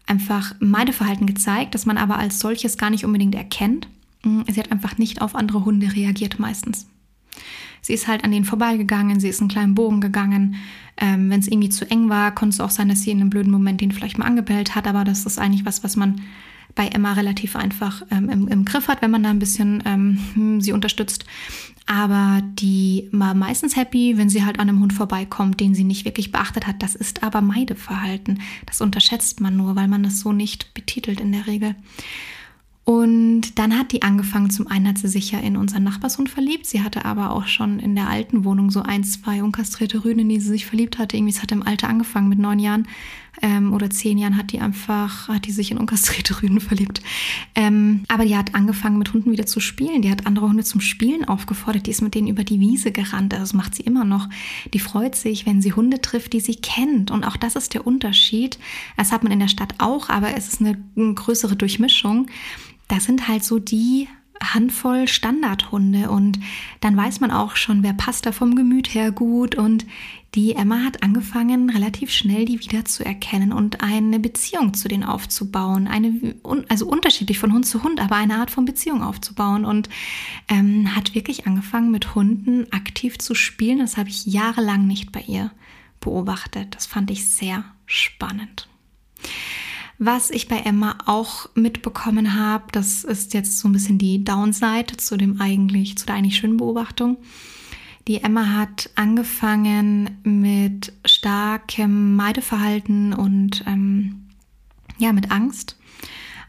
einfach 0.06 0.54
Meideverhalten 0.60 1.26
gezeigt, 1.26 1.74
das 1.74 1.86
man 1.86 1.96
aber 1.98 2.18
als 2.18 2.38
solches 2.38 2.76
gar 2.76 2.90
nicht 2.90 3.04
unbedingt 3.04 3.34
erkennt. 3.34 3.88
Sie 4.22 4.60
hat 4.60 4.70
einfach 4.70 4.98
nicht 4.98 5.22
auf 5.22 5.34
andere 5.34 5.64
Hunde 5.64 5.94
reagiert 5.94 6.38
meistens. 6.38 6.86
Sie 7.80 7.92
ist 7.92 8.08
halt 8.08 8.24
an 8.24 8.30
denen 8.30 8.44
vorbeigegangen, 8.44 9.20
sie 9.20 9.28
ist 9.28 9.40
einen 9.40 9.50
kleinen 9.50 9.74
Bogen 9.74 10.00
gegangen. 10.00 10.56
Ähm, 10.96 11.30
Wenn 11.30 11.40
es 11.40 11.48
irgendwie 11.48 11.70
zu 11.70 11.90
eng 11.90 12.08
war, 12.08 12.34
konnte 12.34 12.54
es 12.54 12.60
auch 12.60 12.70
sein, 12.70 12.88
dass 12.88 13.02
sie 13.02 13.10
in 13.10 13.20
einem 13.20 13.30
blöden 13.30 13.52
Moment 13.52 13.80
den 13.80 13.92
vielleicht 13.92 14.18
mal 14.18 14.26
angebellt 14.26 14.74
hat, 14.74 14.86
aber 14.86 15.04
das 15.04 15.26
ist 15.26 15.38
eigentlich 15.38 15.64
was, 15.64 15.82
was 15.84 15.96
man 15.96 16.20
bei 16.74 16.86
Emma 16.86 17.12
relativ 17.12 17.56
einfach 17.56 18.02
ähm, 18.10 18.28
im, 18.28 18.48
im, 18.48 18.64
Griff 18.64 18.88
hat, 18.88 19.02
wenn 19.02 19.10
man 19.10 19.22
da 19.22 19.30
ein 19.30 19.38
bisschen 19.38 19.82
ähm, 19.86 20.18
hm, 20.34 20.60
sie 20.60 20.72
unterstützt. 20.72 21.24
Aber 21.86 22.42
die 22.42 23.08
war 23.10 23.34
meistens 23.34 23.74
happy, 23.74 24.16
wenn 24.16 24.28
sie 24.28 24.44
halt 24.44 24.60
an 24.60 24.68
einem 24.68 24.80
Hund 24.80 24.92
vorbeikommt, 24.92 25.58
den 25.58 25.74
sie 25.74 25.82
nicht 25.84 26.04
wirklich 26.04 26.30
beachtet 26.30 26.66
hat. 26.66 26.82
Das 26.82 26.94
ist 26.94 27.22
aber 27.22 27.40
Meideverhalten. 27.40 28.40
Das 28.66 28.80
unterschätzt 28.80 29.40
man 29.40 29.56
nur, 29.56 29.74
weil 29.74 29.88
man 29.88 30.04
das 30.04 30.20
so 30.20 30.32
nicht 30.32 30.72
betitelt 30.74 31.20
in 31.20 31.32
der 31.32 31.46
Regel. 31.46 31.74
Und 32.90 33.60
dann 33.60 33.78
hat 33.78 33.92
die 33.92 34.02
angefangen, 34.02 34.50
zum 34.50 34.66
einen 34.66 34.88
hat 34.88 34.98
sie 34.98 35.06
sich 35.06 35.30
ja 35.30 35.38
in 35.38 35.56
unseren 35.56 35.84
Nachbarshund 35.84 36.28
verliebt. 36.28 36.66
Sie 36.66 36.82
hatte 36.82 37.04
aber 37.04 37.30
auch 37.30 37.46
schon 37.46 37.78
in 37.78 37.94
der 37.94 38.08
alten 38.08 38.44
Wohnung 38.44 38.72
so 38.72 38.82
ein, 38.82 39.04
zwei 39.04 39.44
unkastrierte 39.44 40.04
Rüden, 40.04 40.22
in 40.22 40.28
die 40.28 40.40
sie 40.40 40.48
sich 40.48 40.66
verliebt 40.66 40.98
hatte. 40.98 41.16
Irgendwie, 41.16 41.32
es 41.32 41.40
hat 41.40 41.52
im 41.52 41.62
Alter 41.62 41.88
angefangen, 41.88 42.28
mit 42.28 42.40
neun 42.40 42.58
Jahren 42.58 42.88
ähm, 43.42 43.72
oder 43.74 43.90
zehn 43.90 44.18
Jahren 44.18 44.36
hat 44.36 44.50
die 44.50 44.58
einfach, 44.58 45.28
hat 45.28 45.46
die 45.46 45.52
sich 45.52 45.70
in 45.70 45.78
unkastrierte 45.78 46.42
Rüden 46.42 46.58
verliebt. 46.60 47.00
Ähm, 47.54 48.02
aber 48.08 48.24
die 48.24 48.36
hat 48.36 48.56
angefangen, 48.56 48.98
mit 48.98 49.12
Hunden 49.12 49.30
wieder 49.30 49.46
zu 49.46 49.60
spielen. 49.60 50.02
Die 50.02 50.10
hat 50.10 50.26
andere 50.26 50.48
Hunde 50.48 50.64
zum 50.64 50.80
Spielen 50.80 51.24
aufgefordert. 51.24 51.86
Die 51.86 51.92
ist 51.92 52.02
mit 52.02 52.16
denen 52.16 52.26
über 52.26 52.42
die 52.42 52.58
Wiese 52.58 52.90
gerannt. 52.90 53.32
Also 53.32 53.44
das 53.44 53.54
macht 53.54 53.76
sie 53.76 53.84
immer 53.84 54.04
noch. 54.04 54.28
Die 54.74 54.80
freut 54.80 55.14
sich, 55.14 55.46
wenn 55.46 55.62
sie 55.62 55.74
Hunde 55.74 56.00
trifft, 56.00 56.32
die 56.32 56.40
sie 56.40 56.56
kennt. 56.56 57.12
Und 57.12 57.22
auch 57.22 57.36
das 57.36 57.54
ist 57.54 57.72
der 57.72 57.86
Unterschied. 57.86 58.58
Das 58.96 59.12
hat 59.12 59.22
man 59.22 59.30
in 59.30 59.38
der 59.38 59.46
Stadt 59.46 59.74
auch, 59.78 60.08
aber 60.08 60.36
es 60.36 60.48
ist 60.48 60.60
eine, 60.60 60.76
eine 60.96 61.14
größere 61.14 61.54
Durchmischung 61.54 62.26
das 62.90 63.04
sind 63.04 63.28
halt 63.28 63.44
so 63.44 63.58
die 63.58 64.08
Handvoll 64.42 65.06
Standardhunde 65.06 66.10
und 66.10 66.38
dann 66.80 66.96
weiß 66.96 67.20
man 67.20 67.30
auch 67.30 67.56
schon, 67.56 67.82
wer 67.82 67.92
passt 67.92 68.24
da 68.24 68.32
vom 68.32 68.54
Gemüt 68.56 68.94
her 68.94 69.12
gut 69.12 69.54
und 69.54 69.84
die 70.34 70.54
Emma 70.54 70.82
hat 70.84 71.02
angefangen, 71.02 71.70
relativ 71.70 72.10
schnell 72.10 72.44
die 72.44 72.60
wieder 72.60 72.84
zu 72.84 73.04
erkennen 73.04 73.52
und 73.52 73.82
eine 73.82 74.18
Beziehung 74.18 74.74
zu 74.74 74.88
denen 74.88 75.02
aufzubauen. 75.02 75.88
Eine, 75.88 76.36
also 76.68 76.86
unterschiedlich 76.86 77.38
von 77.38 77.52
Hund 77.52 77.66
zu 77.66 77.82
Hund, 77.82 78.00
aber 78.00 78.14
eine 78.14 78.36
Art 78.36 78.50
von 78.50 78.64
Beziehung 78.64 79.02
aufzubauen 79.02 79.64
und 79.64 79.88
ähm, 80.48 80.94
hat 80.94 81.14
wirklich 81.14 81.46
angefangen, 81.46 81.90
mit 81.90 82.14
Hunden 82.14 82.72
aktiv 82.72 83.18
zu 83.18 83.34
spielen. 83.34 83.80
Das 83.80 83.96
habe 83.96 84.08
ich 84.08 84.24
jahrelang 84.24 84.86
nicht 84.86 85.10
bei 85.10 85.20
ihr 85.20 85.50
beobachtet. 85.98 86.76
Das 86.76 86.86
fand 86.86 87.10
ich 87.10 87.28
sehr 87.28 87.64
spannend. 87.86 88.68
Was 90.02 90.30
ich 90.30 90.48
bei 90.48 90.56
Emma 90.56 90.96
auch 91.04 91.50
mitbekommen 91.54 92.34
habe, 92.34 92.64
das 92.72 93.04
ist 93.04 93.34
jetzt 93.34 93.58
so 93.58 93.68
ein 93.68 93.72
bisschen 93.72 93.98
die 93.98 94.24
Downside 94.24 94.96
zu 94.96 95.18
dem 95.18 95.42
eigentlich, 95.42 95.98
zu 95.98 96.06
der 96.06 96.14
eigentlich 96.14 96.38
schönen 96.38 96.56
Beobachtung. 96.56 97.18
Die 98.08 98.22
Emma 98.22 98.46
hat 98.54 98.88
angefangen 98.94 100.18
mit 100.22 100.94
starkem 101.04 102.16
Meideverhalten 102.16 103.12
und 103.12 103.62
ähm, 103.66 104.22
ja, 104.96 105.12
mit 105.12 105.30
Angst 105.30 105.76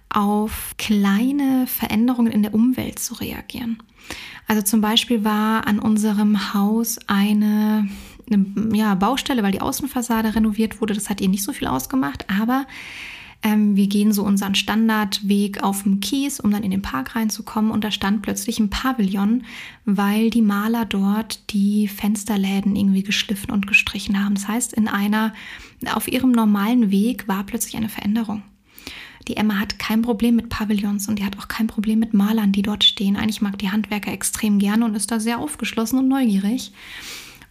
auf 0.08 0.76
kleine 0.78 1.68
Veränderungen 1.68 2.32
in 2.32 2.44
der 2.44 2.54
Umwelt 2.54 3.00
zu 3.00 3.16
reagieren. 3.16 3.84
Also 4.48 4.62
zum 4.62 4.80
Beispiel 4.80 5.26
war 5.26 5.68
an 5.68 5.80
unserem 5.80 6.54
Haus 6.54 7.00
eine, 7.08 7.90
eine 8.32 8.78
ja, 8.78 8.96
Baustelle, 8.96 9.44
weil 9.44 9.52
die 9.52 9.62
Außenfassade 9.62 10.36
renoviert 10.36 10.80
wurde. 10.80 10.94
Das 10.94 11.10
hat 11.10 11.20
ihr 11.20 11.28
nicht 11.28 11.44
so 11.44 11.52
viel 11.52 11.68
ausgemacht, 11.68 12.28
aber 12.30 12.66
ähm, 13.44 13.76
wir 13.76 13.88
gehen 13.88 14.14
so 14.14 14.24
unseren 14.24 14.54
Standardweg 14.56 15.64
auf 15.64 15.84
dem 15.84 16.00
Kies, 16.00 16.40
um 16.40 16.52
dann 16.52 16.64
in 16.64 16.72
den 16.72 16.84
Park 16.84 17.16
reinzukommen. 17.16 17.72
Und 17.72 17.84
da 17.84 17.92
stand 17.92 18.22
plötzlich 18.22 18.60
ein 18.60 18.70
Pavillon, 18.70 19.44
weil 19.86 20.30
die 20.30 20.44
Maler 20.44 20.86
dort 20.86 21.52
die 21.52 21.88
Fensterläden 21.88 22.76
irgendwie 22.76 23.04
geschliffen 23.04 23.52
und 23.52 23.68
gestrichen 23.68 24.24
haben. 24.24 24.36
Das 24.36 24.48
heißt, 24.48 24.74
in 24.74 24.88
einer, 24.88 25.34
auf 25.94 26.08
ihrem 26.08 26.32
normalen 26.32 26.92
Weg 26.92 27.28
war 27.28 27.44
plötzlich 27.44 27.76
eine 27.76 27.90
Veränderung. 27.90 28.44
Die 29.28 29.38
Emma 29.38 29.60
hat 29.60 29.80
kein 29.80 30.02
Problem 30.02 30.36
mit 30.36 30.50
Pavillons 30.50 31.08
und 31.08 31.20
die 31.20 31.26
hat 31.26 31.38
auch 31.38 31.48
kein 31.48 31.68
Problem 31.68 32.00
mit 32.00 32.14
Malern, 32.14 32.52
die 32.52 32.64
dort 32.64 32.84
stehen. 32.84 33.16
Eigentlich 33.16 33.42
mag 33.42 33.58
die 33.60 33.70
Handwerker 33.72 34.12
extrem 34.12 34.60
gerne 34.60 34.86
und 34.86 34.96
ist 34.96 35.12
da 35.12 35.20
sehr 35.20 35.40
aufgeschlossen 35.40 36.00
und 36.00 36.08
neugierig. 36.08 36.72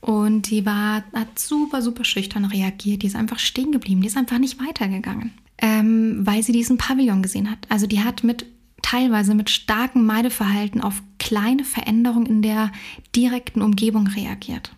Und 0.00 0.50
die 0.50 0.64
war, 0.66 1.04
hat 1.12 1.38
super, 1.38 1.82
super 1.82 2.04
schüchtern 2.04 2.44
reagiert. 2.44 3.02
Die 3.02 3.06
ist 3.06 3.16
einfach 3.16 3.38
stehen 3.38 3.70
geblieben. 3.70 4.00
Die 4.00 4.08
ist 4.08 4.16
einfach 4.16 4.38
nicht 4.38 4.58
weitergegangen 4.60 5.32
ähm, 5.60 6.26
weil 6.26 6.42
sie 6.42 6.52
diesen 6.52 6.78
Pavillon 6.78 7.22
gesehen 7.22 7.50
hat. 7.50 7.58
Also 7.68 7.86
die 7.86 8.02
hat 8.02 8.24
mit 8.24 8.46
teilweise 8.82 9.34
mit 9.34 9.50
starkem 9.50 10.06
Meideverhalten 10.06 10.80
auf 10.80 11.02
kleine 11.18 11.64
Veränderungen 11.64 12.26
in 12.26 12.42
der 12.42 12.72
direkten 13.14 13.62
Umgebung 13.62 14.06
reagiert. 14.06 14.74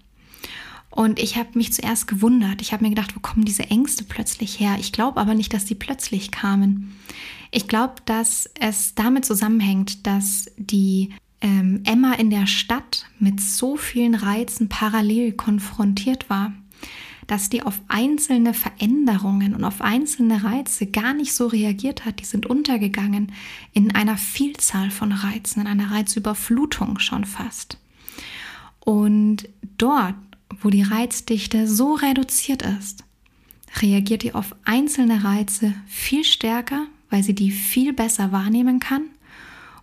Und 0.90 1.18
ich 1.18 1.36
habe 1.36 1.50
mich 1.54 1.72
zuerst 1.72 2.06
gewundert. 2.06 2.60
Ich 2.60 2.72
habe 2.72 2.84
mir 2.84 2.90
gedacht, 2.90 3.16
wo 3.16 3.20
kommen 3.20 3.46
diese 3.46 3.70
Ängste 3.70 4.04
plötzlich 4.04 4.60
her? 4.60 4.76
Ich 4.78 4.92
glaube 4.92 5.18
aber 5.20 5.34
nicht, 5.34 5.54
dass 5.54 5.66
sie 5.66 5.74
plötzlich 5.74 6.30
kamen. 6.30 6.94
Ich 7.50 7.66
glaube, 7.66 7.94
dass 8.04 8.50
es 8.60 8.94
damit 8.94 9.24
zusammenhängt, 9.24 10.06
dass 10.06 10.50
die 10.58 11.10
ähm, 11.40 11.80
Emma 11.84 12.12
in 12.14 12.28
der 12.28 12.46
Stadt 12.46 13.06
mit 13.18 13.40
so 13.40 13.76
vielen 13.76 14.14
Reizen 14.14 14.68
parallel 14.68 15.32
konfrontiert 15.32 16.28
war 16.28 16.52
dass 17.32 17.48
die 17.48 17.62
auf 17.62 17.80
einzelne 17.88 18.52
Veränderungen 18.52 19.54
und 19.54 19.64
auf 19.64 19.80
einzelne 19.80 20.44
Reize 20.44 20.84
gar 20.84 21.14
nicht 21.14 21.32
so 21.32 21.46
reagiert 21.46 22.04
hat. 22.04 22.20
Die 22.20 22.26
sind 22.26 22.44
untergegangen 22.44 23.32
in 23.72 23.94
einer 23.94 24.18
Vielzahl 24.18 24.90
von 24.90 25.12
Reizen, 25.12 25.62
in 25.62 25.66
einer 25.66 25.90
Reizüberflutung 25.90 26.98
schon 26.98 27.24
fast. 27.24 27.78
Und 28.80 29.48
dort, 29.78 30.14
wo 30.60 30.68
die 30.68 30.82
Reizdichte 30.82 31.66
so 31.66 31.94
reduziert 31.94 32.64
ist, 32.78 33.02
reagiert 33.80 34.24
die 34.24 34.34
auf 34.34 34.54
einzelne 34.66 35.24
Reize 35.24 35.72
viel 35.86 36.24
stärker, 36.24 36.84
weil 37.08 37.22
sie 37.22 37.34
die 37.34 37.50
viel 37.50 37.94
besser 37.94 38.30
wahrnehmen 38.30 38.78
kann. 38.78 39.04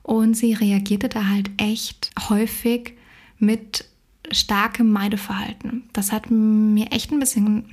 Und 0.04 0.36
sie 0.36 0.54
reagierte 0.54 1.10
da 1.10 1.26
halt 1.26 1.50
echt 1.58 2.12
häufig 2.30 2.94
mit 3.40 3.89
starkem 4.32 4.92
Meideverhalten. 4.92 5.84
Das 5.94 6.12
hat 6.12 6.30
mir 6.30 6.92
echt 6.92 7.12
ein 7.12 7.20
bisschen, 7.20 7.66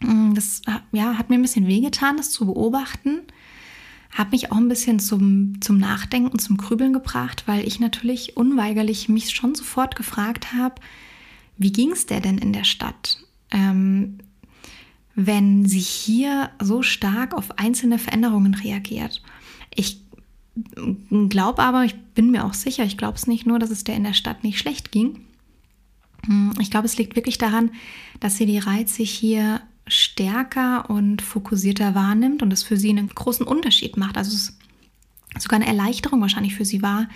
mm, 0.00 0.34
das 0.34 0.62
ja, 0.92 1.16
hat 1.18 1.30
mir 1.30 1.36
ein 1.36 1.42
bisschen 1.42 1.66
wehgetan, 1.66 2.16
das 2.16 2.30
zu 2.30 2.46
beobachten. 2.46 3.20
Hat 4.10 4.32
mich 4.32 4.52
auch 4.52 4.56
ein 4.56 4.68
bisschen 4.68 5.00
zum, 5.00 5.60
zum 5.60 5.78
Nachdenken, 5.78 6.38
zum 6.38 6.56
Grübeln 6.56 6.92
gebracht, 6.92 7.44
weil 7.46 7.66
ich 7.66 7.80
natürlich 7.80 8.36
unweigerlich 8.36 9.08
mich 9.08 9.30
schon 9.30 9.54
sofort 9.54 9.96
gefragt 9.96 10.52
habe, 10.52 10.76
wie 11.56 11.72
ging 11.72 11.92
es 11.92 12.06
der 12.06 12.20
denn 12.20 12.38
in 12.38 12.52
der 12.52 12.64
Stadt? 12.64 13.18
Ähm, 13.50 14.18
wenn 15.14 15.66
sie 15.66 15.80
hier 15.80 16.50
so 16.60 16.82
stark 16.82 17.34
auf 17.34 17.58
einzelne 17.58 17.98
Veränderungen 17.98 18.54
reagiert. 18.54 19.22
Ich 19.74 20.00
glaube 21.28 21.62
aber, 21.62 21.84
ich 21.84 21.94
bin 22.14 22.30
mir 22.30 22.44
auch 22.44 22.54
sicher, 22.54 22.84
ich 22.84 22.96
glaube 22.96 23.16
es 23.16 23.26
nicht 23.26 23.46
nur, 23.46 23.58
dass 23.58 23.70
es 23.70 23.84
der 23.84 23.96
in 23.96 24.04
der 24.04 24.12
Stadt 24.12 24.44
nicht 24.44 24.58
schlecht 24.58 24.92
ging. 24.92 25.20
Ich 26.60 26.70
glaube, 26.70 26.86
es 26.86 26.96
liegt 26.96 27.16
wirklich 27.16 27.38
daran, 27.38 27.70
dass 28.20 28.36
sie 28.36 28.46
die 28.46 28.58
Reize 28.58 29.02
hier 29.02 29.60
stärker 29.86 30.88
und 30.88 31.20
fokussierter 31.20 31.94
wahrnimmt 31.94 32.42
und 32.42 32.52
es 32.52 32.62
für 32.62 32.76
sie 32.76 32.90
einen 32.90 33.08
großen 33.08 33.46
Unterschied 33.46 33.96
macht. 33.96 34.16
Also 34.16 34.34
es 34.34 34.56
sogar 35.38 35.60
eine 35.60 35.66
Erleichterung 35.66 36.20
wahrscheinlich 36.20 36.54
für 36.54 36.64
sie 36.64 36.82
war, 36.82 37.08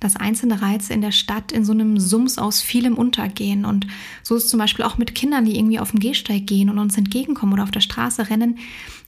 dass 0.00 0.16
einzelne 0.16 0.62
Reize 0.62 0.92
in 0.92 1.00
der 1.00 1.12
Stadt 1.12 1.50
in 1.50 1.64
so 1.64 1.72
einem 1.72 1.98
Sums 1.98 2.38
aus 2.38 2.60
vielem 2.60 2.96
untergehen. 2.96 3.64
Und 3.64 3.86
so 4.22 4.36
ist 4.36 4.44
es 4.44 4.50
zum 4.50 4.58
Beispiel 4.58 4.84
auch 4.84 4.96
mit 4.96 5.14
Kindern, 5.14 5.44
die 5.44 5.56
irgendwie 5.56 5.80
auf 5.80 5.90
dem 5.90 6.00
Gehsteig 6.00 6.46
gehen 6.46 6.70
und 6.70 6.78
uns 6.78 6.96
entgegenkommen 6.96 7.52
oder 7.52 7.64
auf 7.64 7.70
der 7.70 7.80
Straße 7.80 8.30
rennen. 8.30 8.58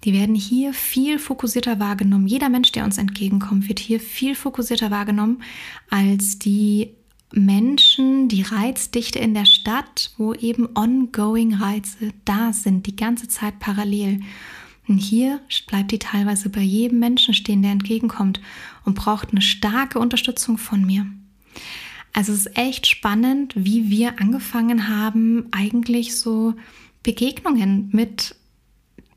Die 0.05 0.13
werden 0.13 0.35
hier 0.35 0.73
viel 0.75 1.19
fokussierter 1.19 1.79
wahrgenommen. 1.79 2.27
Jeder 2.27 2.49
Mensch, 2.49 2.73
der 2.73 2.85
uns 2.85 2.99
entgegenkommt, 2.99 3.69
wird 3.69 3.79
hier 3.79 4.01
viel 4.01 4.35
fokussierter 4.35 4.91
wahrgenommen 4.91 5.43
als 5.91 6.39
die 6.39 6.95
Menschen, 7.33 8.29
die 8.29 8.43
Reizdichte 8.43 9.19
in 9.19 9.35
der 9.35 9.45
Stadt, 9.45 10.13
wo 10.19 10.35
eben 10.35 10.69
ongoing 10.75 11.55
Reize 11.55 12.13
da 12.25 12.53
sind, 12.53 12.87
die 12.87 12.97
ganze 12.97 13.29
Zeit 13.29 13.59
parallel. 13.61 14.21
Und 14.89 14.99
hier 14.99 15.41
bleibt 15.69 15.93
die 15.93 16.01
teilweise 16.01 16.49
bei 16.49 16.63
jedem 16.63 16.99
Menschen 16.99 17.35
stehen, 17.35 17.63
der 17.63 17.71
entgegenkommt 17.71 18.41
und 18.85 18.95
braucht 18.95 19.31
eine 19.31 19.43
starke 19.43 20.01
Unterstützung 20.01 20.59
von 20.59 20.85
mir. 20.85 21.07
Also 22.13 22.33
es 22.33 22.47
ist 22.47 22.59
echt 22.59 22.89
spannend, 22.89 23.53
wie 23.55 23.89
wir 23.89 24.21
angefangen 24.21 24.89
haben, 24.89 25.47
eigentlich 25.53 26.17
so 26.17 26.55
Begegnungen 27.05 27.89
mit 27.93 28.35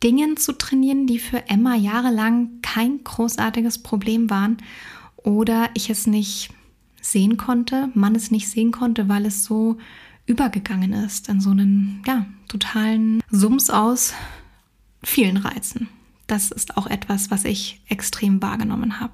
Dingen 0.04 0.38
zu 0.38 0.52
trainieren, 0.54 1.08
die 1.08 1.18
für 1.18 1.50
Emma 1.50 1.76
jahrelang 1.76 2.62
kein 2.62 3.04
großartiges 3.04 3.80
Problem 3.80 4.30
waren 4.30 4.58
oder 5.18 5.70
ich 5.74 5.90
es 5.90 6.06
nicht 6.06 6.50
sehen 7.04 7.38
konnte, 7.38 7.90
man 7.94 8.16
es 8.16 8.32
nicht 8.32 8.50
sehen 8.50 8.72
konnte, 8.72 9.10
weil 9.10 9.26
es 9.26 9.44
so 9.44 9.78
übergegangen 10.26 10.94
ist 10.94 11.28
in 11.30 11.42
so 11.42 11.50
einen 11.50 12.02
ja, 12.08 12.26
totalen 12.48 13.22
Sums 13.30 13.70
aus 13.70 14.14
vielen 15.04 15.38
Reizen. 15.38 15.90
Das 16.28 16.50
ist 16.50 16.78
auch 16.78 16.88
etwas, 16.88 17.30
was 17.30 17.44
ich 17.44 17.82
extrem 17.90 18.42
wahrgenommen 18.42 19.00
habe. 19.02 19.14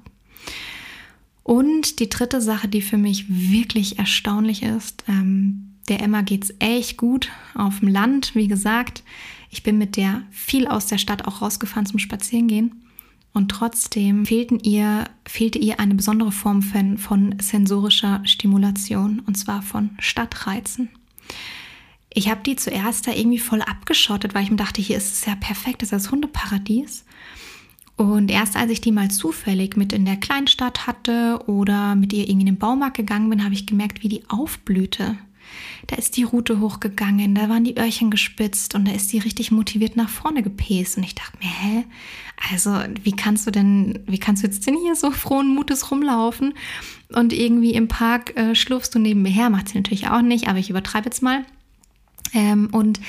Und 1.41 1.99
die 1.99 2.09
dritte 2.09 2.41
Sache, 2.41 2.67
die 2.67 2.83
für 2.83 2.97
mich 2.97 3.25
wirklich 3.27 3.97
erstaunlich 3.97 4.61
ist, 4.61 5.03
ähm, 5.07 5.73
der 5.89 6.01
Emma 6.01 6.21
geht 6.21 6.43
es 6.43 6.53
echt 6.59 6.97
gut 6.97 7.29
auf 7.55 7.79
dem 7.79 7.87
Land. 7.87 8.35
Wie 8.35 8.47
gesagt, 8.47 9.01
ich 9.49 9.63
bin 9.63 9.79
mit 9.79 9.95
der 9.95 10.21
viel 10.29 10.67
aus 10.67 10.85
der 10.85 10.99
Stadt 10.99 11.25
auch 11.25 11.41
rausgefahren 11.41 11.87
zum 11.87 11.97
Spazierengehen. 11.97 12.83
Und 13.33 13.49
trotzdem 13.49 14.25
fehlten 14.25 14.59
ihr, 14.59 15.05
fehlte 15.25 15.59
ihr 15.59 15.79
eine 15.79 15.95
besondere 15.95 16.31
Form 16.31 16.61
von, 16.61 16.97
von 16.97 17.35
sensorischer 17.39 18.21
Stimulation, 18.25 19.21
und 19.25 19.35
zwar 19.37 19.61
von 19.61 19.91
Stadtreizen. 19.99 20.89
Ich 22.11 22.29
habe 22.29 22.41
die 22.43 22.55
zuerst 22.55 23.07
da 23.07 23.11
irgendwie 23.11 23.37
voll 23.37 23.61
abgeschottet, 23.61 24.33
weil 24.33 24.43
ich 24.43 24.49
mir 24.49 24.57
dachte, 24.57 24.81
hier 24.81 24.97
ist 24.97 25.13
es 25.13 25.25
ja 25.25 25.35
perfekt, 25.35 25.81
das 25.81 25.91
ist 25.91 26.05
das 26.05 26.11
Hundeparadies. 26.11 27.05
Und 27.97 28.31
erst 28.31 28.55
als 28.55 28.71
ich 28.71 28.81
die 28.81 28.93
mal 28.93 29.11
zufällig 29.11 29.75
mit 29.75 29.93
in 29.93 30.05
der 30.05 30.15
Kleinstadt 30.15 30.87
hatte 30.87 31.41
oder 31.47 31.95
mit 31.95 32.13
ihr 32.13 32.23
irgendwie 32.23 32.47
in 32.47 32.55
den 32.55 32.57
Baumarkt 32.57 32.97
gegangen 32.97 33.29
bin, 33.29 33.43
habe 33.43 33.53
ich 33.53 33.67
gemerkt, 33.67 34.01
wie 34.01 34.09
die 34.09 34.23
aufblühte. 34.29 35.17
Da 35.87 35.95
ist 35.95 36.17
die 36.17 36.23
Rute 36.23 36.59
hochgegangen, 36.59 37.35
da 37.35 37.49
waren 37.49 37.63
die 37.63 37.77
Öhrchen 37.77 38.11
gespitzt 38.11 38.75
und 38.75 38.87
da 38.87 38.91
ist 38.91 39.11
die 39.11 39.19
richtig 39.19 39.51
motiviert 39.51 39.95
nach 39.95 40.09
vorne 40.09 40.43
gepäst. 40.43 40.97
Und 40.97 41.03
ich 41.03 41.15
dachte 41.15 41.37
mir, 41.39 41.49
hä? 41.49 41.85
Also, 42.51 42.77
wie 43.03 43.11
kannst 43.11 43.47
du 43.47 43.51
denn, 43.51 43.99
wie 44.05 44.19
kannst 44.19 44.43
du 44.43 44.47
jetzt 44.47 44.65
denn 44.65 44.77
hier 44.77 44.95
so 44.95 45.11
frohen 45.11 45.53
Mutes 45.53 45.91
rumlaufen? 45.91 46.53
Und 47.13 47.33
irgendwie 47.33 47.73
im 47.73 47.87
Park 47.87 48.37
äh, 48.37 48.55
schlurfst 48.55 48.93
du 48.93 48.99
neben 48.99 49.21
mir 49.21 49.29
her, 49.29 49.49
macht 49.49 49.69
sie 49.69 49.77
natürlich 49.77 50.07
auch 50.09 50.21
nicht, 50.21 50.47
aber 50.47 50.59
ich 50.59 50.69
übertreibe 50.69 51.05
jetzt 51.05 51.21
mal. 51.21 51.43
Ähm, 52.33 52.69
und 52.71 52.99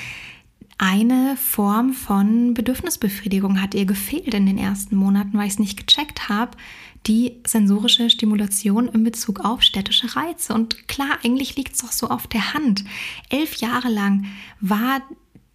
eine 0.83 1.37
Form 1.37 1.93
von 1.93 2.55
Bedürfnisbefriedigung 2.55 3.61
hat 3.61 3.75
ihr 3.75 3.85
gefehlt 3.85 4.33
in 4.33 4.47
den 4.47 4.57
ersten 4.57 4.95
Monaten, 4.95 5.37
weil 5.37 5.45
ich 5.45 5.53
es 5.53 5.59
nicht 5.59 5.85
gecheckt 5.85 6.27
habe. 6.27 6.57
Die 7.07 7.41
sensorische 7.45 8.09
Stimulation 8.09 8.87
in 8.87 9.03
Bezug 9.03 9.39
auf 9.39 9.63
städtische 9.63 10.15
Reize. 10.15 10.53
Und 10.53 10.87
klar, 10.87 11.17
eigentlich 11.23 11.55
liegt 11.55 11.73
es 11.73 11.81
doch 11.81 11.91
so 11.91 12.09
auf 12.09 12.27
der 12.27 12.53
Hand. 12.53 12.83
Elf 13.29 13.55
Jahre 13.55 13.89
lang 13.89 14.25
war 14.59 15.01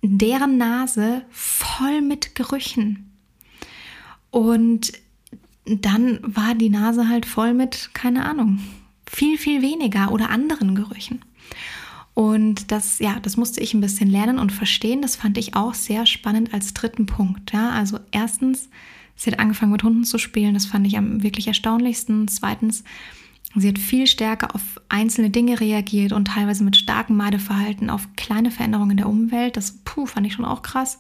deren 0.03 0.59
Nase 0.59 1.23
voll 1.31 2.03
mit 2.03 2.35
Gerüchen. 2.35 3.13
Und 4.31 4.93
dann 5.65 6.19
war 6.23 6.55
die 6.55 6.71
Nase 6.71 7.09
halt 7.09 7.27
voll 7.27 7.55
mit, 7.55 7.91
keine 7.93 8.25
Ahnung, 8.25 8.61
viel, 9.07 9.39
viel 9.39 9.63
weniger 9.63 10.13
oder 10.13 10.31
anderen 10.31 10.75
Gerüchen. 10.75 11.25
Und 12.15 12.73
das, 12.73 12.99
ja, 12.99 13.21
das 13.21 13.37
musste 13.37 13.61
ich 13.61 13.75
ein 13.75 13.81
bisschen 13.81 14.09
lernen 14.09 14.39
und 14.39 14.51
verstehen. 14.51 15.03
Das 15.03 15.17
fand 15.17 15.37
ich 15.37 15.55
auch 15.55 15.75
sehr 15.75 16.07
spannend 16.07 16.55
als 16.55 16.73
dritten 16.73 17.07
Punkt. 17.07 17.53
Ja, 17.53 17.71
also 17.71 17.99
erstens, 18.11 18.71
sie 19.17 19.31
hat 19.31 19.39
angefangen 19.39 19.73
mit 19.73 19.83
Hunden 19.83 20.05
zu 20.05 20.19
spielen. 20.19 20.55
Das 20.55 20.67
fand 20.67 20.87
ich 20.87 20.97
am 20.97 21.23
wirklich 21.23 21.49
erstaunlichsten. 21.49 22.29
Zweitens, 22.29 22.85
sie 23.55 23.69
hat 23.69 23.79
viel 23.79 24.07
stärker 24.07 24.55
auf 24.55 24.81
einzelne 24.89 25.31
Dinge 25.31 25.59
reagiert 25.61 26.13
und 26.13 26.27
teilweise 26.27 26.63
mit 26.63 26.77
starkem 26.77 27.17
Meideverhalten 27.17 27.91
auf 27.91 28.09
kleine 28.17 28.51
Veränderungen 28.51 28.93
in 28.93 28.97
der 28.99 29.09
Umwelt. 29.09 29.57
Das, 29.57 29.79
puh, 29.85 30.07
fand 30.07 30.27
ich 30.27 30.35
schon 30.35 30.45
auch 30.45 30.63
krass. 30.63 30.99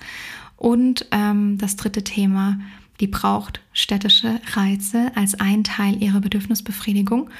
Und 0.56 1.06
ähm, 1.10 1.58
das 1.58 1.76
dritte 1.76 2.02
Thema, 2.02 2.58
die 3.00 3.06
braucht 3.06 3.60
städtische 3.72 4.40
Reize 4.54 5.12
als 5.14 5.34
ein 5.38 5.64
Teil 5.64 6.02
ihrer 6.02 6.20
Bedürfnisbefriedigung. 6.20 7.30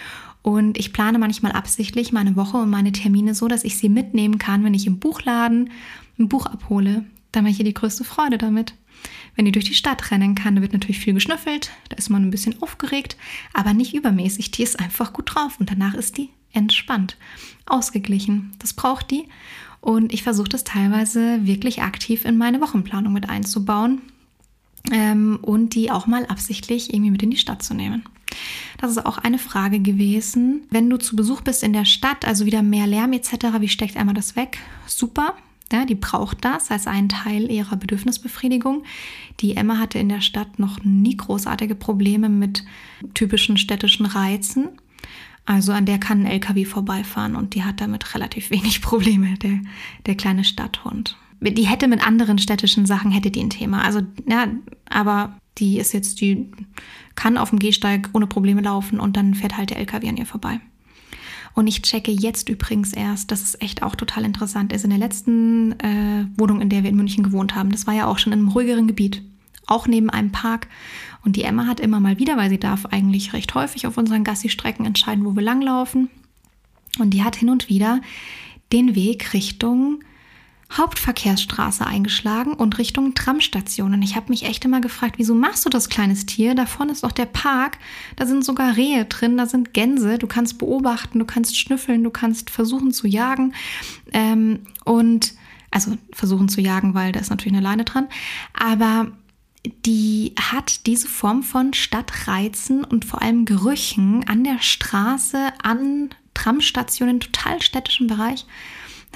Und 0.43 0.79
ich 0.79 0.93
plane 0.93 1.19
manchmal 1.19 1.53
absichtlich 1.53 2.13
meine 2.13 2.37
Woche 2.37 2.59
und 2.59 2.71
meine 2.71 2.93
Termine 2.93 3.35
so, 3.35 3.49
dass 3.49 3.65
ich 3.65 3.79
sie 3.79 3.89
mitnehmen 3.89 4.39
kann, 4.39 4.63
wenn 4.63 4.75
ich 4.75 4.87
im 4.87 5.01
Buchladen 5.01 5.71
ein 6.19 6.29
Buch 6.29 6.47
abhole. 6.47 7.05
Dann 7.33 7.45
habe 7.45 7.51
ich 7.51 7.57
hier 7.57 7.65
die 7.65 7.75
größte 7.75 8.05
Freude 8.05 8.39
damit. 8.39 8.75
Wenn 9.35 9.45
die 9.45 9.53
durch 9.53 9.67
die 9.67 9.75
Stadt 9.75 10.11
rennen 10.11 10.35
kann, 10.35 10.57
da 10.57 10.63
wird 10.63 10.73
natürlich 10.73 10.99
viel 10.99 11.15
geschnüffelt, 11.15 11.71
da 11.91 11.97
ist 11.97 12.09
man 12.09 12.23
ein 12.23 12.31
bisschen 12.31 12.61
aufgeregt, 12.63 13.17
aber 13.53 13.75
nicht 13.75 13.95
übermäßig. 13.95 14.51
Die 14.51 14.63
ist 14.63 14.81
einfach 14.81 15.13
gut 15.13 15.35
drauf 15.35 15.61
und 15.61 15.71
danach 15.71 15.95
ist 15.95 16.17
die 16.17 16.31
entspannt, 16.53 17.17
ausgeglichen. 17.67 18.53
Das 18.59 18.73
braucht 18.73 19.11
die 19.11 19.25
und 19.81 20.13
ich 20.13 20.23
versuche 20.23 20.49
das 20.49 20.65
teilweise 20.65 21.47
wirklich 21.47 21.83
aktiv 21.83 22.25
in 22.25 22.39
meine 22.39 22.61
Wochenplanung 22.61 23.13
mit 23.13 23.29
einzubauen 23.29 24.01
ähm, 24.91 25.39
und 25.43 25.75
die 25.75 25.91
auch 25.91 26.07
mal 26.07 26.27
absichtlich 26.27 26.93
irgendwie 26.93 27.11
mit 27.11 27.23
in 27.23 27.31
die 27.31 27.37
Stadt 27.37 27.63
zu 27.63 27.75
nehmen. 27.75 28.05
Das 28.79 28.91
ist 28.91 29.05
auch 29.05 29.19
eine 29.19 29.39
Frage 29.39 29.81
gewesen. 29.81 30.63
Wenn 30.71 30.91
du 30.91 30.97
zu 30.97 31.17
Besuch 31.17 31.41
bist 31.41 31.63
in 31.63 31.73
der 31.73 31.85
Stadt, 31.85 32.25
also 32.27 32.47
wieder 32.47 32.63
mehr 32.63 32.87
Lärm 32.87 33.13
etc., 33.13 33.31
wie 33.61 33.69
steckt 33.69 33.97
einmal 33.97 34.15
das 34.15 34.37
weg? 34.37 34.59
Super. 34.87 35.35
Ja, 35.73 35.85
die 35.85 35.97
braucht 35.97 36.45
das 36.45 36.71
als 36.71 36.87
einen 36.87 37.09
Teil 37.09 37.51
ihrer 37.51 37.77
Bedürfnisbefriedigung. 37.77 38.85
Die 39.41 39.57
Emma 39.57 39.79
hatte 39.79 39.99
in 39.99 40.09
der 40.09 40.21
Stadt 40.21 40.59
noch 40.59 40.85
nie 40.85 41.17
großartige 41.17 41.75
Probleme 41.75 42.29
mit 42.29 42.65
typischen 43.15 43.57
städtischen 43.57 44.07
Reizen. 44.07 44.69
Also 45.45 45.73
an 45.73 45.87
der 45.87 45.99
kann 45.99 46.21
ein 46.21 46.27
LKW 46.27 46.65
vorbeifahren 46.65 47.37
und 47.37 47.55
die 47.55 47.65
hat 47.65 47.81
damit 47.81 48.15
relativ 48.15 48.51
wenig 48.51 48.81
Probleme, 48.83 49.35
der, 49.39 49.61
der 50.07 50.17
kleine 50.17 50.45
Stadthund. 50.45 51.17
Die 51.41 51.67
hätte 51.67 51.89
mit 51.89 52.05
anderen 52.07 52.39
städtischen 52.39 52.87
Sachen, 52.87 53.11
hätte 53.11 53.31
die 53.31 53.43
ein 53.43 53.51
Thema. 53.51 53.83
Also, 53.83 54.01
ja, 54.29 54.49
aber 54.89 55.37
die 55.59 55.79
ist 55.79 55.93
jetzt, 55.93 56.21
die 56.21 56.51
kann 57.15 57.37
auf 57.37 57.51
dem 57.51 57.59
Gehsteig 57.59 58.11
ohne 58.13 58.27
Probleme 58.27 58.63
laufen 58.63 59.01
und 59.01 59.17
dann 59.17 59.35
fährt 59.35 59.57
halt 59.57 59.71
der 59.71 59.79
LKW 59.79 60.09
an 60.09 60.17
ihr 60.17 60.27
vorbei. 60.27 60.61
Und 61.57 61.69
ich 61.69 61.81
checke 61.81 62.11
jetzt 62.11 62.51
übrigens 62.51 62.93
erst, 62.93 63.33
dass 63.33 63.43
es 63.43 63.59
echt 63.63 63.83
auch 63.83 63.97
total 63.97 64.27
interessant 64.27 64.75
ist. 64.75 64.85
In 64.85 64.91
der 64.91 64.99
letzten 64.99 65.73
äh, 65.81 66.27
Wohnung, 66.37 66.61
in 66.61 66.69
der 66.69 66.83
wir 66.83 66.91
in 66.91 66.97
München 66.97 67.25
gewohnt 67.25 67.55
haben, 67.55 67.71
das 67.71 67.87
war 67.87 67.95
ja 67.95 68.07
auch 68.07 68.19
schon 68.19 68.35
in 68.35 68.41
einem 68.41 68.49
ruhigeren 68.49 68.87
Gebiet, 68.87 69.23
auch 69.67 69.87
neben 69.87 70.11
einem 70.11 70.33
Park. 70.33 70.69
Und 71.25 71.35
die 71.35 71.45
Emma 71.45 71.67
hat 71.67 71.81
immer 71.81 71.99
mal 71.99 72.19
wieder, 72.19 72.37
weil 72.37 72.51
sie 72.51 72.61
darf 72.61 72.85
eigentlich 72.85 73.33
recht 73.33 73.55
häufig 73.55 73.87
auf 73.87 73.97
unseren 73.97 74.23
Gassi-Strecken 74.23 74.85
entscheiden, 74.85 75.25
wo 75.25 75.35
wir 75.35 75.43
langlaufen. 75.43 76.11
Und 76.99 77.15
die 77.15 77.25
hat 77.25 77.37
hin 77.37 77.49
und 77.49 77.71
wieder 77.71 78.03
den 78.71 78.95
Weg 78.95 79.33
Richtung 79.33 80.01
Hauptverkehrsstraße 80.73 81.87
eingeschlagen 81.87 82.53
und 82.53 82.79
Richtung 82.79 83.15
Tramstation. 83.15 83.95
Und 83.95 84.03
ich 84.03 84.17
habe 84.17 84.31
mich 84.31 84.45
echt 84.45 84.65
immer 84.65 84.81
gefragt, 84.81 85.15
wieso 85.17 85.35
machst 85.35 85.65
du 85.65 85.71
das, 85.71 85.89
kleines 85.89 86.27
Tier? 86.27 86.55
Da 86.55 86.67
vorne 86.67 86.93
ist 86.93 87.05
doch 87.05 87.13
der 87.13 87.27
Park, 87.27 87.79
da 88.17 88.27
sind 88.27 88.45
sogar 88.45 88.77
Rehe 88.77 89.05
drin, 89.05 89.37
da 89.37 89.47
sind 89.47 89.75
Gänse, 89.75 90.19
du 90.19 90.27
kannst 90.27 90.59
beobachten, 90.59 91.19
du 91.19 91.25
kannst 91.25 91.57
schnüffeln, 91.57 92.03
du 92.03 92.11
kannst 92.11 92.51
versuchen 92.51 92.93
zu 92.93 93.07
jagen. 93.07 93.55
Ähm, 94.13 94.67
und 94.85 95.35
also 95.71 95.97
versuchen 96.13 96.49
zu 96.49 96.61
jagen, 96.61 96.95
weil 96.95 97.13
da 97.13 97.21
ist 97.21 97.31
natürlich 97.31 97.57
eine 97.57 97.63
Leine 97.63 97.85
dran. 97.85 98.09
Aber 98.53 99.13
die 99.85 100.35
hat 100.41 100.87
diese 100.87 101.09
Form 101.09 101.43
von 101.43 101.75
Stadtreizen 101.75 102.85
und 102.85 103.05
vor 103.05 103.23
allem 103.23 103.45
Gerüchen 103.45 104.25
an 104.29 104.45
der 104.45 104.61
Straße, 104.61 105.53
an 105.63 106.11
Tramstationen, 106.35 107.21
total 107.21 107.63
städtischen 107.63 108.07
Bereich 108.07 108.47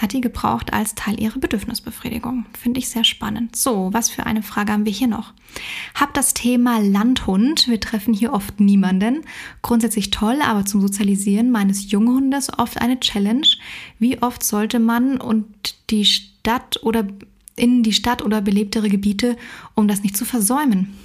hat 0.00 0.12
die 0.12 0.20
gebraucht 0.20 0.72
als 0.72 0.94
Teil 0.94 1.20
ihrer 1.20 1.38
Bedürfnisbefriedigung. 1.38 2.46
Finde 2.58 2.80
ich 2.80 2.88
sehr 2.88 3.04
spannend. 3.04 3.56
So, 3.56 3.90
was 3.92 4.10
für 4.10 4.26
eine 4.26 4.42
Frage 4.42 4.72
haben 4.72 4.86
wir 4.86 4.92
hier 4.92 5.08
noch? 5.08 5.32
Hab 5.94 6.14
das 6.14 6.34
Thema 6.34 6.78
Landhund. 6.78 7.68
Wir 7.68 7.80
treffen 7.80 8.14
hier 8.14 8.32
oft 8.32 8.60
niemanden. 8.60 9.22
Grundsätzlich 9.62 10.10
toll, 10.10 10.38
aber 10.42 10.64
zum 10.64 10.80
Sozialisieren 10.80 11.50
meines 11.50 11.90
Junghundes 11.90 12.50
oft 12.58 12.80
eine 12.80 13.00
Challenge. 13.00 13.46
Wie 13.98 14.22
oft 14.22 14.42
sollte 14.42 14.78
man 14.78 15.20
und 15.20 15.46
die 15.90 16.04
Stadt 16.04 16.80
oder 16.82 17.06
in 17.56 17.82
die 17.82 17.92
Stadt 17.92 18.22
oder 18.22 18.40
belebtere 18.40 18.88
Gebiete, 18.88 19.36
um 19.74 19.86
das 19.86 20.02
nicht 20.02 20.16
zu 20.16 20.24
versäumen? 20.24 20.96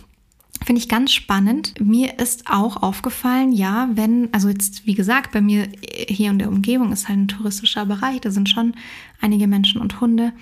Finde 0.63 0.79
ich 0.79 0.89
ganz 0.89 1.11
spannend. 1.11 1.73
Mir 1.79 2.17
ist 2.19 2.49
auch 2.49 2.81
aufgefallen, 2.81 3.51
ja, 3.51 3.89
wenn, 3.93 4.29
also 4.31 4.49
jetzt, 4.49 4.85
wie 4.85 4.95
gesagt, 4.95 5.31
bei 5.31 5.41
mir 5.41 5.67
hier 6.07 6.31
in 6.31 6.39
der 6.39 6.49
Umgebung 6.49 6.91
ist 6.91 7.07
halt 7.07 7.19
ein 7.19 7.27
touristischer 7.27 7.85
Bereich, 7.85 8.21
da 8.21 8.31
sind 8.31 8.49
schon 8.49 8.73
einige 9.21 9.47
Menschen 9.47 9.81
und 9.81 9.99
Hunde. 10.01 10.33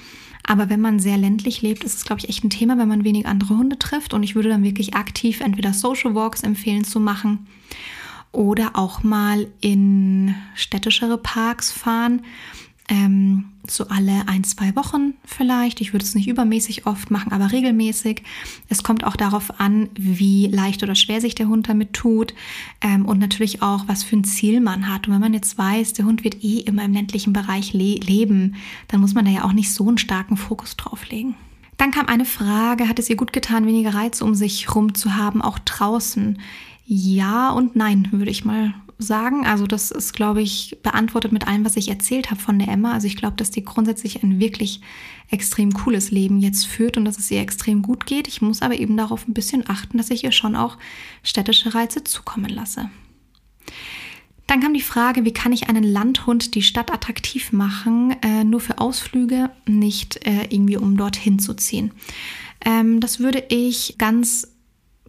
Aber 0.45 0.69
wenn 0.69 0.81
man 0.81 0.99
sehr 0.99 1.17
ländlich 1.17 1.61
lebt, 1.61 1.83
ist 1.83 1.95
es, 1.95 2.05
glaube 2.05 2.19
ich, 2.19 2.29
echt 2.29 2.43
ein 2.43 2.49
Thema, 2.49 2.77
wenn 2.77 2.89
man 2.89 3.05
wenig 3.05 3.25
andere 3.25 3.57
Hunde 3.57 3.79
trifft. 3.79 4.13
Und 4.13 4.23
ich 4.23 4.35
würde 4.35 4.49
dann 4.49 4.63
wirklich 4.63 4.93
aktiv 4.93 5.39
entweder 5.41 5.73
Social 5.73 6.15
Walks 6.15 6.43
empfehlen 6.43 6.83
zu 6.83 6.99
machen 6.99 7.47
oder 8.33 8.75
auch 8.75 9.03
mal 9.03 9.47
in 9.61 10.35
städtischere 10.55 11.17
Parks 11.17 11.71
fahren 11.71 12.23
ähm, 12.93 13.45
so 13.67 13.87
alle 13.87 14.27
ein, 14.27 14.43
zwei 14.43 14.75
Wochen 14.75 15.15
vielleicht. 15.25 15.81
Ich 15.81 15.93
würde 15.93 16.05
es 16.05 16.13
nicht 16.13 16.27
übermäßig 16.27 16.85
oft 16.85 17.09
machen, 17.09 17.31
aber 17.31 17.51
regelmäßig. 17.51 18.21
Es 18.69 18.83
kommt 18.83 19.03
auch 19.03 19.15
darauf 19.15 19.59
an, 19.59 19.89
wie 19.95 20.47
leicht 20.47 20.83
oder 20.83 20.93
schwer 20.93 21.19
sich 21.19 21.33
der 21.33 21.47
Hund 21.47 21.67
damit 21.69 21.93
tut 21.93 22.35
ähm, 22.81 23.05
und 23.05 23.19
natürlich 23.19 23.61
auch, 23.63 23.87
was 23.87 24.03
für 24.03 24.17
ein 24.17 24.25
Ziel 24.25 24.61
man 24.61 24.93
hat. 24.93 25.07
Und 25.07 25.13
wenn 25.13 25.21
man 25.21 25.33
jetzt 25.33 25.57
weiß, 25.57 25.93
der 25.93 26.05
Hund 26.05 26.23
wird 26.23 26.43
eh 26.43 26.59
immer 26.59 26.83
im 26.83 26.93
ländlichen 26.93 27.33
Bereich 27.33 27.73
le 27.73 27.95
leben, 27.95 28.55
dann 28.89 29.01
muss 29.01 29.15
man 29.15 29.25
da 29.25 29.31
ja 29.31 29.43
auch 29.43 29.53
nicht 29.53 29.73
so 29.73 29.87
einen 29.87 29.97
starken 29.97 30.37
Fokus 30.37 30.77
drauf 30.77 31.09
legen. 31.09 31.35
Dann 31.77 31.91
kam 31.91 32.05
eine 32.07 32.25
Frage, 32.25 32.87
hat 32.87 32.99
es 32.99 33.09
ihr 33.09 33.15
gut 33.15 33.33
getan, 33.33 33.65
weniger 33.65 33.95
Reize 33.95 34.23
um 34.23 34.35
sich 34.35 34.75
rum 34.75 34.93
zu 34.93 35.15
haben, 35.15 35.41
auch 35.41 35.57
draußen? 35.57 36.37
Ja 36.85 37.49
und 37.49 37.75
nein, 37.75 38.09
würde 38.11 38.29
ich 38.29 38.45
mal 38.45 38.75
sagen. 38.97 39.45
Also 39.45 39.67
das 39.67 39.91
ist, 39.91 40.13
glaube 40.13 40.41
ich, 40.41 40.77
beantwortet 40.83 41.31
mit 41.31 41.47
allem, 41.47 41.65
was 41.65 41.77
ich 41.77 41.89
erzählt 41.89 42.31
habe 42.31 42.41
von 42.41 42.59
der 42.59 42.67
Emma. 42.67 42.93
Also 42.93 43.07
ich 43.07 43.15
glaube, 43.15 43.35
dass 43.35 43.51
die 43.51 43.63
grundsätzlich 43.63 44.23
ein 44.23 44.39
wirklich 44.39 44.81
extrem 45.29 45.73
cooles 45.73 46.11
Leben 46.11 46.39
jetzt 46.39 46.65
führt 46.65 46.97
und 46.97 47.05
dass 47.05 47.17
es 47.17 47.31
ihr 47.31 47.41
extrem 47.41 47.81
gut 47.81 48.05
geht. 48.05 48.27
Ich 48.27 48.41
muss 48.41 48.61
aber 48.61 48.75
eben 48.75 48.97
darauf 48.97 49.27
ein 49.27 49.33
bisschen 49.33 49.69
achten, 49.69 49.97
dass 49.97 50.11
ich 50.11 50.23
ihr 50.23 50.31
schon 50.31 50.55
auch 50.55 50.77
städtische 51.23 51.73
Reize 51.73 52.03
zukommen 52.03 52.49
lasse. 52.49 52.89
Dann 54.47 54.59
kam 54.59 54.73
die 54.73 54.81
Frage, 54.81 55.25
wie 55.25 55.33
kann 55.33 55.53
ich 55.53 55.69
einen 55.69 55.83
Landhund 55.83 56.55
die 56.55 56.61
Stadt 56.61 56.91
attraktiv 56.91 57.53
machen, 57.53 58.15
äh, 58.21 58.43
nur 58.43 58.59
für 58.59 58.79
Ausflüge, 58.79 59.49
nicht 59.65 60.25
äh, 60.27 60.43
irgendwie 60.49 60.77
um 60.77 60.97
dorthin 60.97 61.39
zu 61.39 61.53
ziehen. 61.53 61.91
Ähm, 62.65 62.99
das 62.99 63.19
würde 63.19 63.43
ich 63.49 63.95
ganz 63.97 64.52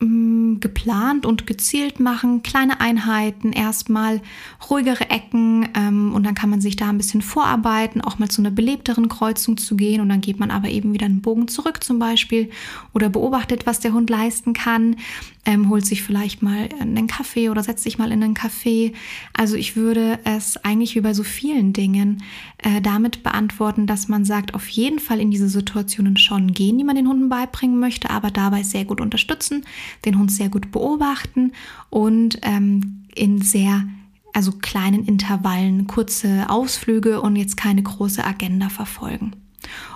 geplant 0.01 1.24
und 1.24 1.47
gezielt 1.47 2.01
machen, 2.01 2.42
kleine 2.42 2.80
Einheiten, 2.80 3.53
erstmal 3.53 4.20
ruhigere 4.68 5.09
Ecken 5.09 5.68
ähm, 5.76 6.12
und 6.12 6.24
dann 6.24 6.34
kann 6.34 6.51
man 6.51 6.61
sich 6.61 6.74
da 6.74 6.88
ein 6.88 6.99
bisschen 6.99 7.22
vorarbeiten, 7.22 8.01
auch 8.01 8.18
mal 8.18 8.28
zu 8.28 8.42
einer 8.42 8.51
belebteren 8.51 9.09
Kreuzung 9.09 9.57
zu 9.57 9.76
gehen. 9.76 10.01
Und 10.01 10.09
dann 10.09 10.20
geht 10.20 10.40
man 10.40 10.51
aber 10.51 10.68
eben 10.68 10.92
wieder 10.92 11.07
einen 11.07 11.22
Bogen 11.22 11.47
zurück 11.47 11.84
zum 11.84 12.01
Beispiel 12.01 12.51
oder 12.92 13.09
beobachtet, 13.09 13.66
was 13.66 13.80
der 13.80 13.92
Hund 13.92 14.11
leisten 14.11 14.53
kann, 14.53 14.97
ähm, 15.45 15.68
holt 15.68 15.84
sich 15.84 16.03
vielleicht 16.03 16.42
mal 16.42 16.68
einen 16.80 17.07
Kaffee 17.07 17.51
oder 17.51 17.62
setzt 17.62 17.84
sich 17.84 17.99
mal 17.99 18.12
in 18.12 18.22
einen 18.22 18.34
Kaffee. 18.34 18.92
Also 19.32 19.57
ich 19.57 19.76
würde 19.76 20.18
es 20.24 20.57
eigentlich 20.59 20.95
wie 20.95 21.01
bei 21.01 21.14
so 21.14 21.22
vielen 21.22 21.72
Dingen 21.72 22.22
äh, 22.59 22.80
damit 22.80 23.22
beantworten, 23.22 23.86
dass 23.86 24.09
man 24.09 24.24
sagt, 24.24 24.55
auf 24.55 24.68
jeden 24.68 24.99
Fall 24.99 25.20
in 25.20 25.30
diese 25.30 25.49
Situationen 25.49 26.16
schon 26.16 26.53
gehen, 26.53 26.78
die 26.78 26.84
man 26.84 26.97
den 26.97 27.09
Hunden 27.09 27.28
beibringen 27.28 27.78
möchte, 27.78 28.11
aber 28.11 28.30
dabei 28.30 28.62
sehr 28.62 28.84
gut 28.84 29.01
unterstützen 29.01 29.64
den 30.05 30.18
Hund 30.18 30.32
sehr 30.32 30.49
gut 30.49 30.70
beobachten 30.70 31.53
und 31.90 32.38
ähm, 32.42 33.05
in 33.14 33.40
sehr 33.40 33.84
also 34.32 34.53
kleinen 34.53 35.05
Intervallen 35.05 35.86
kurze 35.86 36.51
Ausflüge 36.51 37.20
und 37.20 37.36
jetzt 37.36 37.57
keine 37.57 37.82
große 37.82 38.24
Agenda 38.24 38.68
verfolgen. 38.68 39.36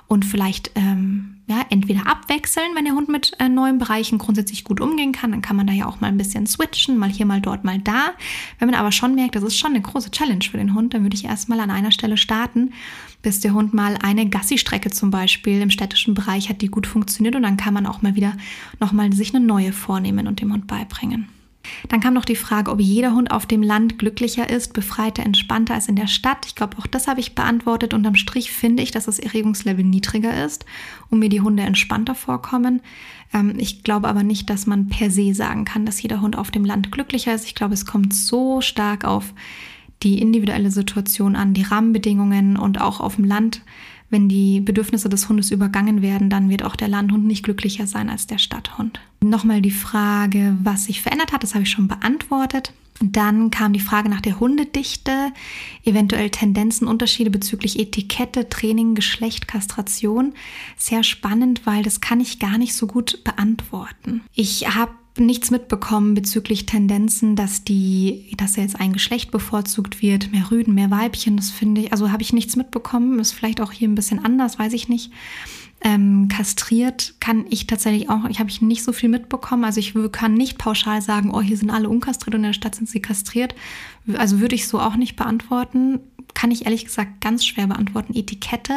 Und 0.06 0.24
vielleicht 0.24 0.70
ähm, 0.76 1.37
ja, 1.48 1.64
entweder 1.70 2.06
abwechseln, 2.06 2.74
wenn 2.74 2.84
der 2.84 2.94
Hund 2.94 3.08
mit 3.08 3.32
äh, 3.38 3.48
neuen 3.48 3.78
Bereichen 3.78 4.18
grundsätzlich 4.18 4.64
gut 4.64 4.82
umgehen 4.82 5.12
kann, 5.12 5.30
dann 5.30 5.40
kann 5.40 5.56
man 5.56 5.66
da 5.66 5.72
ja 5.72 5.86
auch 5.86 5.98
mal 6.00 6.08
ein 6.08 6.18
bisschen 6.18 6.46
switchen, 6.46 6.98
mal 6.98 7.08
hier, 7.08 7.24
mal 7.24 7.40
dort, 7.40 7.64
mal 7.64 7.78
da. 7.78 8.12
Wenn 8.58 8.68
man 8.68 8.78
aber 8.78 8.92
schon 8.92 9.14
merkt, 9.14 9.34
das 9.34 9.42
ist 9.42 9.56
schon 9.56 9.70
eine 9.70 9.80
große 9.80 10.10
Challenge 10.10 10.44
für 10.44 10.58
den 10.58 10.74
Hund, 10.74 10.92
dann 10.92 11.04
würde 11.04 11.16
ich 11.16 11.24
erstmal 11.24 11.58
an 11.60 11.70
einer 11.70 11.90
Stelle 11.90 12.18
starten, 12.18 12.74
bis 13.22 13.40
der 13.40 13.54
Hund 13.54 13.72
mal 13.72 13.96
eine 14.02 14.28
Gassi-Strecke 14.28 14.90
zum 14.90 15.10
Beispiel 15.10 15.62
im 15.62 15.70
städtischen 15.70 16.12
Bereich 16.12 16.50
hat, 16.50 16.60
die 16.60 16.68
gut 16.68 16.86
funktioniert 16.86 17.34
und 17.34 17.44
dann 17.44 17.56
kann 17.56 17.72
man 17.72 17.86
auch 17.86 18.02
mal 18.02 18.14
wieder 18.14 18.36
nochmal 18.78 19.10
sich 19.14 19.34
eine 19.34 19.44
neue 19.44 19.72
vornehmen 19.72 20.26
und 20.26 20.42
dem 20.42 20.52
Hund 20.52 20.66
beibringen. 20.66 21.28
Dann 21.88 22.00
kam 22.00 22.14
noch 22.14 22.24
die 22.24 22.36
Frage, 22.36 22.70
ob 22.70 22.80
jeder 22.80 23.14
Hund 23.14 23.30
auf 23.30 23.46
dem 23.46 23.62
Land 23.62 23.98
glücklicher 23.98 24.48
ist, 24.48 24.72
befreiter, 24.72 25.22
entspannter 25.22 25.74
als 25.74 25.88
in 25.88 25.96
der 25.96 26.06
Stadt. 26.06 26.46
Ich 26.46 26.54
glaube, 26.54 26.78
auch 26.78 26.86
das 26.86 27.08
habe 27.08 27.20
ich 27.20 27.34
beantwortet. 27.34 27.94
Unterm 27.94 28.14
Strich 28.14 28.52
finde 28.52 28.82
ich, 28.82 28.90
dass 28.90 29.04
das 29.04 29.18
Erregungslevel 29.18 29.84
niedriger 29.84 30.44
ist 30.44 30.64
und 31.10 31.18
mir 31.18 31.28
die 31.28 31.40
Hunde 31.40 31.62
entspannter 31.62 32.14
vorkommen. 32.14 32.80
Ähm, 33.32 33.54
ich 33.58 33.82
glaube 33.82 34.08
aber 34.08 34.22
nicht, 34.22 34.50
dass 34.50 34.66
man 34.66 34.88
per 34.88 35.10
se 35.10 35.34
sagen 35.34 35.64
kann, 35.64 35.86
dass 35.86 36.02
jeder 36.02 36.20
Hund 36.20 36.36
auf 36.36 36.50
dem 36.50 36.64
Land 36.64 36.90
glücklicher 36.92 37.34
ist. 37.34 37.46
Ich 37.46 37.54
glaube, 37.54 37.74
es 37.74 37.86
kommt 37.86 38.14
so 38.14 38.60
stark 38.60 39.04
auf 39.04 39.34
die 40.02 40.20
individuelle 40.20 40.70
Situation 40.70 41.34
an, 41.34 41.54
die 41.54 41.62
Rahmenbedingungen 41.62 42.56
und 42.56 42.80
auch 42.80 43.00
auf 43.00 43.16
dem 43.16 43.24
Land 43.24 43.62
wenn 44.10 44.28
die 44.28 44.60
Bedürfnisse 44.60 45.08
des 45.08 45.28
Hundes 45.28 45.50
übergangen 45.50 46.02
werden, 46.02 46.30
dann 46.30 46.48
wird 46.48 46.62
auch 46.62 46.76
der 46.76 46.88
Landhund 46.88 47.26
nicht 47.26 47.44
glücklicher 47.44 47.86
sein 47.86 48.08
als 48.08 48.26
der 48.26 48.38
Stadthund. 48.38 49.00
Nochmal 49.22 49.60
die 49.60 49.70
Frage, 49.70 50.56
was 50.62 50.84
sich 50.84 51.02
verändert 51.02 51.32
hat, 51.32 51.42
das 51.42 51.54
habe 51.54 51.64
ich 51.64 51.70
schon 51.70 51.88
beantwortet. 51.88 52.72
Dann 53.00 53.50
kam 53.50 53.72
die 53.72 53.80
Frage 53.80 54.08
nach 54.08 54.20
der 54.20 54.40
Hundedichte, 54.40 55.32
eventuell 55.84 56.30
Tendenzen, 56.30 56.88
Unterschiede 56.88 57.30
bezüglich 57.30 57.78
Etikette, 57.78 58.48
Training, 58.48 58.94
Geschlecht, 58.94 59.46
Kastration. 59.46 60.34
Sehr 60.76 61.04
spannend, 61.04 61.62
weil 61.64 61.82
das 61.82 62.00
kann 62.00 62.20
ich 62.20 62.40
gar 62.40 62.58
nicht 62.58 62.74
so 62.74 62.86
gut 62.86 63.22
beantworten. 63.22 64.22
Ich 64.34 64.74
habe 64.74 64.92
nichts 65.26 65.50
mitbekommen 65.50 66.14
bezüglich 66.14 66.66
Tendenzen, 66.66 67.36
dass 67.36 67.64
die, 67.64 68.34
dass 68.36 68.56
jetzt 68.56 68.78
ein 68.80 68.92
Geschlecht 68.92 69.30
bevorzugt 69.30 70.02
wird, 70.02 70.32
mehr 70.32 70.50
Rüden, 70.50 70.74
mehr 70.74 70.90
Weibchen. 70.90 71.36
Das 71.36 71.50
finde 71.50 71.82
ich, 71.82 71.92
also 71.92 72.10
habe 72.10 72.22
ich 72.22 72.32
nichts 72.32 72.56
mitbekommen. 72.56 73.18
Ist 73.18 73.32
vielleicht 73.32 73.60
auch 73.60 73.72
hier 73.72 73.88
ein 73.88 73.94
bisschen 73.94 74.24
anders, 74.24 74.58
weiß 74.58 74.72
ich 74.72 74.88
nicht. 74.88 75.12
Ähm, 75.80 76.26
kastriert 76.28 77.14
kann 77.20 77.46
ich 77.50 77.68
tatsächlich 77.68 78.10
auch, 78.10 78.24
ich 78.28 78.40
habe 78.40 78.50
ich 78.50 78.60
nicht 78.60 78.82
so 78.82 78.92
viel 78.92 79.08
mitbekommen. 79.08 79.64
Also 79.64 79.78
ich 79.78 79.94
kann 80.10 80.34
nicht 80.34 80.58
pauschal 80.58 81.02
sagen, 81.02 81.30
oh, 81.32 81.40
hier 81.40 81.56
sind 81.56 81.70
alle 81.70 81.88
unkastriert 81.88 82.34
und 82.34 82.40
in 82.40 82.48
der 82.48 82.52
Stadt 82.52 82.74
sind 82.74 82.88
sie 82.88 83.00
kastriert. 83.00 83.54
Also 84.16 84.40
würde 84.40 84.56
ich 84.56 84.66
so 84.66 84.80
auch 84.80 84.96
nicht 84.96 85.16
beantworten. 85.16 86.00
Kann 86.34 86.50
ich 86.50 86.64
ehrlich 86.64 86.84
gesagt 86.84 87.20
ganz 87.20 87.44
schwer 87.44 87.68
beantworten. 87.68 88.14
Etikette 88.14 88.74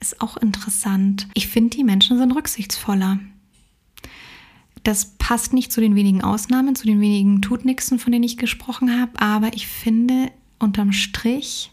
ist 0.00 0.20
auch 0.20 0.36
interessant. 0.36 1.26
Ich 1.34 1.48
finde, 1.48 1.76
die 1.76 1.84
Menschen 1.84 2.18
sind 2.18 2.32
rücksichtsvoller. 2.32 3.18
Das 4.86 5.16
passt 5.18 5.52
nicht 5.52 5.72
zu 5.72 5.80
den 5.80 5.96
wenigen 5.96 6.22
Ausnahmen, 6.22 6.76
zu 6.76 6.86
den 6.86 7.00
wenigen 7.00 7.42
Tutnixen, 7.42 7.98
von 7.98 8.12
denen 8.12 8.22
ich 8.22 8.36
gesprochen 8.36 9.00
habe, 9.00 9.20
aber 9.20 9.52
ich 9.52 9.66
finde 9.66 10.30
unterm 10.60 10.92
Strich, 10.92 11.72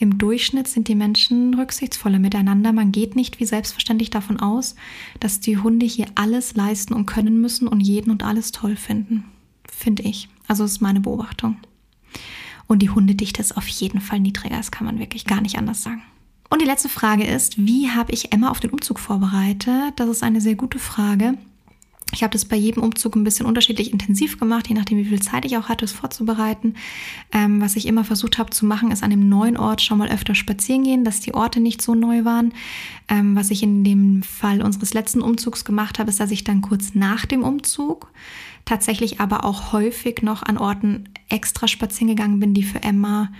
im 0.00 0.18
Durchschnitt 0.18 0.66
sind 0.66 0.88
die 0.88 0.96
Menschen 0.96 1.54
rücksichtsvoller 1.54 2.18
miteinander. 2.18 2.72
Man 2.72 2.90
geht 2.90 3.14
nicht 3.14 3.38
wie 3.38 3.44
selbstverständlich 3.44 4.10
davon 4.10 4.40
aus, 4.40 4.74
dass 5.20 5.38
die 5.38 5.58
Hunde 5.58 5.86
hier 5.86 6.06
alles 6.16 6.56
leisten 6.56 6.94
und 6.94 7.06
können 7.06 7.40
müssen 7.40 7.68
und 7.68 7.78
jeden 7.78 8.10
und 8.10 8.24
alles 8.24 8.50
toll 8.50 8.74
finden. 8.74 9.22
Finde 9.70 10.02
ich. 10.02 10.28
Also 10.48 10.64
ist 10.64 10.80
meine 10.80 10.98
Beobachtung. 10.98 11.58
Und 12.66 12.82
die 12.82 12.90
Hundedichte 12.90 13.40
ist 13.40 13.56
auf 13.56 13.68
jeden 13.68 14.00
Fall 14.00 14.18
niedriger. 14.18 14.56
Das 14.56 14.72
kann 14.72 14.84
man 14.88 14.98
wirklich 14.98 15.26
gar 15.26 15.42
nicht 15.42 15.58
anders 15.58 15.84
sagen. 15.84 16.02
Und 16.50 16.60
die 16.60 16.66
letzte 16.66 16.88
Frage 16.88 17.22
ist, 17.22 17.64
wie 17.64 17.90
habe 17.90 18.10
ich 18.10 18.32
Emma 18.32 18.50
auf 18.50 18.58
den 18.58 18.70
Umzug 18.70 18.98
vorbereitet? 18.98 19.92
Das 19.94 20.08
ist 20.08 20.24
eine 20.24 20.40
sehr 20.40 20.56
gute 20.56 20.80
Frage. 20.80 21.38
Ich 22.14 22.22
habe 22.22 22.32
das 22.32 22.44
bei 22.44 22.56
jedem 22.56 22.82
Umzug 22.82 23.16
ein 23.16 23.24
bisschen 23.24 23.46
unterschiedlich 23.46 23.92
intensiv 23.92 24.38
gemacht, 24.38 24.68
je 24.68 24.74
nachdem, 24.74 24.98
wie 24.98 25.04
viel 25.06 25.22
Zeit 25.22 25.46
ich 25.46 25.56
auch 25.56 25.68
hatte, 25.68 25.84
es 25.84 25.92
vorzubereiten. 25.92 26.74
Ähm, 27.32 27.60
was 27.60 27.74
ich 27.74 27.86
immer 27.86 28.04
versucht 28.04 28.38
habe 28.38 28.50
zu 28.50 28.66
machen, 28.66 28.90
ist 28.90 29.02
an 29.02 29.10
dem 29.10 29.28
neuen 29.28 29.56
Ort 29.56 29.80
schon 29.80 29.98
mal 29.98 30.10
öfter 30.10 30.34
spazieren 30.34 30.84
gehen, 30.84 31.04
dass 31.04 31.20
die 31.20 31.32
Orte 31.32 31.60
nicht 31.60 31.80
so 31.80 31.94
neu 31.94 32.24
waren. 32.24 32.52
Ähm, 33.08 33.34
was 33.34 33.50
ich 33.50 33.62
in 33.62 33.82
dem 33.82 34.22
Fall 34.22 34.60
unseres 34.60 34.92
letzten 34.92 35.22
Umzugs 35.22 35.64
gemacht 35.64 35.98
habe, 35.98 36.10
ist, 36.10 36.20
dass 36.20 36.30
ich 36.30 36.44
dann 36.44 36.60
kurz 36.60 36.94
nach 36.94 37.24
dem 37.24 37.42
Umzug 37.42 38.10
tatsächlich 38.66 39.20
aber 39.20 39.44
auch 39.44 39.72
häufig 39.72 40.22
noch 40.22 40.42
an 40.42 40.58
Orten 40.58 41.08
extra 41.28 41.66
spazieren 41.66 42.14
gegangen 42.14 42.40
bin, 42.40 42.52
die 42.52 42.62
für 42.62 42.82
Emma 42.82 43.32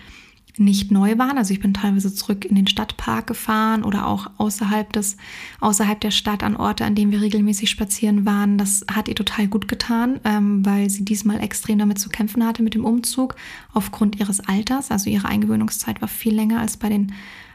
nicht 0.59 0.91
neu 0.91 1.17
waren. 1.19 1.39
Also 1.39 1.53
ich 1.55 1.61
bin 1.61 1.75
teilweise 1.75 2.15
zurück 2.15 2.45
in 2.45 2.55
den 2.55 2.67
Stadtpark 2.67 3.27
gefahren 3.27 3.85
oder 3.85 4.07
auch 4.07 4.31
außerhalb 4.37 4.93
des, 4.93 5.17
außerhalb 5.61 6.01
der 6.01 6.11
Stadt 6.11 6.43
an 6.43 6.57
Orte, 6.57 6.85
an 6.85 6.95
denen 6.95 7.11
wir 7.11 7.23
regelmäßig 7.23 7.71
spazieren 7.71 8.27
waren. 8.27 8.59
Das 8.59 8.85
hat 8.93 9.09
ihr 9.09 9.15
total 9.15 9.47
gut 9.47 9.69
getan, 9.69 10.21
ähm, 10.25 10.65
weil 10.65 10.91
sie 10.91 11.05
diesmal 11.05 11.41
extrem 11.41 11.79
damit 11.79 11.99
zu 11.99 12.09
kämpfen 12.09 12.45
hatte 12.45 12.63
mit 12.63 12.75
dem 12.75 12.85
Umzug 12.85 13.37
aufgrund 13.73 14.21
ihres 14.21 14.41
Alters. 14.41 14.91
Also 14.91 15.09
ihre 15.09 15.29
Eingewöhnungszeit 15.29 16.01
war 16.01 16.09
viel 16.09 16.35
länger 16.35 16.61
als 16.61 16.77
bei 16.77 16.89
den 16.89 17.13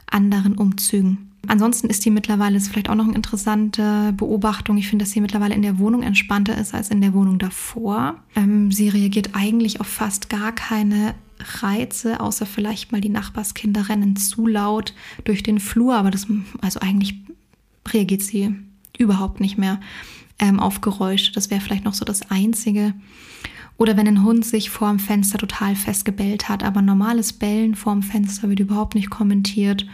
anderen 0.10 0.56
Umzügen. 0.56 1.28
Ansonsten 1.48 1.88
ist 1.88 2.04
die 2.04 2.12
mittlerweile, 2.12 2.58
ist 2.58 2.68
vielleicht 2.68 2.89
auch 2.89 2.95
noch 2.95 3.06
eine 3.06 3.16
interessante 3.16 4.14
Beobachtung. 4.18 4.78
Ich 4.78 4.89
finde, 4.89 5.06
dass 5.06 5.12
sie 5.12 5.22
mittlerweile 5.22 5.56
in 5.56 5.62
der 5.62 5.80
Wohnung 5.80 6.04
entspannter 6.04 6.58
ist 6.58 6.74
als 6.74 6.89
in 6.89 7.00
der 7.00 7.14
Wohnung 7.14 7.39
davor. 7.39 8.16
Ähm, 8.36 8.72
sie 8.72 8.89
reagiert 8.89 9.30
eigentlich 9.34 9.80
auf 9.80 9.88
fast 9.88 10.30
gar 10.30 10.52
keine 10.52 11.14
Reize, 11.39 12.19
außer 12.19 12.45
vielleicht 12.45 12.91
mal 12.91 13.01
die 13.01 13.09
Nachbarskinder 13.09 13.89
rennen 13.89 14.15
zu 14.15 14.47
laut 14.47 14.93
durch 15.23 15.43
den 15.43 15.59
Flur, 15.59 15.95
aber 15.95 16.11
das, 16.11 16.27
also 16.61 16.79
eigentlich 16.79 17.15
reagiert 17.88 18.21
sie 18.21 18.55
überhaupt 18.97 19.39
nicht 19.39 19.57
mehr 19.57 19.79
ähm, 20.39 20.59
auf 20.59 20.81
Geräusche. 20.81 21.31
Das 21.31 21.49
wäre 21.49 21.61
vielleicht 21.61 21.85
noch 21.85 21.93
so 21.93 22.05
das 22.05 22.29
Einzige. 22.29 22.93
Oder 23.77 23.95
wenn 23.95 24.07
ein 24.07 24.23
Hund 24.23 24.43
sich 24.43 24.71
vorm 24.71 24.97
Fenster 24.97 25.38
total 25.38 25.75
festgebellt 25.75 26.49
hat, 26.49 26.63
aber 26.63 26.81
normales 26.81 27.33
Bellen 27.33 27.75
vorm 27.75 28.01
Fenster 28.01 28.49
wird 28.49 28.59
überhaupt 28.59 28.95
nicht 28.95 29.09
kommentiert 29.09 29.85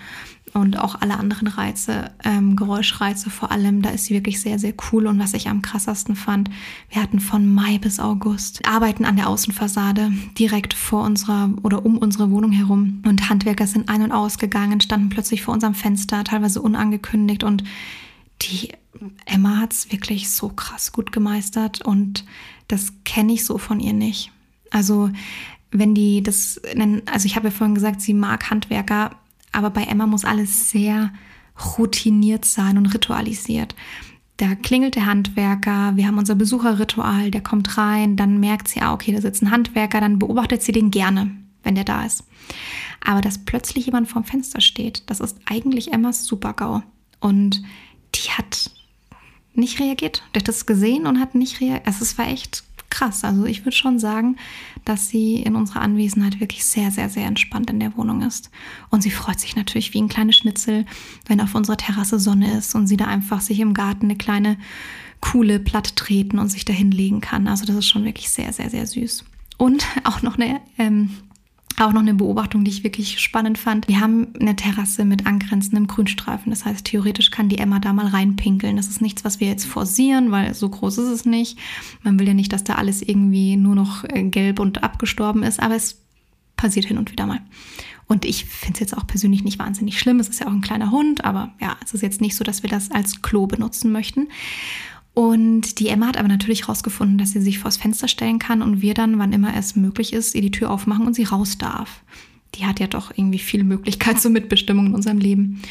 und 0.53 0.77
auch 0.77 1.01
alle 1.01 1.17
anderen 1.17 1.47
Reize, 1.47 2.11
ähm, 2.23 2.55
Geräuschreize 2.55 3.29
vor 3.29 3.51
allem, 3.51 3.81
da 3.81 3.89
ist 3.89 4.05
sie 4.05 4.13
wirklich 4.13 4.39
sehr, 4.39 4.59
sehr 4.59 4.73
cool. 4.91 5.07
Und 5.07 5.19
was 5.19 5.33
ich 5.33 5.49
am 5.49 5.61
krassesten 5.61 6.15
fand, 6.15 6.49
wir 6.89 7.01
hatten 7.01 7.19
von 7.19 7.51
Mai 7.51 7.79
bis 7.79 7.99
August 7.99 8.65
Arbeiten 8.65 9.05
an 9.05 9.15
der 9.15 9.29
Außenfassade 9.29 10.11
direkt 10.37 10.73
vor 10.75 11.03
unserer 11.03 11.49
oder 11.63 11.85
um 11.85 11.97
unsere 11.97 12.29
Wohnung 12.29 12.51
herum. 12.51 13.01
Und 13.05 13.29
Handwerker 13.29 13.65
sind 13.65 13.89
ein- 13.89 14.03
und 14.03 14.11
ausgegangen, 14.11 14.79
standen 14.79 15.09
plötzlich 15.09 15.41
vor 15.41 15.55
unserem 15.55 15.73
Fenster, 15.73 16.23
teilweise 16.23 16.61
unangekündigt. 16.61 17.43
Und 17.43 17.63
die 18.43 18.69
Emma 19.25 19.57
hat 19.57 19.73
es 19.73 19.91
wirklich 19.91 20.29
so 20.29 20.49
krass 20.49 20.91
gut 20.91 21.11
gemeistert 21.11 21.81
und 21.81 22.25
das 22.67 22.93
kenne 23.05 23.33
ich 23.33 23.43
so 23.43 23.57
von 23.57 23.79
ihr 23.79 23.93
nicht. 23.93 24.31
Also 24.69 25.09
wenn 25.71 25.95
die 25.95 26.21
das 26.21 26.61
nennen, 26.75 27.01
also 27.11 27.25
ich 27.25 27.35
habe 27.35 27.47
ja 27.47 27.51
vorhin 27.51 27.75
gesagt, 27.75 28.01
sie 28.01 28.13
mag 28.13 28.49
Handwerker, 28.49 29.11
aber 29.53 29.69
bei 29.69 29.83
Emma 29.83 30.07
muss 30.07 30.25
alles 30.25 30.69
sehr 30.69 31.13
routiniert 31.77 32.45
sein 32.45 32.77
und 32.77 32.87
ritualisiert. 32.87 33.75
Da 34.37 34.55
klingelt 34.55 34.95
der 34.95 35.05
Handwerker, 35.05 35.95
wir 35.95 36.07
haben 36.07 36.17
unser 36.17 36.35
Besucherritual, 36.35 37.29
der 37.29 37.41
kommt 37.41 37.77
rein, 37.77 38.15
dann 38.15 38.39
merkt 38.39 38.67
sie, 38.67 38.81
ah, 38.81 38.93
okay, 38.93 39.13
da 39.13 39.21
sitzt 39.21 39.43
ein 39.43 39.51
Handwerker, 39.51 40.01
dann 40.01 40.19
beobachtet 40.19 40.63
sie 40.63 40.71
den 40.71 40.89
gerne, 40.89 41.31
wenn 41.61 41.75
der 41.75 41.83
da 41.83 42.03
ist. 42.03 42.23
Aber 43.05 43.21
dass 43.21 43.45
plötzlich 43.45 43.85
jemand 43.85 44.09
vorm 44.09 44.23
Fenster 44.23 44.59
steht, 44.59 45.03
das 45.09 45.19
ist 45.19 45.37
eigentlich 45.45 45.93
Emmas 45.93 46.25
Supergau. 46.25 46.81
Und 47.19 47.63
die 48.15 48.31
hat 48.31 48.71
nicht 49.53 49.79
reagiert. 49.79 50.23
Die 50.33 50.39
hat 50.39 50.47
das 50.47 50.65
gesehen 50.65 51.05
und 51.05 51.19
hat 51.19 51.35
nicht 51.35 51.61
reagiert. 51.61 51.85
Also 51.85 52.01
es 52.01 52.17
war 52.17 52.27
echt 52.27 52.63
krass. 52.93 53.23
Also 53.23 53.45
ich 53.45 53.65
würde 53.65 53.75
schon 53.75 53.99
sagen, 53.99 54.37
dass 54.85 55.09
sie 55.09 55.37
in 55.37 55.55
unserer 55.55 55.81
Anwesenheit 55.81 56.39
wirklich 56.39 56.63
sehr, 56.63 56.91
sehr, 56.91 57.09
sehr 57.09 57.25
entspannt 57.25 57.69
in 57.69 57.79
der 57.79 57.97
Wohnung 57.97 58.21
ist. 58.21 58.51
Und 58.89 59.01
sie 59.01 59.11
freut 59.11 59.39
sich 59.39 59.55
natürlich 59.55 59.93
wie 59.93 60.01
ein 60.01 60.09
kleines 60.09 60.37
Schnitzel, 60.37 60.85
wenn 61.27 61.41
auf 61.41 61.55
unserer 61.55 61.77
Terrasse 61.77 62.19
Sonne 62.19 62.57
ist 62.57 62.75
und 62.75 62.87
sie 62.87 62.97
da 62.97 63.05
einfach 63.05 63.41
sich 63.41 63.59
im 63.59 63.73
Garten 63.73 64.05
eine 64.05 64.15
kleine 64.15 64.57
Kuhle 65.21 65.59
platt 65.59 65.95
treten 65.95 66.37
und 66.37 66.49
sich 66.49 66.65
da 66.65 66.73
hinlegen 66.73 67.21
kann. 67.21 67.47
Also 67.47 67.65
das 67.65 67.77
ist 67.77 67.87
schon 67.87 68.05
wirklich 68.05 68.29
sehr, 68.29 68.53
sehr, 68.53 68.69
sehr 68.69 68.85
süß. 68.85 69.25
Und 69.57 69.85
auch 70.03 70.21
noch 70.21 70.37
eine 70.37 70.61
ähm, 70.77 71.09
auch 71.79 71.91
noch 71.91 72.01
eine 72.01 72.13
Beobachtung, 72.13 72.63
die 72.63 72.71
ich 72.71 72.83
wirklich 72.83 73.19
spannend 73.19 73.57
fand. 73.57 73.87
Wir 73.87 73.99
haben 73.99 74.27
eine 74.39 74.55
Terrasse 74.55 75.05
mit 75.05 75.25
angrenzendem 75.25 75.87
Grünstreifen. 75.87 76.49
Das 76.51 76.65
heißt, 76.65 76.85
theoretisch 76.85 77.31
kann 77.31 77.49
die 77.49 77.57
Emma 77.57 77.79
da 77.79 77.93
mal 77.93 78.07
reinpinkeln. 78.07 78.75
Das 78.75 78.87
ist 78.87 79.01
nichts, 79.01 79.23
was 79.25 79.39
wir 79.39 79.47
jetzt 79.47 79.65
forcieren, 79.65 80.31
weil 80.31 80.53
so 80.53 80.69
groß 80.69 80.99
ist 80.99 81.09
es 81.09 81.25
nicht. 81.25 81.57
Man 82.03 82.19
will 82.19 82.27
ja 82.27 82.33
nicht, 82.33 82.53
dass 82.53 82.63
da 82.63 82.75
alles 82.75 83.01
irgendwie 83.01 83.55
nur 83.55 83.75
noch 83.75 84.03
äh, 84.03 84.23
gelb 84.23 84.59
und 84.59 84.83
abgestorben 84.83 85.43
ist, 85.43 85.59
aber 85.59 85.75
es 85.75 86.01
passiert 86.55 86.85
hin 86.85 86.97
und 86.97 87.11
wieder 87.11 87.25
mal. 87.25 87.41
Und 88.07 88.25
ich 88.25 88.45
finde 88.45 88.73
es 88.75 88.79
jetzt 88.79 88.97
auch 88.97 89.07
persönlich 89.07 89.43
nicht 89.43 89.59
wahnsinnig 89.59 89.97
schlimm. 89.97 90.19
Es 90.19 90.29
ist 90.29 90.39
ja 90.39 90.47
auch 90.47 90.51
ein 90.51 90.61
kleiner 90.61 90.91
Hund, 90.91 91.25
aber 91.25 91.53
ja, 91.59 91.77
es 91.83 91.93
ist 91.93 92.01
jetzt 92.01 92.21
nicht 92.21 92.35
so, 92.35 92.43
dass 92.43 92.63
wir 92.63 92.69
das 92.69 92.91
als 92.91 93.21
Klo 93.21 93.47
benutzen 93.47 93.91
möchten. 93.91 94.27
Und 95.13 95.79
die 95.79 95.89
Emma 95.89 96.07
hat 96.07 96.17
aber 96.17 96.27
natürlich 96.27 96.63
herausgefunden, 96.63 97.17
dass 97.17 97.31
sie 97.31 97.41
sich 97.41 97.59
vors 97.59 97.77
Fenster 97.77 98.07
stellen 98.07 98.39
kann 98.39 98.61
und 98.61 98.81
wir 98.81 98.93
dann, 98.93 99.19
wann 99.19 99.33
immer 99.33 99.55
es 99.55 99.75
möglich 99.75 100.11
ist, 100.11 100.33
ihr 100.33 100.41
die 100.41 100.51
Tür 100.51 100.71
aufmachen 100.71 101.05
und 101.05 101.13
sie 101.13 101.23
raus 101.23 101.57
darf. 101.57 102.01
Die 102.55 102.65
hat 102.65 102.79
ja 102.79 102.87
doch 102.87 103.11
irgendwie 103.15 103.39
viel 103.39 103.63
Möglichkeit 103.63 104.19
zur 104.19 104.31
Mitbestimmung 104.31 104.87
in 104.87 104.95
unserem 104.95 105.19
Leben. 105.19 105.61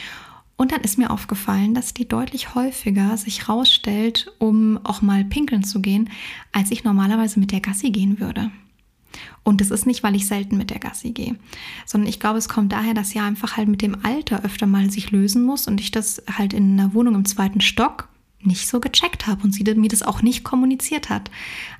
Und 0.56 0.70
dann 0.70 0.82
ist 0.82 0.98
mir 0.98 1.10
aufgefallen, 1.10 1.74
dass 1.74 1.92
die 1.92 2.06
deutlich 2.06 2.54
häufiger 2.54 3.16
sich 3.16 3.48
rausstellt, 3.48 4.32
um 4.38 4.78
auch 4.84 5.02
mal 5.02 5.24
pinkeln 5.24 5.64
zu 5.64 5.80
gehen, 5.80 6.08
als 6.52 6.70
ich 6.70 6.84
normalerweise 6.84 7.40
mit 7.40 7.50
der 7.50 7.60
Gassi 7.60 7.90
gehen 7.90 8.20
würde. 8.20 8.50
Und 9.42 9.60
das 9.60 9.72
ist 9.72 9.86
nicht, 9.86 10.04
weil 10.04 10.14
ich 10.14 10.26
selten 10.26 10.56
mit 10.56 10.70
der 10.70 10.78
Gassi 10.78 11.10
gehe, 11.10 11.36
sondern 11.84 12.08
ich 12.08 12.20
glaube, 12.20 12.38
es 12.38 12.48
kommt 12.48 12.72
daher, 12.72 12.94
dass 12.94 13.10
sie 13.10 13.18
einfach 13.18 13.56
halt 13.56 13.68
mit 13.68 13.82
dem 13.82 14.04
Alter 14.04 14.44
öfter 14.44 14.66
mal 14.66 14.88
sich 14.90 15.10
lösen 15.10 15.44
muss 15.44 15.66
und 15.66 15.80
ich 15.80 15.90
das 15.90 16.22
halt 16.38 16.52
in 16.52 16.78
einer 16.78 16.94
Wohnung 16.94 17.16
im 17.16 17.24
zweiten 17.24 17.60
Stock 17.60 18.08
nicht 18.44 18.68
so 18.68 18.80
gecheckt 18.80 19.26
habe 19.26 19.42
und 19.44 19.52
sie 19.52 19.62
mir 19.74 19.88
das 19.88 20.02
auch 20.02 20.22
nicht 20.22 20.44
kommuniziert 20.44 21.10
hat. 21.10 21.30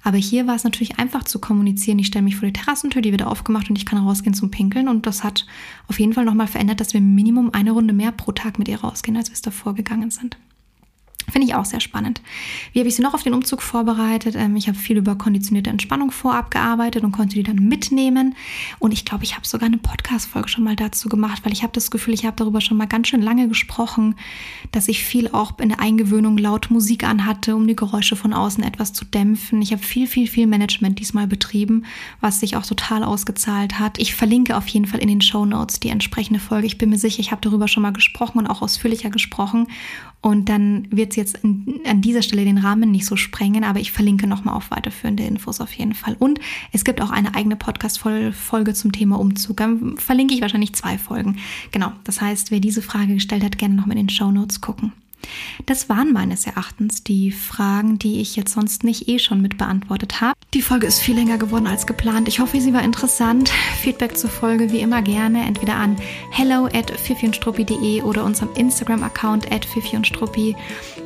Aber 0.02 0.16
hier 0.16 0.46
war 0.46 0.54
es 0.54 0.64
natürlich 0.64 0.98
einfach 0.98 1.24
zu 1.24 1.38
kommunizieren. 1.38 1.98
Ich 1.98 2.06
stelle 2.08 2.24
mich 2.24 2.36
vor 2.36 2.46
die 2.46 2.52
Terrassentür, 2.52 3.02
die 3.02 3.12
wird 3.12 3.22
aufgemacht 3.22 3.70
und 3.70 3.76
ich 3.76 3.86
kann 3.86 3.98
rausgehen 3.98 4.34
zum 4.34 4.50
Pinkeln. 4.50 4.88
Und 4.88 5.06
das 5.06 5.24
hat 5.24 5.46
auf 5.88 5.98
jeden 5.98 6.12
Fall 6.12 6.24
nochmal 6.24 6.46
verändert, 6.46 6.80
dass 6.80 6.94
wir 6.94 7.00
Minimum 7.00 7.50
eine 7.52 7.72
Runde 7.72 7.94
mehr 7.94 8.12
pro 8.12 8.32
Tag 8.32 8.58
mit 8.58 8.68
ihr 8.68 8.80
rausgehen, 8.80 9.16
als 9.16 9.28
wir 9.28 9.34
es 9.34 9.42
davor 9.42 9.74
gegangen 9.74 10.10
sind. 10.10 10.36
Finde 11.32 11.48
ich 11.48 11.54
auch 11.54 11.64
sehr 11.64 11.80
spannend. 11.80 12.20
Wie 12.74 12.80
habe 12.80 12.88
ich 12.90 12.94
sie 12.94 13.00
noch 13.00 13.14
auf 13.14 13.22
den 13.22 13.32
Umzug 13.32 13.62
vorbereitet? 13.62 14.34
Ähm, 14.36 14.54
ich 14.54 14.68
habe 14.68 14.76
viel 14.76 14.98
über 14.98 15.16
konditionierte 15.16 15.70
Entspannung 15.70 16.10
vorab 16.10 16.50
gearbeitet 16.50 17.04
und 17.04 17.12
konnte 17.12 17.36
die 17.36 17.42
dann 17.42 17.56
mitnehmen. 17.56 18.34
Und 18.78 18.92
ich 18.92 19.06
glaube, 19.06 19.24
ich 19.24 19.34
habe 19.34 19.46
sogar 19.46 19.66
eine 19.66 19.78
Podcast-Folge 19.78 20.50
schon 20.50 20.62
mal 20.62 20.76
dazu 20.76 21.08
gemacht, 21.08 21.42
weil 21.44 21.54
ich 21.54 21.62
habe 21.62 21.72
das 21.72 21.90
Gefühl, 21.90 22.12
ich 22.12 22.26
habe 22.26 22.36
darüber 22.36 22.60
schon 22.60 22.76
mal 22.76 22.86
ganz 22.86 23.08
schön 23.08 23.22
lange 23.22 23.48
gesprochen, 23.48 24.16
dass 24.72 24.88
ich 24.88 25.02
viel 25.02 25.28
auch 25.28 25.58
in 25.58 25.70
der 25.70 25.80
Eingewöhnung 25.80 26.36
laut 26.36 26.70
Musik 26.70 27.02
anhatte, 27.04 27.56
um 27.56 27.66
die 27.66 27.76
Geräusche 27.76 28.14
von 28.14 28.34
außen 28.34 28.62
etwas 28.62 28.92
zu 28.92 29.06
dämpfen. 29.06 29.62
Ich 29.62 29.72
habe 29.72 29.82
viel, 29.82 30.06
viel, 30.06 30.26
viel 30.26 30.46
Management 30.46 30.98
diesmal 30.98 31.26
betrieben, 31.26 31.86
was 32.20 32.40
sich 32.40 32.56
auch 32.56 32.66
total 32.66 33.04
ausgezahlt 33.04 33.78
hat. 33.78 33.98
Ich 33.98 34.14
verlinke 34.14 34.54
auf 34.54 34.68
jeden 34.68 34.84
Fall 34.84 35.00
in 35.00 35.08
den 35.08 35.22
Show 35.22 35.46
Notes 35.46 35.80
die 35.80 35.88
entsprechende 35.88 36.40
Folge. 36.40 36.66
Ich 36.66 36.76
bin 36.76 36.90
mir 36.90 36.98
sicher, 36.98 37.20
ich 37.20 37.30
habe 37.30 37.40
darüber 37.40 37.68
schon 37.68 37.82
mal 37.82 37.94
gesprochen 37.94 38.36
und 38.36 38.48
auch 38.48 38.60
ausführlicher 38.60 39.08
gesprochen. 39.08 39.68
Und 40.22 40.48
dann 40.48 40.86
wird 40.90 41.10
es 41.10 41.16
jetzt 41.16 41.40
an 41.42 42.00
dieser 42.00 42.22
Stelle 42.22 42.44
den 42.44 42.58
Rahmen 42.58 42.92
nicht 42.92 43.06
so 43.06 43.16
sprengen, 43.16 43.64
aber 43.64 43.80
ich 43.80 43.90
verlinke 43.90 44.28
nochmal 44.28 44.54
auf 44.54 44.70
weiterführende 44.70 45.24
Infos 45.24 45.60
auf 45.60 45.72
jeden 45.72 45.94
Fall. 45.94 46.16
Und 46.16 46.38
es 46.70 46.84
gibt 46.84 47.00
auch 47.00 47.10
eine 47.10 47.34
eigene 47.34 47.56
Podcast-Folge 47.56 48.72
zum 48.72 48.92
Thema 48.92 49.18
Umzug. 49.18 49.56
Dann 49.56 49.98
verlinke 49.98 50.32
ich 50.34 50.40
wahrscheinlich 50.40 50.74
zwei 50.74 50.96
Folgen. 50.96 51.38
Genau, 51.72 51.92
das 52.04 52.20
heißt, 52.20 52.52
wer 52.52 52.60
diese 52.60 52.82
Frage 52.82 53.14
gestellt 53.14 53.42
hat, 53.42 53.58
gerne 53.58 53.74
nochmal 53.74 53.98
in 53.98 54.06
den 54.06 54.14
Show 54.14 54.30
Notes 54.30 54.60
gucken. 54.60 54.92
Das 55.66 55.88
waren 55.88 56.12
meines 56.12 56.46
Erachtens 56.46 57.02
die 57.02 57.30
Fragen, 57.30 57.98
die 57.98 58.20
ich 58.20 58.36
jetzt 58.36 58.52
sonst 58.52 58.84
nicht 58.84 59.08
eh 59.08 59.18
schon 59.18 59.40
mit 59.40 59.58
beantwortet 59.58 60.20
habe. 60.20 60.34
Die 60.54 60.62
Folge 60.62 60.86
ist 60.86 61.00
viel 61.00 61.14
länger 61.14 61.38
geworden 61.38 61.66
als 61.66 61.86
geplant. 61.86 62.28
Ich 62.28 62.40
hoffe, 62.40 62.60
sie 62.60 62.74
war 62.74 62.82
interessant. 62.82 63.48
Feedback 63.80 64.16
zur 64.18 64.30
Folge 64.30 64.70
wie 64.72 64.80
immer 64.80 65.02
gerne 65.02 65.44
entweder 65.44 65.76
an 65.76 65.96
hello 66.30 66.66
at 66.66 66.92
oder 68.04 68.24
unserem 68.24 68.50
Instagram-Account 68.54 69.50
at 69.50 69.66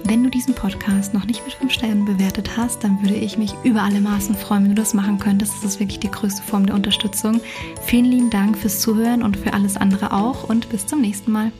Wenn 0.04 0.24
du 0.24 0.30
diesen 0.30 0.54
Podcast 0.54 1.14
noch 1.14 1.24
nicht 1.26 1.44
mit 1.44 1.54
5 1.54 1.72
Sternen 1.72 2.04
bewertet 2.04 2.56
hast, 2.56 2.82
dann 2.82 3.00
würde 3.02 3.14
ich 3.16 3.38
mich 3.38 3.54
über 3.64 3.82
alle 3.82 4.00
Maßen 4.00 4.34
freuen, 4.34 4.64
wenn 4.64 4.74
du 4.74 4.82
das 4.82 4.94
machen 4.94 5.18
könntest. 5.18 5.54
Das 5.62 5.74
ist 5.74 5.80
wirklich 5.80 6.00
die 6.00 6.10
größte 6.10 6.42
Form 6.42 6.66
der 6.66 6.74
Unterstützung. 6.74 7.40
Vielen 7.84 8.06
lieben 8.06 8.30
Dank 8.30 8.56
fürs 8.58 8.80
Zuhören 8.80 9.22
und 9.22 9.36
für 9.36 9.52
alles 9.52 9.76
andere 9.76 10.12
auch 10.12 10.48
und 10.48 10.68
bis 10.70 10.86
zum 10.86 11.00
nächsten 11.00 11.32
Mal. 11.32 11.52